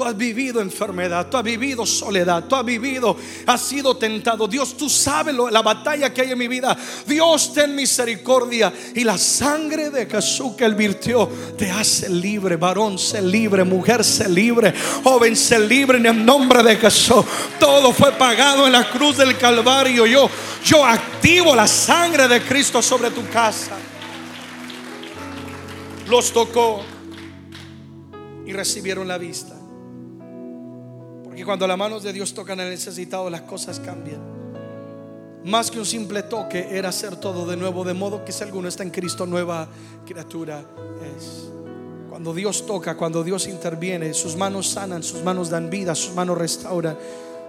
Tú 0.00 0.06
has 0.06 0.16
vivido 0.16 0.62
enfermedad, 0.62 1.26
tú 1.28 1.36
has 1.36 1.42
vivido 1.42 1.84
soledad, 1.84 2.44
tú 2.48 2.56
has 2.56 2.64
vivido, 2.64 3.14
has 3.44 3.60
sido 3.60 3.98
tentado. 3.98 4.48
Dios, 4.48 4.74
tú 4.74 4.88
sabes 4.88 5.34
la 5.34 5.60
batalla 5.60 6.10
que 6.14 6.22
hay 6.22 6.30
en 6.30 6.38
mi 6.38 6.48
vida. 6.48 6.74
Dios, 7.06 7.52
ten 7.52 7.74
misericordia. 7.74 8.72
Y 8.94 9.04
la 9.04 9.18
sangre 9.18 9.90
de 9.90 10.06
Jesús 10.06 10.54
que 10.56 10.64
él 10.64 10.74
virtió 10.74 11.28
te 11.58 11.70
hace 11.70 12.08
libre. 12.08 12.56
Varón, 12.56 12.98
sé 12.98 13.20
libre. 13.20 13.62
Mujer, 13.62 14.02
sé 14.02 14.26
libre. 14.26 14.72
Joven, 15.04 15.36
sé 15.36 15.58
libre 15.58 15.98
en 15.98 16.06
el 16.06 16.24
nombre 16.24 16.62
de 16.62 16.76
Jesús. 16.76 17.22
Todo 17.58 17.92
fue 17.92 18.12
pagado 18.12 18.66
en 18.66 18.72
la 18.72 18.88
cruz 18.88 19.18
del 19.18 19.36
Calvario. 19.36 20.06
Yo, 20.06 20.30
yo 20.64 20.82
activo 20.82 21.54
la 21.54 21.66
sangre 21.66 22.26
de 22.26 22.40
Cristo 22.40 22.80
sobre 22.80 23.10
tu 23.10 23.28
casa 23.28 23.76
los 26.10 26.32
tocó 26.32 26.80
y 28.44 28.52
recibieron 28.52 29.06
la 29.06 29.16
vista. 29.16 29.54
Porque 31.24 31.44
cuando 31.44 31.66
las 31.66 31.78
manos 31.78 32.02
de 32.02 32.12
Dios 32.12 32.34
tocan 32.34 32.58
al 32.58 32.68
necesitado, 32.68 33.30
las 33.30 33.42
cosas 33.42 33.78
cambian. 33.78 34.20
Más 35.44 35.70
que 35.70 35.78
un 35.78 35.86
simple 35.86 36.24
toque 36.24 36.68
era 36.70 36.88
hacer 36.88 37.16
todo 37.16 37.46
de 37.46 37.56
nuevo, 37.56 37.84
de 37.84 37.94
modo 37.94 38.24
que 38.24 38.32
si 38.32 38.42
alguno 38.42 38.68
está 38.68 38.82
en 38.82 38.90
Cristo, 38.90 39.24
nueva 39.24 39.68
criatura 40.04 40.62
es. 41.16 41.48
Cuando 42.10 42.34
Dios 42.34 42.66
toca, 42.66 42.96
cuando 42.96 43.22
Dios 43.22 43.46
interviene, 43.46 44.12
sus 44.12 44.36
manos 44.36 44.68
sanan, 44.68 45.02
sus 45.02 45.22
manos 45.22 45.48
dan 45.48 45.70
vida, 45.70 45.94
sus 45.94 46.14
manos 46.14 46.36
restauran. 46.36 46.98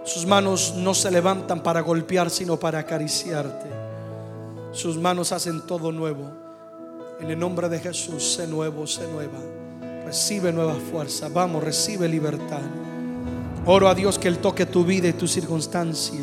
Sus 0.04 0.24
manos 0.24 0.74
no 0.76 0.94
se 0.94 1.10
levantan 1.10 1.62
para 1.62 1.80
golpear, 1.80 2.30
sino 2.30 2.58
para 2.58 2.78
acariciarte. 2.78 3.66
Sus 4.72 4.96
manos 4.96 5.32
hacen 5.32 5.66
todo 5.66 5.92
nuevo. 5.92 6.51
En 7.22 7.30
el 7.30 7.38
nombre 7.38 7.68
de 7.68 7.78
Jesús, 7.78 8.34
sé 8.34 8.48
nuevo, 8.48 8.84
sé 8.84 9.06
nueva. 9.06 9.38
Recibe 10.04 10.52
nueva 10.52 10.74
fuerza. 10.74 11.28
Vamos, 11.28 11.62
recibe 11.62 12.08
libertad. 12.08 12.62
Oro 13.64 13.88
a 13.88 13.94
Dios 13.94 14.18
que 14.18 14.26
Él 14.26 14.38
toque 14.38 14.66
tu 14.66 14.84
vida 14.84 15.06
y 15.06 15.12
tu 15.12 15.28
circunstancia. 15.28 16.18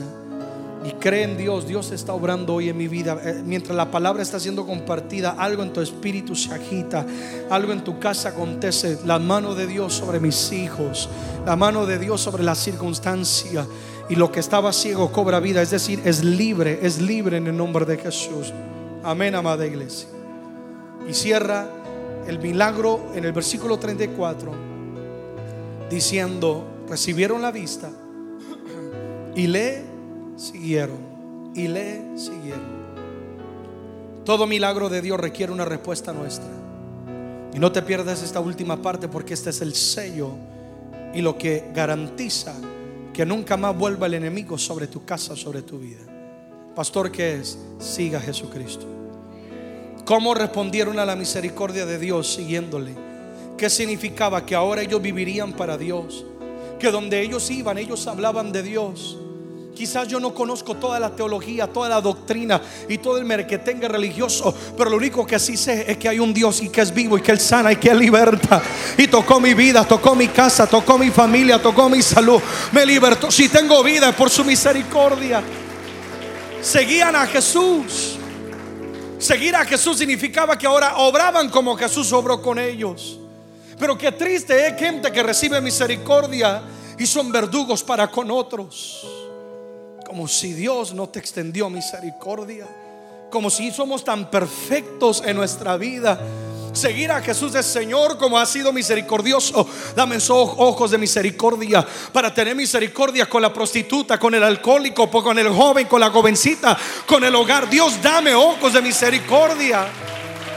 Y 0.83 0.91
cree 0.99 1.23
en 1.23 1.37
Dios, 1.37 1.65
Dios 1.65 1.91
está 1.91 2.11
obrando 2.11 2.55
hoy 2.55 2.67
en 2.67 2.75
mi 2.75 2.89
vida. 2.89 3.17
Eh, 3.23 3.41
mientras 3.45 3.77
la 3.77 3.89
palabra 3.89 4.21
está 4.21 4.41
siendo 4.41 4.65
compartida, 4.65 5.37
algo 5.39 5.63
en 5.63 5.71
tu 5.71 5.79
espíritu 5.79 6.35
se 6.35 6.53
agita, 6.53 7.05
algo 7.49 7.71
en 7.71 7.85
tu 7.85 7.97
casa 7.97 8.29
acontece. 8.29 8.99
La 9.05 9.19
mano 9.19 9.55
de 9.55 9.67
Dios 9.67 9.93
sobre 9.93 10.19
mis 10.19 10.51
hijos, 10.51 11.07
la 11.45 11.55
mano 11.55 11.85
de 11.85 11.97
Dios 11.97 12.19
sobre 12.19 12.43
la 12.43 12.55
circunstancia. 12.55 13.65
Y 14.09 14.15
lo 14.15 14.33
que 14.33 14.41
estaba 14.41 14.73
ciego 14.73 15.13
cobra 15.13 15.39
vida, 15.39 15.61
es 15.61 15.71
decir, 15.71 16.01
es 16.03 16.25
libre, 16.25 16.79
es 16.81 16.99
libre 16.99 17.37
en 17.37 17.47
el 17.47 17.55
nombre 17.55 17.85
de 17.85 17.97
Jesús. 17.97 18.51
Amén, 19.01 19.33
amada 19.33 19.65
iglesia. 19.65 20.18
Y 21.07 21.13
cierra 21.13 21.67
el 22.27 22.39
milagro 22.39 23.11
en 23.15 23.25
el 23.25 23.33
versículo 23.33 23.79
34, 23.79 24.51
diciendo, 25.89 26.63
recibieron 26.87 27.41
la 27.41 27.51
vista 27.51 27.89
y 29.35 29.47
le 29.47 29.83
siguieron 30.35 31.51
y 31.55 31.67
le 31.67 32.17
siguieron. 32.17 32.79
Todo 34.25 34.45
milagro 34.45 34.89
de 34.89 35.01
Dios 35.01 35.19
requiere 35.19 35.51
una 35.51 35.65
respuesta 35.65 36.13
nuestra. 36.13 36.49
Y 37.53 37.57
no 37.57 37.71
te 37.71 37.81
pierdas 37.81 38.21
esta 38.21 38.39
última 38.39 38.81
parte 38.81 39.07
porque 39.07 39.33
este 39.33 39.49
es 39.49 39.61
el 39.61 39.73
sello 39.73 40.33
y 41.13 41.21
lo 41.21 41.37
que 41.37 41.71
garantiza 41.73 42.53
que 43.11 43.25
nunca 43.25 43.57
más 43.57 43.75
vuelva 43.75 44.05
el 44.05 44.13
enemigo 44.13 44.57
sobre 44.57 44.87
tu 44.87 45.03
casa, 45.03 45.35
sobre 45.35 45.63
tu 45.63 45.79
vida. 45.79 46.01
Pastor, 46.75 47.11
¿qué 47.11 47.35
es? 47.35 47.57
Siga 47.79 48.19
a 48.19 48.21
Jesucristo. 48.21 48.98
¿Cómo 50.09 50.33
respondieron 50.33 50.97
a 50.97 51.05
la 51.05 51.15
misericordia 51.15 51.85
de 51.85 51.99
Dios 51.99 52.33
siguiéndole? 52.33 52.95
¿Qué 53.55 53.69
significaba? 53.69 54.43
Que 54.43 54.55
ahora 54.55 54.81
ellos 54.81 54.99
vivirían 54.99 55.53
para 55.53 55.77
Dios. 55.77 56.25
Que 56.79 56.89
donde 56.89 57.21
ellos 57.21 57.51
iban, 57.51 57.77
ellos 57.77 58.07
hablaban 58.07 58.51
de 58.51 58.63
Dios 58.63 59.19
Quizás 59.79 60.09
yo 60.09 60.19
no 60.19 60.33
conozco 60.33 60.75
toda 60.75 60.99
la 60.99 61.09
teología, 61.11 61.65
toda 61.65 61.87
la 61.87 62.01
doctrina 62.01 62.61
y 62.89 62.97
todo 62.97 63.17
el 63.17 63.23
merquetengue 63.23 63.87
religioso, 63.87 64.53
pero 64.77 64.89
lo 64.89 64.97
único 64.97 65.25
que 65.25 65.39
sí 65.39 65.55
sé 65.55 65.89
es 65.89 65.97
que 65.97 66.09
hay 66.09 66.19
un 66.19 66.33
Dios 66.33 66.61
y 66.61 66.67
que 66.67 66.81
es 66.81 66.93
vivo 66.93 67.17
y 67.17 67.21
que 67.21 67.31
Él 67.31 67.39
sana 67.39 67.71
y 67.71 67.77
que 67.77 67.87
Él 67.87 67.99
liberta. 67.99 68.61
Y 68.97 69.07
tocó 69.07 69.39
mi 69.39 69.53
vida, 69.53 69.85
tocó 69.85 70.15
mi 70.15 70.27
casa, 70.27 70.67
tocó 70.67 70.97
mi 70.97 71.11
familia, 71.11 71.61
tocó 71.61 71.87
mi 71.87 72.01
salud, 72.01 72.41
me 72.73 72.85
libertó. 72.85 73.31
Si 73.31 73.47
tengo 73.47 73.81
vida 73.81 74.09
es 74.09 74.15
por 74.15 74.29
su 74.29 74.43
misericordia. 74.43 75.41
Seguían 76.61 77.15
a 77.15 77.25
Jesús. 77.25 78.18
Seguir 79.19 79.55
a 79.55 79.65
Jesús 79.65 79.99
significaba 79.99 80.57
que 80.57 80.65
ahora 80.65 80.97
obraban 80.97 81.49
como 81.49 81.75
Jesús 81.75 82.11
obró 82.11 82.41
con 82.41 82.57
ellos. 82.57 83.19
Pero 83.77 83.97
qué 83.97 84.11
triste 84.11 84.67
es 84.67 84.79
gente 84.79 85.11
que 85.11 85.21
recibe 85.21 85.61
misericordia 85.61 86.63
y 86.97 87.05
son 87.05 87.31
verdugos 87.31 87.83
para 87.83 88.09
con 88.09 88.31
otros 88.31 89.05
como 90.09 90.27
si 90.27 90.53
Dios 90.53 90.91
no 90.91 91.07
te 91.07 91.19
extendió 91.19 91.69
misericordia, 91.69 92.65
como 93.29 93.51
si 93.51 93.69
somos 93.69 94.03
tan 94.03 94.31
perfectos 94.31 95.21
en 95.23 95.37
nuestra 95.37 95.77
vida. 95.77 96.19
Seguir 96.73 97.11
a 97.11 97.21
Jesús 97.21 97.53
de 97.53 97.63
Señor 97.63 98.17
como 98.17 98.37
ha 98.37 98.45
sido 98.45 98.71
misericordioso. 98.71 99.67
Dame 99.95 100.17
esos 100.17 100.49
ojos 100.57 100.91
de 100.91 100.97
misericordia 100.97 101.85
para 102.13 102.33
tener 102.33 102.55
misericordia 102.55 103.27
con 103.27 103.41
la 103.41 103.51
prostituta, 103.51 104.19
con 104.19 104.35
el 104.35 104.43
alcohólico, 104.43 105.09
con 105.09 105.37
el 105.39 105.49
joven, 105.49 105.87
con 105.87 105.99
la 105.99 106.09
jovencita, 106.09 106.77
con 107.05 107.23
el 107.23 107.33
hogar. 107.35 107.69
Dios, 107.69 108.01
dame 108.01 108.35
ojos 108.35 108.73
de 108.73 108.81
misericordia. 108.81 109.87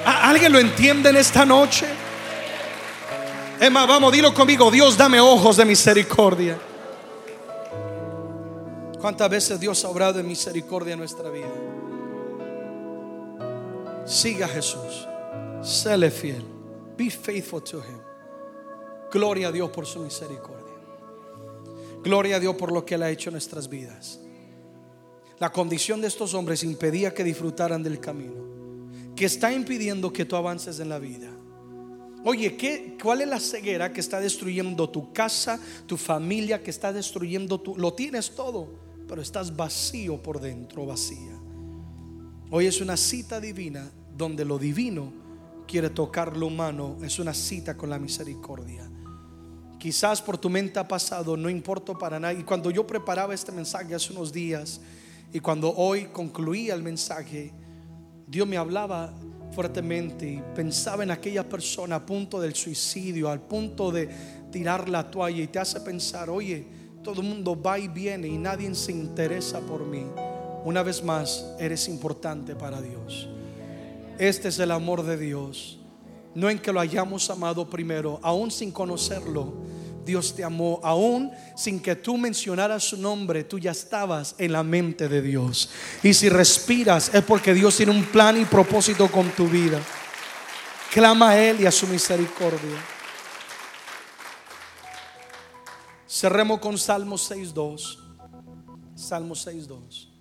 ¿Alguien 0.05 0.53
lo 0.53 0.59
entiende 0.59 1.11
en 1.11 1.17
esta 1.17 1.47
noche? 1.47 1.87
Emma, 3.61 3.87
vamos, 3.87 4.13
dilo 4.13 4.35
conmigo. 4.35 4.71
Dios, 4.71 4.97
dame 4.97 5.21
ojos 5.21 5.57
de 5.57 5.65
misericordia. 5.65 6.59
¿Cuántas 9.01 9.31
veces 9.31 9.59
Dios 9.59 9.85
ha 9.85 9.89
obrado 9.89 10.21
en 10.21 10.29
misericordia 10.29 10.93
en 10.93 10.99
nuestra 10.99 11.31
vida? 11.31 11.49
Siga 14.05 14.47
a 14.47 14.49
Jesús. 14.49 15.09
Séle 15.63 16.11
fiel. 16.11 16.43
Be 16.97 17.11
faithful 17.11 17.63
to 17.63 17.79
Him. 17.79 18.01
Gloria 19.11 19.49
a 19.49 19.53
Dios 19.53 19.71
por 19.71 19.87
su 19.87 20.01
misericordia. 20.01 20.73
Gloria 22.03 22.37
a 22.37 22.41
Dios 22.41 22.57
por 22.57 22.73
lo 22.73 22.85
que 22.85 22.95
Él 22.97 23.03
ha 23.03 23.11
hecho 23.11 23.31
en 23.31 23.35
nuestras 23.35 23.69
vidas. 23.69 24.21
La 25.39 25.51
condición 25.51 26.01
de 26.01 26.09
estos 26.09 26.35
hombres 26.35 26.63
impedía 26.63 27.13
que 27.13 27.25
disfrutaran 27.25 27.83
del 27.83 28.01
camino, 28.01 29.15
que 29.17 29.25
está 29.25 29.53
impidiendo 29.53 30.13
que 30.13 30.25
tú 30.25 30.37
avances 30.37 30.79
en 30.81 30.89
la 30.89 30.99
vida. 30.99 31.31
Oye, 32.25 32.57
¿qué, 32.57 32.97
¿cuál 33.03 33.21
es 33.21 33.29
la 33.29 33.41
ceguera 33.41 33.93
que 33.93 34.01
está 34.01 34.21
destruyendo 34.21 34.89
tu 34.89 35.13
casa, 35.13 35.59
tu 35.87 35.97
familia, 35.97 36.63
que 36.63 36.71
está 36.71 36.93
destruyendo 36.93 37.61
tu... 37.61 37.77
Lo 37.77 37.93
tienes 37.95 38.35
todo 38.35 38.93
pero 39.13 39.21
estás 39.21 39.55
vacío 39.55 40.23
por 40.23 40.41
dentro, 40.41 40.87
vacía. 40.87 41.39
Hoy 42.51 42.65
es 42.65 42.81
una 42.81 42.97
cita 42.97 43.41
divina 43.41 43.93
donde 44.17 44.43
lo 44.47 44.59
divino 44.59 45.13
quiere 45.67 45.91
tocar 45.91 46.37
lo 46.37 46.47
humano, 46.47 46.97
es 47.03 47.19
una 47.19 47.35
cita 47.35 47.77
con 47.77 47.91
la 47.91 47.99
misericordia. 47.99 48.89
Quizás 49.79 50.23
por 50.23 50.39
tu 50.39 50.49
mente 50.49 50.79
ha 50.79 50.87
pasado, 50.87 51.37
no 51.37 51.51
importa 51.51 51.95
para 51.95 52.21
nada. 52.21 52.33
Y 52.35 52.45
cuando 52.45 52.71
yo 52.71 52.87
preparaba 52.87 53.35
este 53.35 53.51
mensaje 53.51 53.95
hace 53.95 54.13
unos 54.13 54.33
días 54.33 54.81
y 55.33 55.41
cuando 55.41 55.75
hoy 55.75 56.05
concluía 56.07 56.75
el 56.75 56.83
mensaje, 56.83 57.53
Dios 58.27 58.47
me 58.47 58.57
hablaba 58.57 59.13
fuertemente 59.53 60.27
y 60.27 60.43
pensaba 60.55 61.03
en 61.03 61.11
aquella 61.11 61.49
persona 61.49 61.97
a 61.97 62.07
punto 62.07 62.41
del 62.41 62.55
suicidio, 62.55 63.29
al 63.29 63.41
punto 63.41 63.91
de 63.91 64.09
tirar 64.51 64.89
la 64.89 65.11
toalla 65.11 65.43
y 65.43 65.49
te 65.49 65.59
hace 65.59 65.81
pensar, 65.81 66.31
oye, 66.31 66.65
todo 67.03 67.21
el 67.21 67.27
mundo 67.27 67.61
va 67.61 67.79
y 67.79 67.89
viene 67.89 68.29
y 68.29 68.39
nadie 68.39 68.73
se 68.75 68.93
interesa 68.93 69.61
por 69.61 69.85
mí. 69.85 70.07
Una 70.65 70.83
vez 70.83 71.03
más, 71.03 71.45
eres 71.59 71.89
importante 71.89 72.55
para 72.55 72.81
Dios. 72.81 73.29
Este 74.23 74.51
es 74.51 74.59
el 74.61 74.71
amor 74.71 75.03
de 75.03 75.17
Dios. 75.17 75.81
No 76.37 76.49
en 76.49 76.61
que 76.61 76.73
lo 76.73 76.79
hayamos 76.79 77.29
amado 77.29 77.69
primero, 77.69 78.21
aún 78.23 78.53
sin 78.53 78.71
conocerlo. 78.71 79.53
Dios 80.07 80.37
te 80.37 80.45
amó, 80.45 80.79
aún 80.85 81.33
sin 81.57 81.81
que 81.81 81.97
tú 81.97 82.17
mencionaras 82.17 82.85
su 82.85 82.97
nombre, 82.99 83.43
tú 83.43 83.59
ya 83.59 83.73
estabas 83.73 84.37
en 84.39 84.53
la 84.53 84.63
mente 84.63 85.09
de 85.09 85.23
Dios. 85.23 85.71
Y 86.05 86.15
si 86.15 86.29
respiras 86.29 87.13
es 87.13 87.25
porque 87.25 87.53
Dios 87.53 87.77
tiene 87.77 87.91
un 87.91 88.05
plan 88.05 88.41
y 88.41 88.45
propósito 88.45 89.11
con 89.11 89.29
tu 89.31 89.49
vida. 89.49 89.81
Clama 90.93 91.31
a 91.31 91.43
Él 91.43 91.61
y 91.61 91.67
a 91.67 91.73
su 91.73 91.89
misericordia. 91.89 92.79
Cerremos 96.07 96.61
con 96.61 96.79
Salmo 96.79 97.17
6.2. 97.17 97.99
Salmo 98.95 99.35
6.2. 99.35 100.12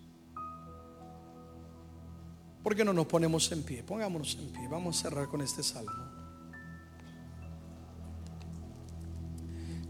¿Por 2.63 2.75
qué 2.75 2.85
no 2.85 2.93
nos 2.93 3.07
ponemos 3.07 3.51
en 3.51 3.63
pie? 3.63 3.83
Pongámonos 3.83 4.37
en 4.39 4.51
pie. 4.51 4.67
Vamos 4.67 4.99
a 4.99 5.01
cerrar 5.03 5.27
con 5.27 5.41
este 5.41 5.63
salmo. 5.63 5.91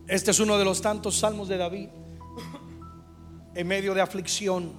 Este 0.08 0.32
es 0.32 0.40
uno 0.40 0.58
de 0.58 0.66
los 0.66 0.82
tantos 0.82 1.18
salmos 1.20 1.48
de 1.48 1.58
David 1.58 1.90
en 3.56 3.68
medio 3.68 3.94
de 3.94 4.02
aflicción. 4.02 4.72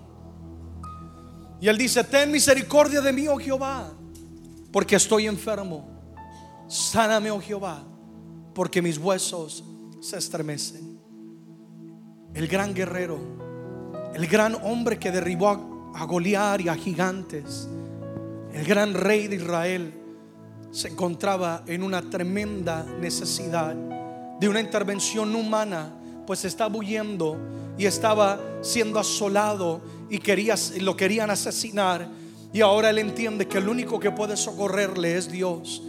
Y 1.61 1.69
él 1.69 1.79
dice, 1.79 2.03
ten 2.05 2.31
misericordia 2.31 3.01
de 3.01 3.13
mí, 3.13 3.29
oh 3.29 3.39
Jehová, 3.39 3.93
porque 4.73 4.97
estoy 4.97 5.27
enfermo. 5.27 5.89
Sáname, 6.69 7.31
oh 7.31 7.41
Jehová, 7.41 7.85
porque 8.55 8.83
mis 8.83 8.99
huesos 8.99 9.65
se 10.01 10.19
estremecen 10.19 10.93
el 12.35 12.49
gran 12.49 12.75
guerrero, 12.75 13.19
el 14.15 14.27
gran 14.27 14.57
hombre 14.63 14.99
que 14.99 15.11
derribó 15.11 15.93
a, 15.95 16.05
Goliat 16.05 16.63
y 16.63 16.69
a 16.69 16.75
gigantes, 16.75 17.69
el 18.53 18.65
gran 18.65 18.95
rey 18.95 19.29
de 19.29 19.37
Israel, 19.37 19.93
se 20.71 20.89
encontraba 20.89 21.63
en 21.67 21.83
una 21.83 22.03
tremenda 22.03 22.85
necesidad 23.01 23.75
de 23.75 24.49
una 24.49 24.61
intervención 24.61 25.35
humana, 25.37 25.93
pues 26.27 26.45
estaba 26.45 26.77
huyendo 26.77 27.39
y 27.79 27.87
estaba 27.87 28.41
siendo 28.61 28.99
asolado 28.99 29.81
y 30.11 30.19
quería, 30.19 30.55
lo 30.81 30.97
querían 30.97 31.31
asesinar. 31.31 32.09
Y 32.53 32.61
ahora 32.61 32.91
él 32.91 32.99
entiende 32.99 33.47
que 33.47 33.59
el 33.59 33.69
único 33.69 34.01
que 34.01 34.11
puede 34.11 34.37
socorrerle 34.37 35.17
es 35.17 35.31
Dios 35.31 35.83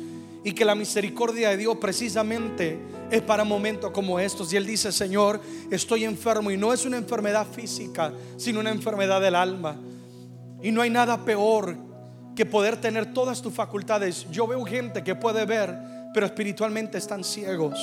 y 0.43 0.53
que 0.53 0.65
la 0.65 0.75
misericordia 0.75 1.49
de 1.49 1.57
Dios 1.57 1.77
precisamente 1.77 2.79
es 3.09 3.21
para 3.21 3.43
momentos 3.43 3.91
como 3.91 4.19
estos. 4.19 4.51
Y 4.53 4.57
él 4.57 4.65
dice, 4.65 4.91
Señor, 4.91 5.41
estoy 5.71 6.03
enfermo 6.03 6.51
y 6.51 6.57
no 6.57 6.73
es 6.73 6.85
una 6.85 6.97
enfermedad 6.97 7.47
física, 7.47 8.13
sino 8.37 8.59
una 8.59 8.71
enfermedad 8.71 9.21
del 9.21 9.35
alma. 9.35 9.77
Y 10.61 10.71
no 10.71 10.81
hay 10.81 10.89
nada 10.89 11.25
peor 11.25 11.75
que 12.35 12.45
poder 12.45 12.77
tener 12.77 13.13
todas 13.13 13.41
tus 13.41 13.53
facultades. 13.53 14.27
Yo 14.31 14.47
veo 14.47 14.63
gente 14.65 15.03
que 15.03 15.15
puede 15.15 15.45
ver, 15.45 15.77
pero 16.13 16.25
espiritualmente 16.25 16.97
están 16.97 17.23
ciegos. 17.23 17.79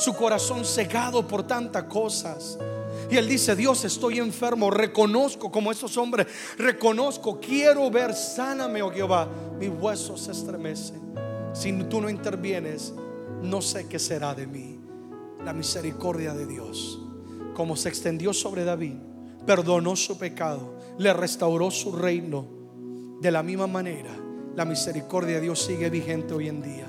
su 0.00 0.14
corazón 0.14 0.64
cegado 0.64 1.26
por 1.28 1.42
tantas 1.46 1.84
cosas. 1.84 2.58
Y 3.10 3.16
él 3.16 3.28
dice, 3.28 3.54
Dios, 3.54 3.84
estoy 3.84 4.18
enfermo, 4.18 4.70
reconozco 4.70 5.50
como 5.50 5.70
esos 5.70 5.96
hombres, 5.98 6.26
reconozco, 6.56 7.38
quiero 7.38 7.90
ver, 7.90 8.14
sáname, 8.14 8.82
oh 8.82 8.90
Jehová, 8.90 9.28
mis 9.58 9.68
huesos 9.68 10.22
se 10.22 10.32
estremecen. 10.32 11.00
Si 11.52 11.72
tú 11.84 12.00
no 12.00 12.08
intervienes, 12.08 12.94
no 13.42 13.60
sé 13.60 13.88
qué 13.88 13.98
será 13.98 14.34
de 14.34 14.46
mí. 14.46 14.78
La 15.44 15.52
misericordia 15.52 16.32
de 16.32 16.46
Dios, 16.46 16.98
como 17.54 17.76
se 17.76 17.88
extendió 17.88 18.32
sobre 18.32 18.64
David, 18.64 18.94
perdonó 19.46 19.96
su 19.96 20.16
pecado, 20.18 20.78
le 20.98 21.12
restauró 21.12 21.70
su 21.70 21.92
reino. 21.92 22.59
De 23.20 23.30
la 23.30 23.42
misma 23.42 23.66
manera, 23.66 24.10
la 24.56 24.64
misericordia 24.64 25.34
de 25.34 25.42
Dios 25.42 25.62
sigue 25.62 25.90
vigente 25.90 26.32
hoy 26.32 26.48
en 26.48 26.62
día. 26.62 26.86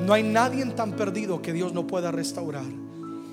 No 0.00 0.14
hay 0.14 0.22
nadie 0.22 0.64
tan 0.64 0.92
perdido 0.92 1.42
que 1.42 1.52
Dios 1.52 1.74
no 1.74 1.86
pueda 1.86 2.10
restaurar. 2.10 2.64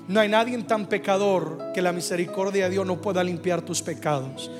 No 0.06 0.20
hay 0.20 0.28
nadie 0.28 0.62
tan 0.64 0.86
pecador 0.86 1.72
que 1.72 1.80
la 1.80 1.92
misericordia 1.92 2.64
de 2.64 2.70
Dios 2.72 2.84
no 2.84 3.00
pueda 3.00 3.24
limpiar 3.24 3.62
tus 3.62 3.80
pecados. 3.80 4.50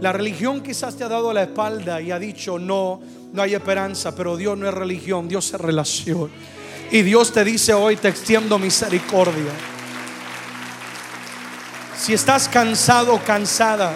La 0.00 0.12
religión 0.12 0.62
quizás 0.62 0.94
te 0.94 1.02
ha 1.02 1.08
dado 1.08 1.32
la 1.32 1.42
espalda 1.42 2.00
y 2.00 2.12
ha 2.12 2.18
dicho, 2.20 2.60
no, 2.60 3.00
no 3.32 3.42
hay 3.42 3.54
esperanza, 3.54 4.14
pero 4.14 4.36
Dios 4.36 4.56
no 4.56 4.68
es 4.68 4.74
religión, 4.74 5.26
Dios 5.26 5.52
es 5.52 5.60
relación. 5.60 6.30
Y 6.92 7.02
Dios 7.02 7.32
te 7.32 7.42
dice 7.42 7.74
hoy, 7.74 7.96
te 7.96 8.06
extiendo 8.06 8.56
misericordia. 8.56 9.52
Si 11.98 12.14
estás 12.14 12.48
cansado 12.48 13.20
cansada 13.26 13.94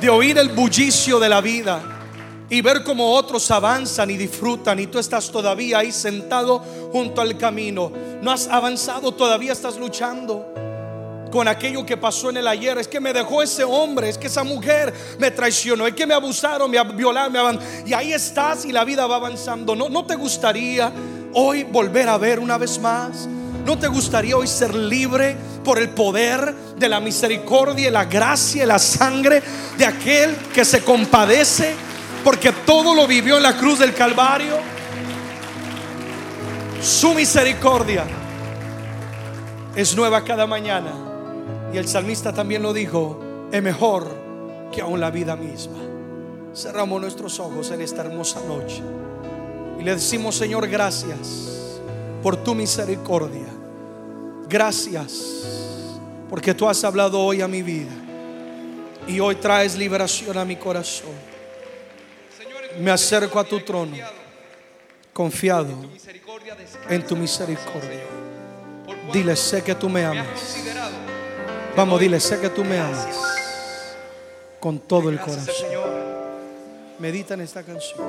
de 0.00 0.08
oír 0.08 0.38
el 0.38 0.50
bullicio 0.50 1.18
de 1.18 1.28
la 1.28 1.40
vida 1.40 1.82
y 2.48 2.60
ver 2.60 2.84
cómo 2.84 3.12
otros 3.12 3.50
avanzan 3.50 4.10
y 4.10 4.16
disfrutan 4.16 4.78
y 4.78 4.86
tú 4.86 4.98
estás 4.98 5.30
todavía 5.30 5.78
ahí 5.78 5.90
sentado 5.90 6.62
junto 6.92 7.20
al 7.20 7.36
camino, 7.36 7.90
no 8.22 8.30
has 8.30 8.48
avanzado, 8.48 9.12
todavía 9.12 9.52
estás 9.52 9.78
luchando 9.78 10.52
con 11.30 11.48
aquello 11.48 11.84
que 11.84 11.96
pasó 11.96 12.30
en 12.30 12.38
el 12.38 12.46
ayer. 12.46 12.78
Es 12.78 12.88
que 12.88 13.00
me 13.00 13.12
dejó 13.12 13.42
ese 13.42 13.64
hombre, 13.64 14.08
es 14.08 14.16
que 14.16 14.28
esa 14.28 14.44
mujer 14.44 14.92
me 15.18 15.30
traicionó, 15.30 15.86
es 15.86 15.94
que 15.94 16.06
me 16.06 16.14
abusaron, 16.14 16.70
me 16.70 16.82
violaron, 16.94 17.32
me 17.32 17.58
Y 17.86 17.92
ahí 17.92 18.12
estás 18.12 18.64
y 18.64 18.72
la 18.72 18.84
vida 18.84 19.06
va 19.06 19.16
avanzando. 19.16 19.74
¿No, 19.74 19.88
¿No 19.88 20.06
te 20.06 20.16
gustaría 20.16 20.92
hoy 21.34 21.64
volver 21.64 22.08
a 22.08 22.16
ver 22.16 22.38
una 22.38 22.58
vez 22.58 22.78
más? 22.78 23.28
¿No 23.66 23.76
te 23.78 23.88
gustaría 23.88 24.36
hoy 24.36 24.46
ser 24.46 24.74
libre 24.74 25.36
por 25.64 25.78
el 25.78 25.90
poder 25.90 26.54
de 26.78 26.88
la 26.88 27.00
misericordia, 27.00 27.90
la 27.90 28.04
gracia 28.06 28.62
y 28.62 28.66
la 28.66 28.78
sangre 28.78 29.42
de 29.76 29.84
aquel 29.84 30.34
que 30.54 30.64
se 30.64 30.82
compadece? 30.82 31.74
Porque 32.24 32.52
todo 32.64 32.94
lo 32.94 33.06
vivió 33.06 33.36
en 33.36 33.42
la 33.42 33.56
cruz 33.56 33.80
del 33.80 33.92
Calvario 33.92 34.56
su 36.86 37.14
misericordia 37.14 38.04
es 39.74 39.96
nueva 39.96 40.22
cada 40.22 40.46
mañana. 40.46 40.92
Y 41.72 41.78
el 41.78 41.88
salmista 41.88 42.32
también 42.32 42.62
lo 42.62 42.72
dijo, 42.72 43.20
es 43.50 43.60
mejor 43.60 44.08
que 44.70 44.82
aún 44.82 45.00
la 45.00 45.10
vida 45.10 45.34
misma. 45.34 45.78
Cerramos 46.54 47.00
nuestros 47.00 47.40
ojos 47.40 47.72
en 47.72 47.80
esta 47.80 48.02
hermosa 48.02 48.40
noche 48.46 48.82
y 49.80 49.82
le 49.82 49.94
decimos, 49.96 50.36
Señor, 50.36 50.68
gracias 50.68 51.80
por 52.22 52.36
tu 52.36 52.54
misericordia. 52.54 53.55
Gracias 54.48 55.46
porque 56.30 56.54
tú 56.54 56.68
has 56.68 56.82
hablado 56.84 57.20
hoy 57.20 57.40
a 57.40 57.48
mi 57.48 57.62
vida 57.62 57.92
y 59.06 59.20
hoy 59.20 59.36
traes 59.36 59.76
liberación 59.76 60.36
a 60.38 60.44
mi 60.44 60.56
corazón. 60.56 61.14
Me 62.78 62.90
acerco 62.90 63.38
a 63.38 63.44
tu 63.44 63.60
trono 63.60 63.96
confiado 65.12 65.74
en 66.88 67.06
tu 67.06 67.16
misericordia. 67.16 68.04
Dile, 69.12 69.34
sé 69.36 69.62
que 69.62 69.74
tú 69.74 69.88
me 69.88 70.04
amas. 70.04 70.56
Vamos, 71.76 72.00
dile, 72.00 72.20
sé 72.20 72.40
que 72.40 72.50
tú 72.50 72.64
me 72.64 72.78
amas 72.78 73.96
con 74.60 74.78
todo 74.80 75.10
el 75.10 75.18
corazón. 75.20 75.66
Medita 76.98 77.34
en 77.34 77.42
esta 77.42 77.62
canción. 77.62 78.00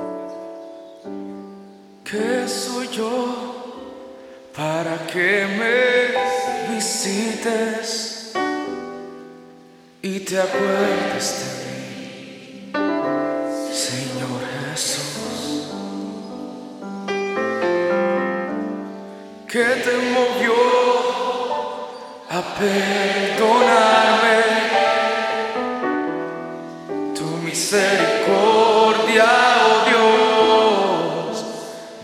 ¿Qué 2.04 2.48
soy 2.48 2.88
yo 2.88 3.57
para 4.58 5.06
que 5.06 5.46
me 5.56 6.74
visites 6.74 8.32
y 10.02 10.18
te 10.18 10.36
acuerdes 10.40 11.28
de 11.38 11.46
mí, 11.64 12.72
Señor 13.72 14.40
Jesús? 14.64 15.68
que 19.46 19.64
te 19.64 19.96
movió 20.16 20.58
a 22.28 22.42
perdonarme. 22.58 24.38
Tu 27.14 27.24
misericordia, 27.46 29.28
oh 29.70 29.78
Dios, 29.88 31.44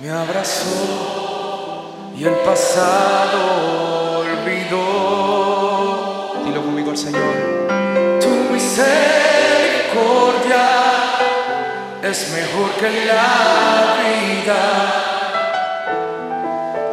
me 0.00 0.08
abrazó 0.10 1.13
y 2.16 2.24
el 2.24 2.34
pasado 2.36 4.20
olvidó. 4.20 4.84
Dilo 6.44 6.62
conmigo 6.62 6.90
al 6.90 6.96
Señor. 6.96 7.22
Tu 8.20 8.28
misericordia 8.52 8.94
es 12.02 12.30
mejor 12.30 12.70
que 12.78 12.90
la 13.06 13.96
vida 14.02 15.04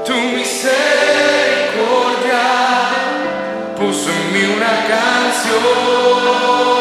tu 0.05 0.13
misericordia 0.13 0.81
puso 3.77 4.09
en 4.09 4.33
mí 4.33 4.43
una 4.57 4.73
canción. 4.87 6.80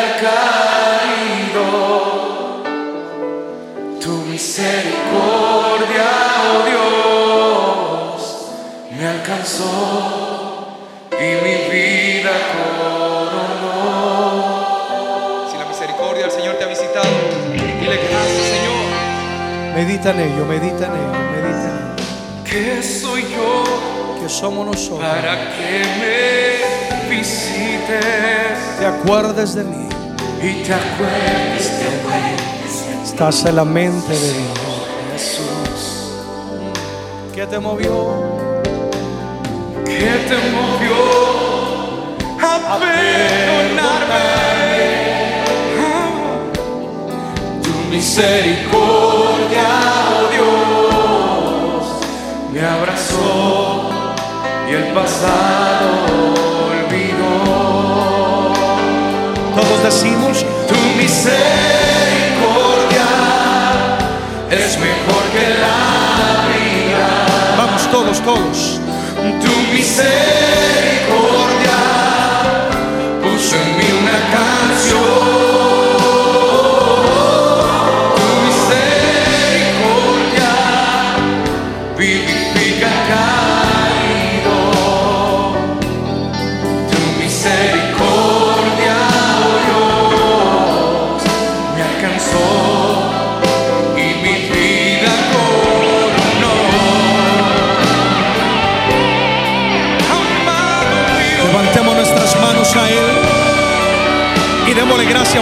El 0.00 0.10
caído. 0.20 1.64
Tu 4.00 4.12
misericordia, 4.30 6.08
oh 6.50 6.58
Dios, 6.68 8.20
me 8.98 9.04
alcanzó 9.06 9.72
y 11.12 11.28
mi 11.44 11.56
vida 11.70 12.34
Medita 19.74 20.10
en 20.12 20.20
ello, 20.20 20.46
medita 20.46 20.86
en 20.86 20.92
ello, 20.92 21.12
medita 21.32 21.66
en 21.66 21.76
ello. 21.80 22.44
¿Qué 22.44 22.80
soy 22.80 23.22
yo? 23.22 23.64
Que 24.22 24.28
somos 24.28 24.64
nosotros. 24.64 25.00
Para 25.00 25.34
que 25.56 25.82
me 25.98 26.93
visites. 27.16 28.78
Te 28.78 28.86
acuerdes 28.86 29.54
de 29.54 29.64
mí. 29.64 29.88
Y 30.42 30.62
te 30.64 30.74
acuerdes 30.74 31.78
de 31.78 31.90
mí. 32.06 32.34
Estás 33.04 33.44
en 33.44 33.56
la 33.56 33.64
mente 33.64 34.12
de 34.12 34.32
Dios. 34.32 34.64
Jesús. 35.12 35.82
¿Qué 37.34 37.46
te 37.46 37.58
movió? 37.58 37.92
¿Qué 39.84 40.12
te 40.28 40.36
movió 40.56 40.96
a, 42.42 42.78
perdonarme? 42.78 44.44
misericordia, 47.90 49.68
oh 50.10 50.26
Dios, 50.34 51.84
me 52.52 52.60
abrazó 52.60 53.90
y 54.68 54.74
el 54.74 54.92
pasado 54.92 56.43
Tu 59.84 59.90
misericordia 60.96 61.36
es 64.50 64.78
mejor 64.78 65.22
que 65.30 65.46
la 65.60 66.48
vida. 66.48 67.08
Vamos 67.58 67.90
todos, 67.90 68.18
todos. 68.22 68.80
Tu 69.42 69.54
misericordia 69.74 71.03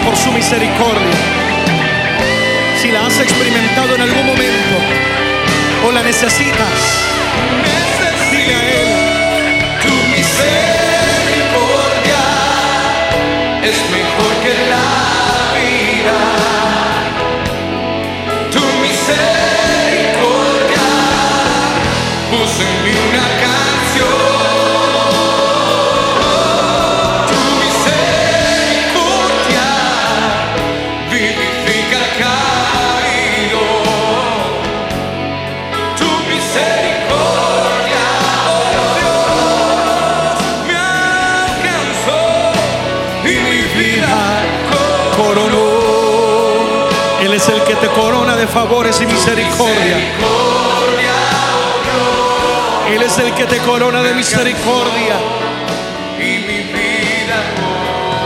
por 0.00 0.16
su 0.16 0.32
misericordia. 0.32 1.18
la 2.90 3.06
has 3.06 3.20
experimentado 3.20 3.94
en 3.94 4.00
algún 4.00 4.26
momento 4.26 4.76
o 5.86 5.92
la 5.92 6.02
necesitas, 6.02 7.08
dile 8.30 8.54
a 8.54 8.68
Él. 8.68 8.71
Favores 48.52 49.00
y 49.00 49.06
misericordia. 49.06 49.96
Él 52.90 53.02
es 53.02 53.18
el 53.18 53.34
que 53.34 53.46
te 53.46 53.58
corona 53.58 54.02
de 54.02 54.14
misericordia. 54.14 55.16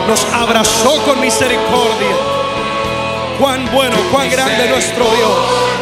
Nos 0.08 0.24
abrazó 0.32 1.00
con 1.04 1.20
misericordia. 1.20 2.16
Cuán 3.38 3.70
bueno, 3.72 3.96
cuán 4.10 4.28
grande 4.28 4.68
nuestro 4.68 5.04
Dios. 5.04 5.75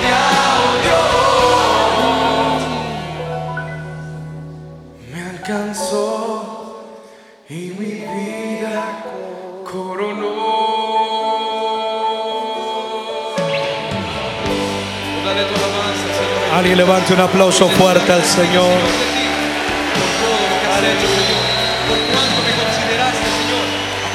Alguien 16.64 16.78
levante 16.78 17.12
un 17.12 17.20
aplauso 17.20 17.68
fuerte 17.68 18.10
al 18.10 18.24
Señor. 18.24 18.72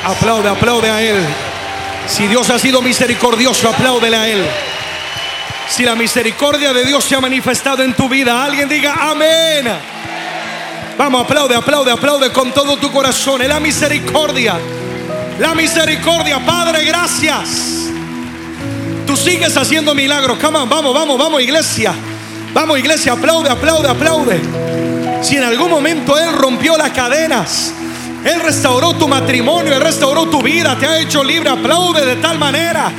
Aplaude, 0.04 0.50
aplaude 0.50 0.90
a 0.90 1.00
Él. 1.00 1.18
Si 2.08 2.26
Dios 2.26 2.50
ha 2.50 2.58
sido 2.58 2.82
misericordioso, 2.82 3.70
apláudele 3.70 4.18
a 4.18 4.28
Él. 4.28 4.44
Si 5.70 5.84
la 5.84 5.94
misericordia 5.94 6.74
de 6.74 6.86
Dios 6.86 7.04
se 7.04 7.14
ha 7.14 7.22
manifestado 7.22 7.84
en 7.84 7.94
tu 7.94 8.10
vida, 8.10 8.44
alguien 8.44 8.68
diga 8.68 8.96
amén. 9.00 9.72
Vamos, 10.98 11.26
aplaude, 11.26 11.54
aplaude, 11.54 11.92
aplaude 11.92 12.32
con 12.32 12.52
todo 12.52 12.78
tu 12.78 12.92
corazón. 12.92 13.44
Es 13.44 13.48
la 13.48 13.60
misericordia. 13.60 14.56
La 15.38 15.54
misericordia, 15.54 16.44
Padre, 16.44 16.84
gracias. 16.84 17.92
Tú 19.06 19.16
sigues 19.16 19.56
haciendo 19.56 19.94
milagros. 19.94 20.40
Come 20.40 20.58
vamos, 20.66 20.96
vamos, 20.96 21.16
vamos, 21.20 21.44
iglesia. 21.44 21.94
Vamos, 22.54 22.80
iglesia, 22.80 23.14
aplaude, 23.14 23.50
aplaude, 23.50 23.88
aplaude. 23.88 24.42
Si 25.22 25.38
en 25.38 25.44
algún 25.44 25.70
momento 25.70 26.18
Él 26.18 26.34
rompió 26.34 26.78
las 26.78 26.92
cadenas, 26.92 27.74
Él 28.24 28.40
restauró 28.42 28.94
tu 28.94 29.08
matrimonio, 29.08 29.74
Él 29.74 29.82
restauró 29.82 30.26
tu 30.28 30.42
vida, 30.42 30.76
te 30.80 30.88
ha 30.88 31.00
hecho 31.00 31.24
libre, 31.24 31.50
aplaude 31.50 32.06
de 32.06 32.16
tal 32.18 32.40
manera 32.40 32.92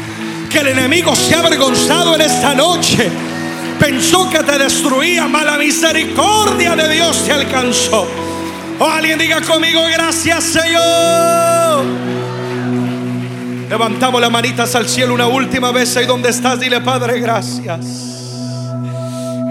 que 0.51 0.59
el 0.59 0.69
enemigo 0.69 1.15
se 1.17 1.35
ha 1.35 1.41
avergonzado 1.41 2.15
en 2.15 2.21
esta 2.23 2.55
noche. 2.55 3.11
Pensó 3.79 4.29
que 4.29 4.41
te 4.41 4.59
destruía, 4.59 5.27
mas 5.27 5.45
la 5.45 5.57
misericordia 5.57 6.77
de 6.77 6.89
Dios 6.89 7.25
te 7.25 7.33
alcanzó. 7.33 8.07
O 8.79 8.85
alguien 8.85 9.19
diga 9.19 9.41
conmigo, 9.41 9.83
gracias 9.91 10.45
Señor. 10.45 11.85
Levantamos 13.69 14.21
las 14.21 14.31
manitas 14.31 14.75
al 14.75 14.89
cielo 14.89 15.15
una 15.15 15.29
última 15.29 15.71
vez 15.71 15.97
ahí 15.97 16.05
donde 16.05 16.31
estás. 16.31 16.59
Dile, 16.59 16.81
Padre, 16.81 17.21
gracias. 17.21 18.10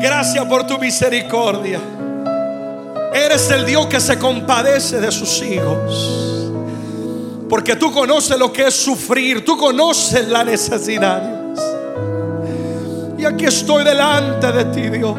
Gracias 0.01 0.45
por 0.45 0.65
tu 0.65 0.77
misericordia. 0.79 1.79
Eres 3.13 3.49
el 3.51 3.65
Dios 3.65 3.87
que 3.87 3.99
se 3.99 4.17
compadece 4.17 4.99
de 4.99 5.11
sus 5.11 5.41
hijos. 5.41 6.51
Porque 7.49 7.75
tú 7.75 7.91
conoces 7.91 8.37
lo 8.37 8.53
que 8.53 8.67
es 8.67 8.75
sufrir. 8.75 9.43
Tú 9.43 9.57
conoces 9.57 10.27
la 10.27 10.43
necesidad. 10.43 11.39
Y 13.17 13.25
aquí 13.25 13.45
estoy 13.45 13.83
delante 13.83 14.51
de 14.51 14.65
ti, 14.65 14.89
Dios. 14.89 15.17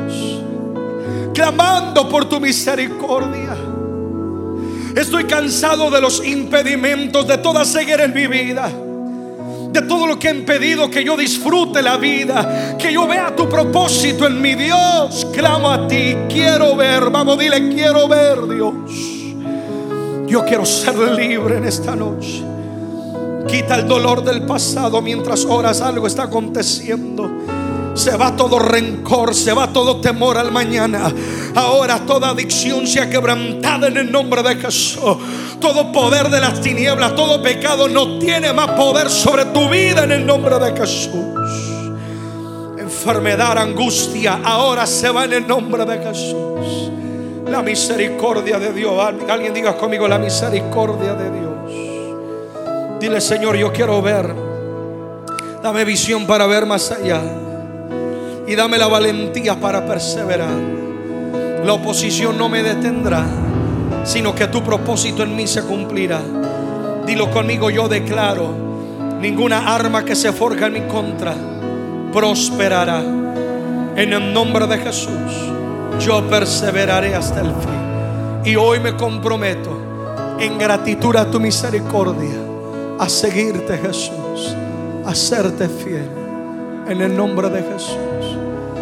Clamando 1.35 2.09
por 2.09 2.27
tu 2.29 2.41
misericordia. 2.41 3.57
Estoy 4.97 5.25
cansado 5.25 5.91
de 5.91 6.01
los 6.01 6.25
impedimentos, 6.25 7.27
de 7.27 7.39
toda 7.39 7.65
ceguera 7.65 8.05
en 8.05 8.15
mi 8.15 8.27
vida. 8.27 8.71
De 9.73 9.83
todo 9.83 10.07
lo 10.07 10.19
que 10.19 10.29
ha 10.29 10.35
impedido 10.35 10.91
que 10.91 11.05
yo 11.05 11.17
disfrute 11.17 11.83
la 11.83 11.97
vida, 11.97 12.77
que 12.77 12.93
yo 12.93 13.07
vea 13.07 13.35
tu 13.35 13.49
propósito 13.49 14.27
en 14.27 14.41
mi 14.41 14.55
Dios. 14.55 15.27
Clamo 15.33 15.71
a 15.71 15.87
ti, 15.87 16.17
quiero 16.29 16.75
ver, 16.77 17.11
vamos, 17.11 17.39
dile, 17.39 17.69
quiero 17.69 18.09
ver, 18.09 18.47
Dios. 18.49 18.75
Yo 20.27 20.45
quiero 20.45 20.65
ser 20.65 20.97
libre 20.97 21.59
en 21.59 21.65
esta 21.65 21.95
noche. 21.95 22.43
Quita 23.49 23.77
el 23.77 23.89
dolor 23.89 24.23
del 24.23 24.43
pasado 24.43 25.01
mientras 25.03 25.45
oras 25.45 25.81
algo 25.81 26.07
está 26.07 26.25
aconteciendo. 26.25 27.31
Se 27.95 28.17
va 28.17 28.35
todo 28.37 28.59
rencor, 28.59 29.35
se 29.35 29.53
va 29.53 29.73
todo 29.73 30.01
temor 30.01 30.39
al 30.39 30.53
mañana. 30.53 31.13
Ahora 31.55 32.01
toda 32.07 32.31
adicción 32.31 32.87
se 32.87 33.01
ha 33.01 33.11
quebrantada 33.11 33.89
en 33.89 33.97
el 33.97 34.11
nombre 34.11 34.43
de 34.43 34.57
Jesús. 34.57 35.17
Todo 35.61 35.93
poder 35.93 36.29
de 36.31 36.41
las 36.41 36.61
tinieblas, 36.61 37.15
todo 37.15 37.43
pecado 37.43 37.89
no 37.89 38.19
tiene 38.19 38.53
más 38.53 38.71
poder 38.71 39.11
sobre 39.11 39.47
tu 39.47 39.69
vida 39.69 40.05
en 40.05 40.13
el 40.13 40.27
nombre 40.27 40.59
de 40.59 40.77
Jesús. 40.77 41.13
Enfermedad, 42.79 43.59
angustia, 43.59 44.41
ahora 44.45 44.87
se 44.87 45.11
va 45.11 45.25
en 45.25 45.33
el 45.35 45.47
nombre 45.47 45.85
de 45.85 45.99
Jesús. 45.99 46.91
La 47.47 47.63
misericordia 47.63 48.59
de 48.59 48.73
Dios. 48.73 48.93
Alguien 49.29 49.53
diga 49.53 49.77
conmigo 49.77 50.07
la 50.07 50.19
misericordia 50.19 51.15
de 51.15 51.31
Dios. 51.31 53.01
Dile, 53.01 53.21
Señor, 53.21 53.57
yo 53.57 53.73
quiero 53.73 54.01
ver. 54.01 54.33
Dame 55.63 55.85
visión 55.85 56.27
para 56.27 56.47
ver 56.47 56.65
más 56.65 56.91
allá. 56.93 57.21
Y 58.51 58.57
dame 58.57 58.79
la 58.79 58.89
valentía 58.89 59.61
para 59.61 59.87
perseverar. 59.87 60.59
La 61.65 61.73
oposición 61.73 62.37
no 62.37 62.49
me 62.49 62.65
detendrá, 62.65 63.25
sino 64.03 64.35
que 64.35 64.49
tu 64.49 64.65
propósito 64.65 65.23
en 65.23 65.37
mí 65.37 65.47
se 65.47 65.63
cumplirá. 65.63 66.21
Dilo 67.07 67.31
conmigo, 67.31 67.71
yo 67.71 67.87
declaro, 67.87 68.53
ninguna 69.21 69.73
arma 69.73 70.05
que 70.05 70.17
se 70.17 70.33
forja 70.33 70.67
en 70.67 70.73
mi 70.73 70.81
contra 70.81 71.33
prosperará. 72.13 72.99
En 73.95 74.13
el 74.13 74.35
nombre 74.35 74.67
de 74.67 74.79
Jesús, 74.79 75.53
yo 76.01 76.29
perseveraré 76.29 77.15
hasta 77.15 77.43
el 77.43 77.53
fin. 77.53 78.51
Y 78.53 78.57
hoy 78.57 78.81
me 78.81 78.97
comprometo 78.97 79.79
en 80.41 80.59
gratitud 80.59 81.15
a 81.15 81.31
tu 81.31 81.39
misericordia 81.39 82.35
a 82.99 83.09
seguirte 83.09 83.79
Jesús, 83.79 84.57
a 85.07 85.15
serte 85.15 85.69
fiel. 85.69 86.20
En 86.89 87.01
el 87.01 87.17
nombre 87.17 87.49
de 87.49 87.63
Jesús. 87.63 87.97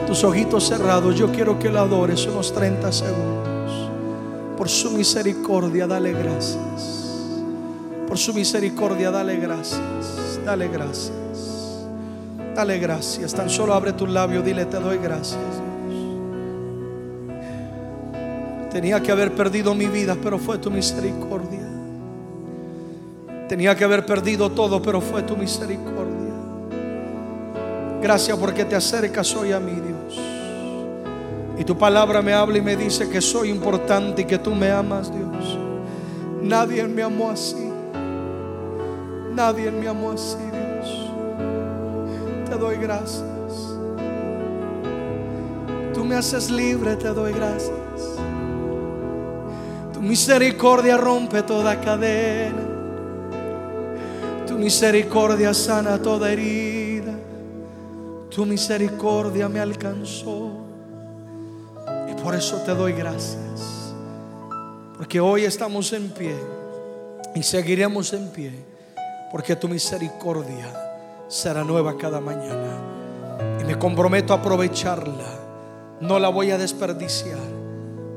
Tus 0.07 0.25
ojitos 0.25 0.67
cerrados, 0.67 1.15
yo 1.17 1.31
quiero 1.31 1.59
que 1.59 1.69
lo 1.69 1.81
adores 1.81 2.27
unos 2.27 2.53
30 2.53 2.91
segundos. 2.93 3.91
Por 4.57 4.69
su 4.69 4.91
misericordia, 4.93 5.87
dale 5.87 6.13
gracias. 6.13 6.99
Por 8.07 8.17
su 8.17 8.33
misericordia, 8.33 9.11
dale 9.11 9.37
gracias. 9.37 10.41
Dale 10.45 10.69
gracias. 10.69 11.13
Dale 12.55 12.79
gracias. 12.79 13.35
Tan 13.35 13.51
solo 13.51 13.75
abre 13.75 13.93
tu 13.93 14.07
labio, 14.07 14.43
dile, 14.43 14.65
te 14.65 14.79
doy 14.79 14.97
gracias. 14.97 15.39
Tenía 18.71 19.03
que 19.03 19.13
haber 19.13 19.33
perdido 19.35 19.75
mi 19.75 19.87
vida, 19.87 20.17
pero 20.23 20.39
fue 20.39 20.59
tu 20.59 20.71
misericordia. 20.71 21.69
Tenía 23.49 23.77
que 23.77 23.85
haber 23.85 24.05
perdido 24.05 24.51
todo, 24.51 24.81
pero 24.83 25.01
fue 25.01 25.23
tu 25.23 25.37
misericordia. 25.37 26.18
Gracias 28.01 28.39
porque 28.39 28.65
te 28.65 28.77
acercas 28.77 29.35
hoy 29.35 29.53
a 29.53 29.59
mí, 29.59 29.73
Dios. 29.73 30.21
Y 31.59 31.65
tu 31.65 31.77
palabra 31.77 32.23
me 32.23 32.33
habla 32.33 32.59
y 32.59 32.63
me 32.63 32.77
dice 32.77 33.09
que 33.09 33.21
soy 33.21 33.51
importante 33.51 34.23
y 34.23 34.25
que 34.25 34.39
tú 34.39 34.55
me 34.55 34.71
amas, 34.71 35.13
Dios. 35.13 35.59
Nadie 36.41 36.85
me 36.87 37.03
amó 37.03 37.31
así. 37.31 37.69
Nadie 39.35 39.71
me 39.73 39.89
amó 39.89 40.13
así, 40.13 40.37
Dios. 40.53 41.11
Te 42.49 42.57
doy 42.57 42.77
gracias. 42.77 43.25
Tú 45.93 46.05
me 46.05 46.15
haces 46.15 46.49
libre, 46.49 46.95
te 46.95 47.09
doy 47.09 47.33
gracias. 47.33 47.73
Tu 49.93 50.01
misericordia 50.01 50.97
rompe 50.97 51.43
toda 51.43 51.81
cadena. 51.81 52.63
Tu 54.47 54.55
misericordia 54.55 55.53
sana 55.53 56.01
toda 56.01 56.31
herida. 56.31 56.68
Tu 58.39 58.47
misericordia 58.47 59.49
me 59.49 59.59
alcanzó. 59.59 60.53
Y 62.09 62.23
por 62.23 62.37
eso 62.37 62.59
te 62.59 62.73
doy 62.73 62.93
gracias. 62.93 63.93
Porque 64.97 65.19
hoy 65.19 65.43
estamos 65.43 65.93
en 65.93 66.09
pie 66.11 66.37
y 67.35 67.43
seguiremos 67.43 68.13
en 68.13 68.29
pie. 68.29 68.53
Porque 69.33 69.57
tu 69.57 69.67
misericordia 69.67 70.73
será 71.27 71.65
nueva 71.65 71.99
cada 71.99 72.21
mañana. 72.21 73.59
Y 73.61 73.65
me 73.65 73.77
comprometo 73.77 74.33
a 74.33 74.37
aprovecharla. 74.37 75.99
No 76.01 76.21
la 76.21 76.29
voy 76.29 76.53
a 76.53 76.59
desperdiciar. 76.59 77.41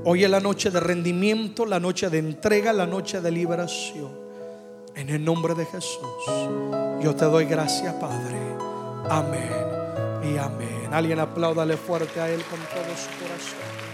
Hoy 0.05 0.23
es 0.23 0.29
la 0.29 0.39
noche 0.39 0.69
de 0.69 0.81
rendimiento, 0.81 1.65
la 1.65 1.79
noche 1.79 2.11
de 2.11 2.19
entrega, 2.19 2.73
la 2.73 2.85
noche 2.85 3.21
de 3.21 3.31
liberación. 3.31 4.11
En 4.93 5.09
el 5.09 5.25
nombre 5.25 5.55
de 5.55 5.65
Jesús, 5.65 5.99
yo 7.01 7.15
te 7.15 7.25
doy 7.25 7.45
gracias, 7.45 7.95
Padre. 7.95 8.37
Amén 9.09 9.70
y 10.23 10.37
amén. 10.37 10.89
Alguien 10.91 11.19
apláudale 11.19 11.77
fuerte 11.77 12.19
a 12.19 12.29
Él 12.29 12.41
con 12.43 12.59
todo 12.59 12.95
su 12.95 13.09
corazón. 13.19 13.90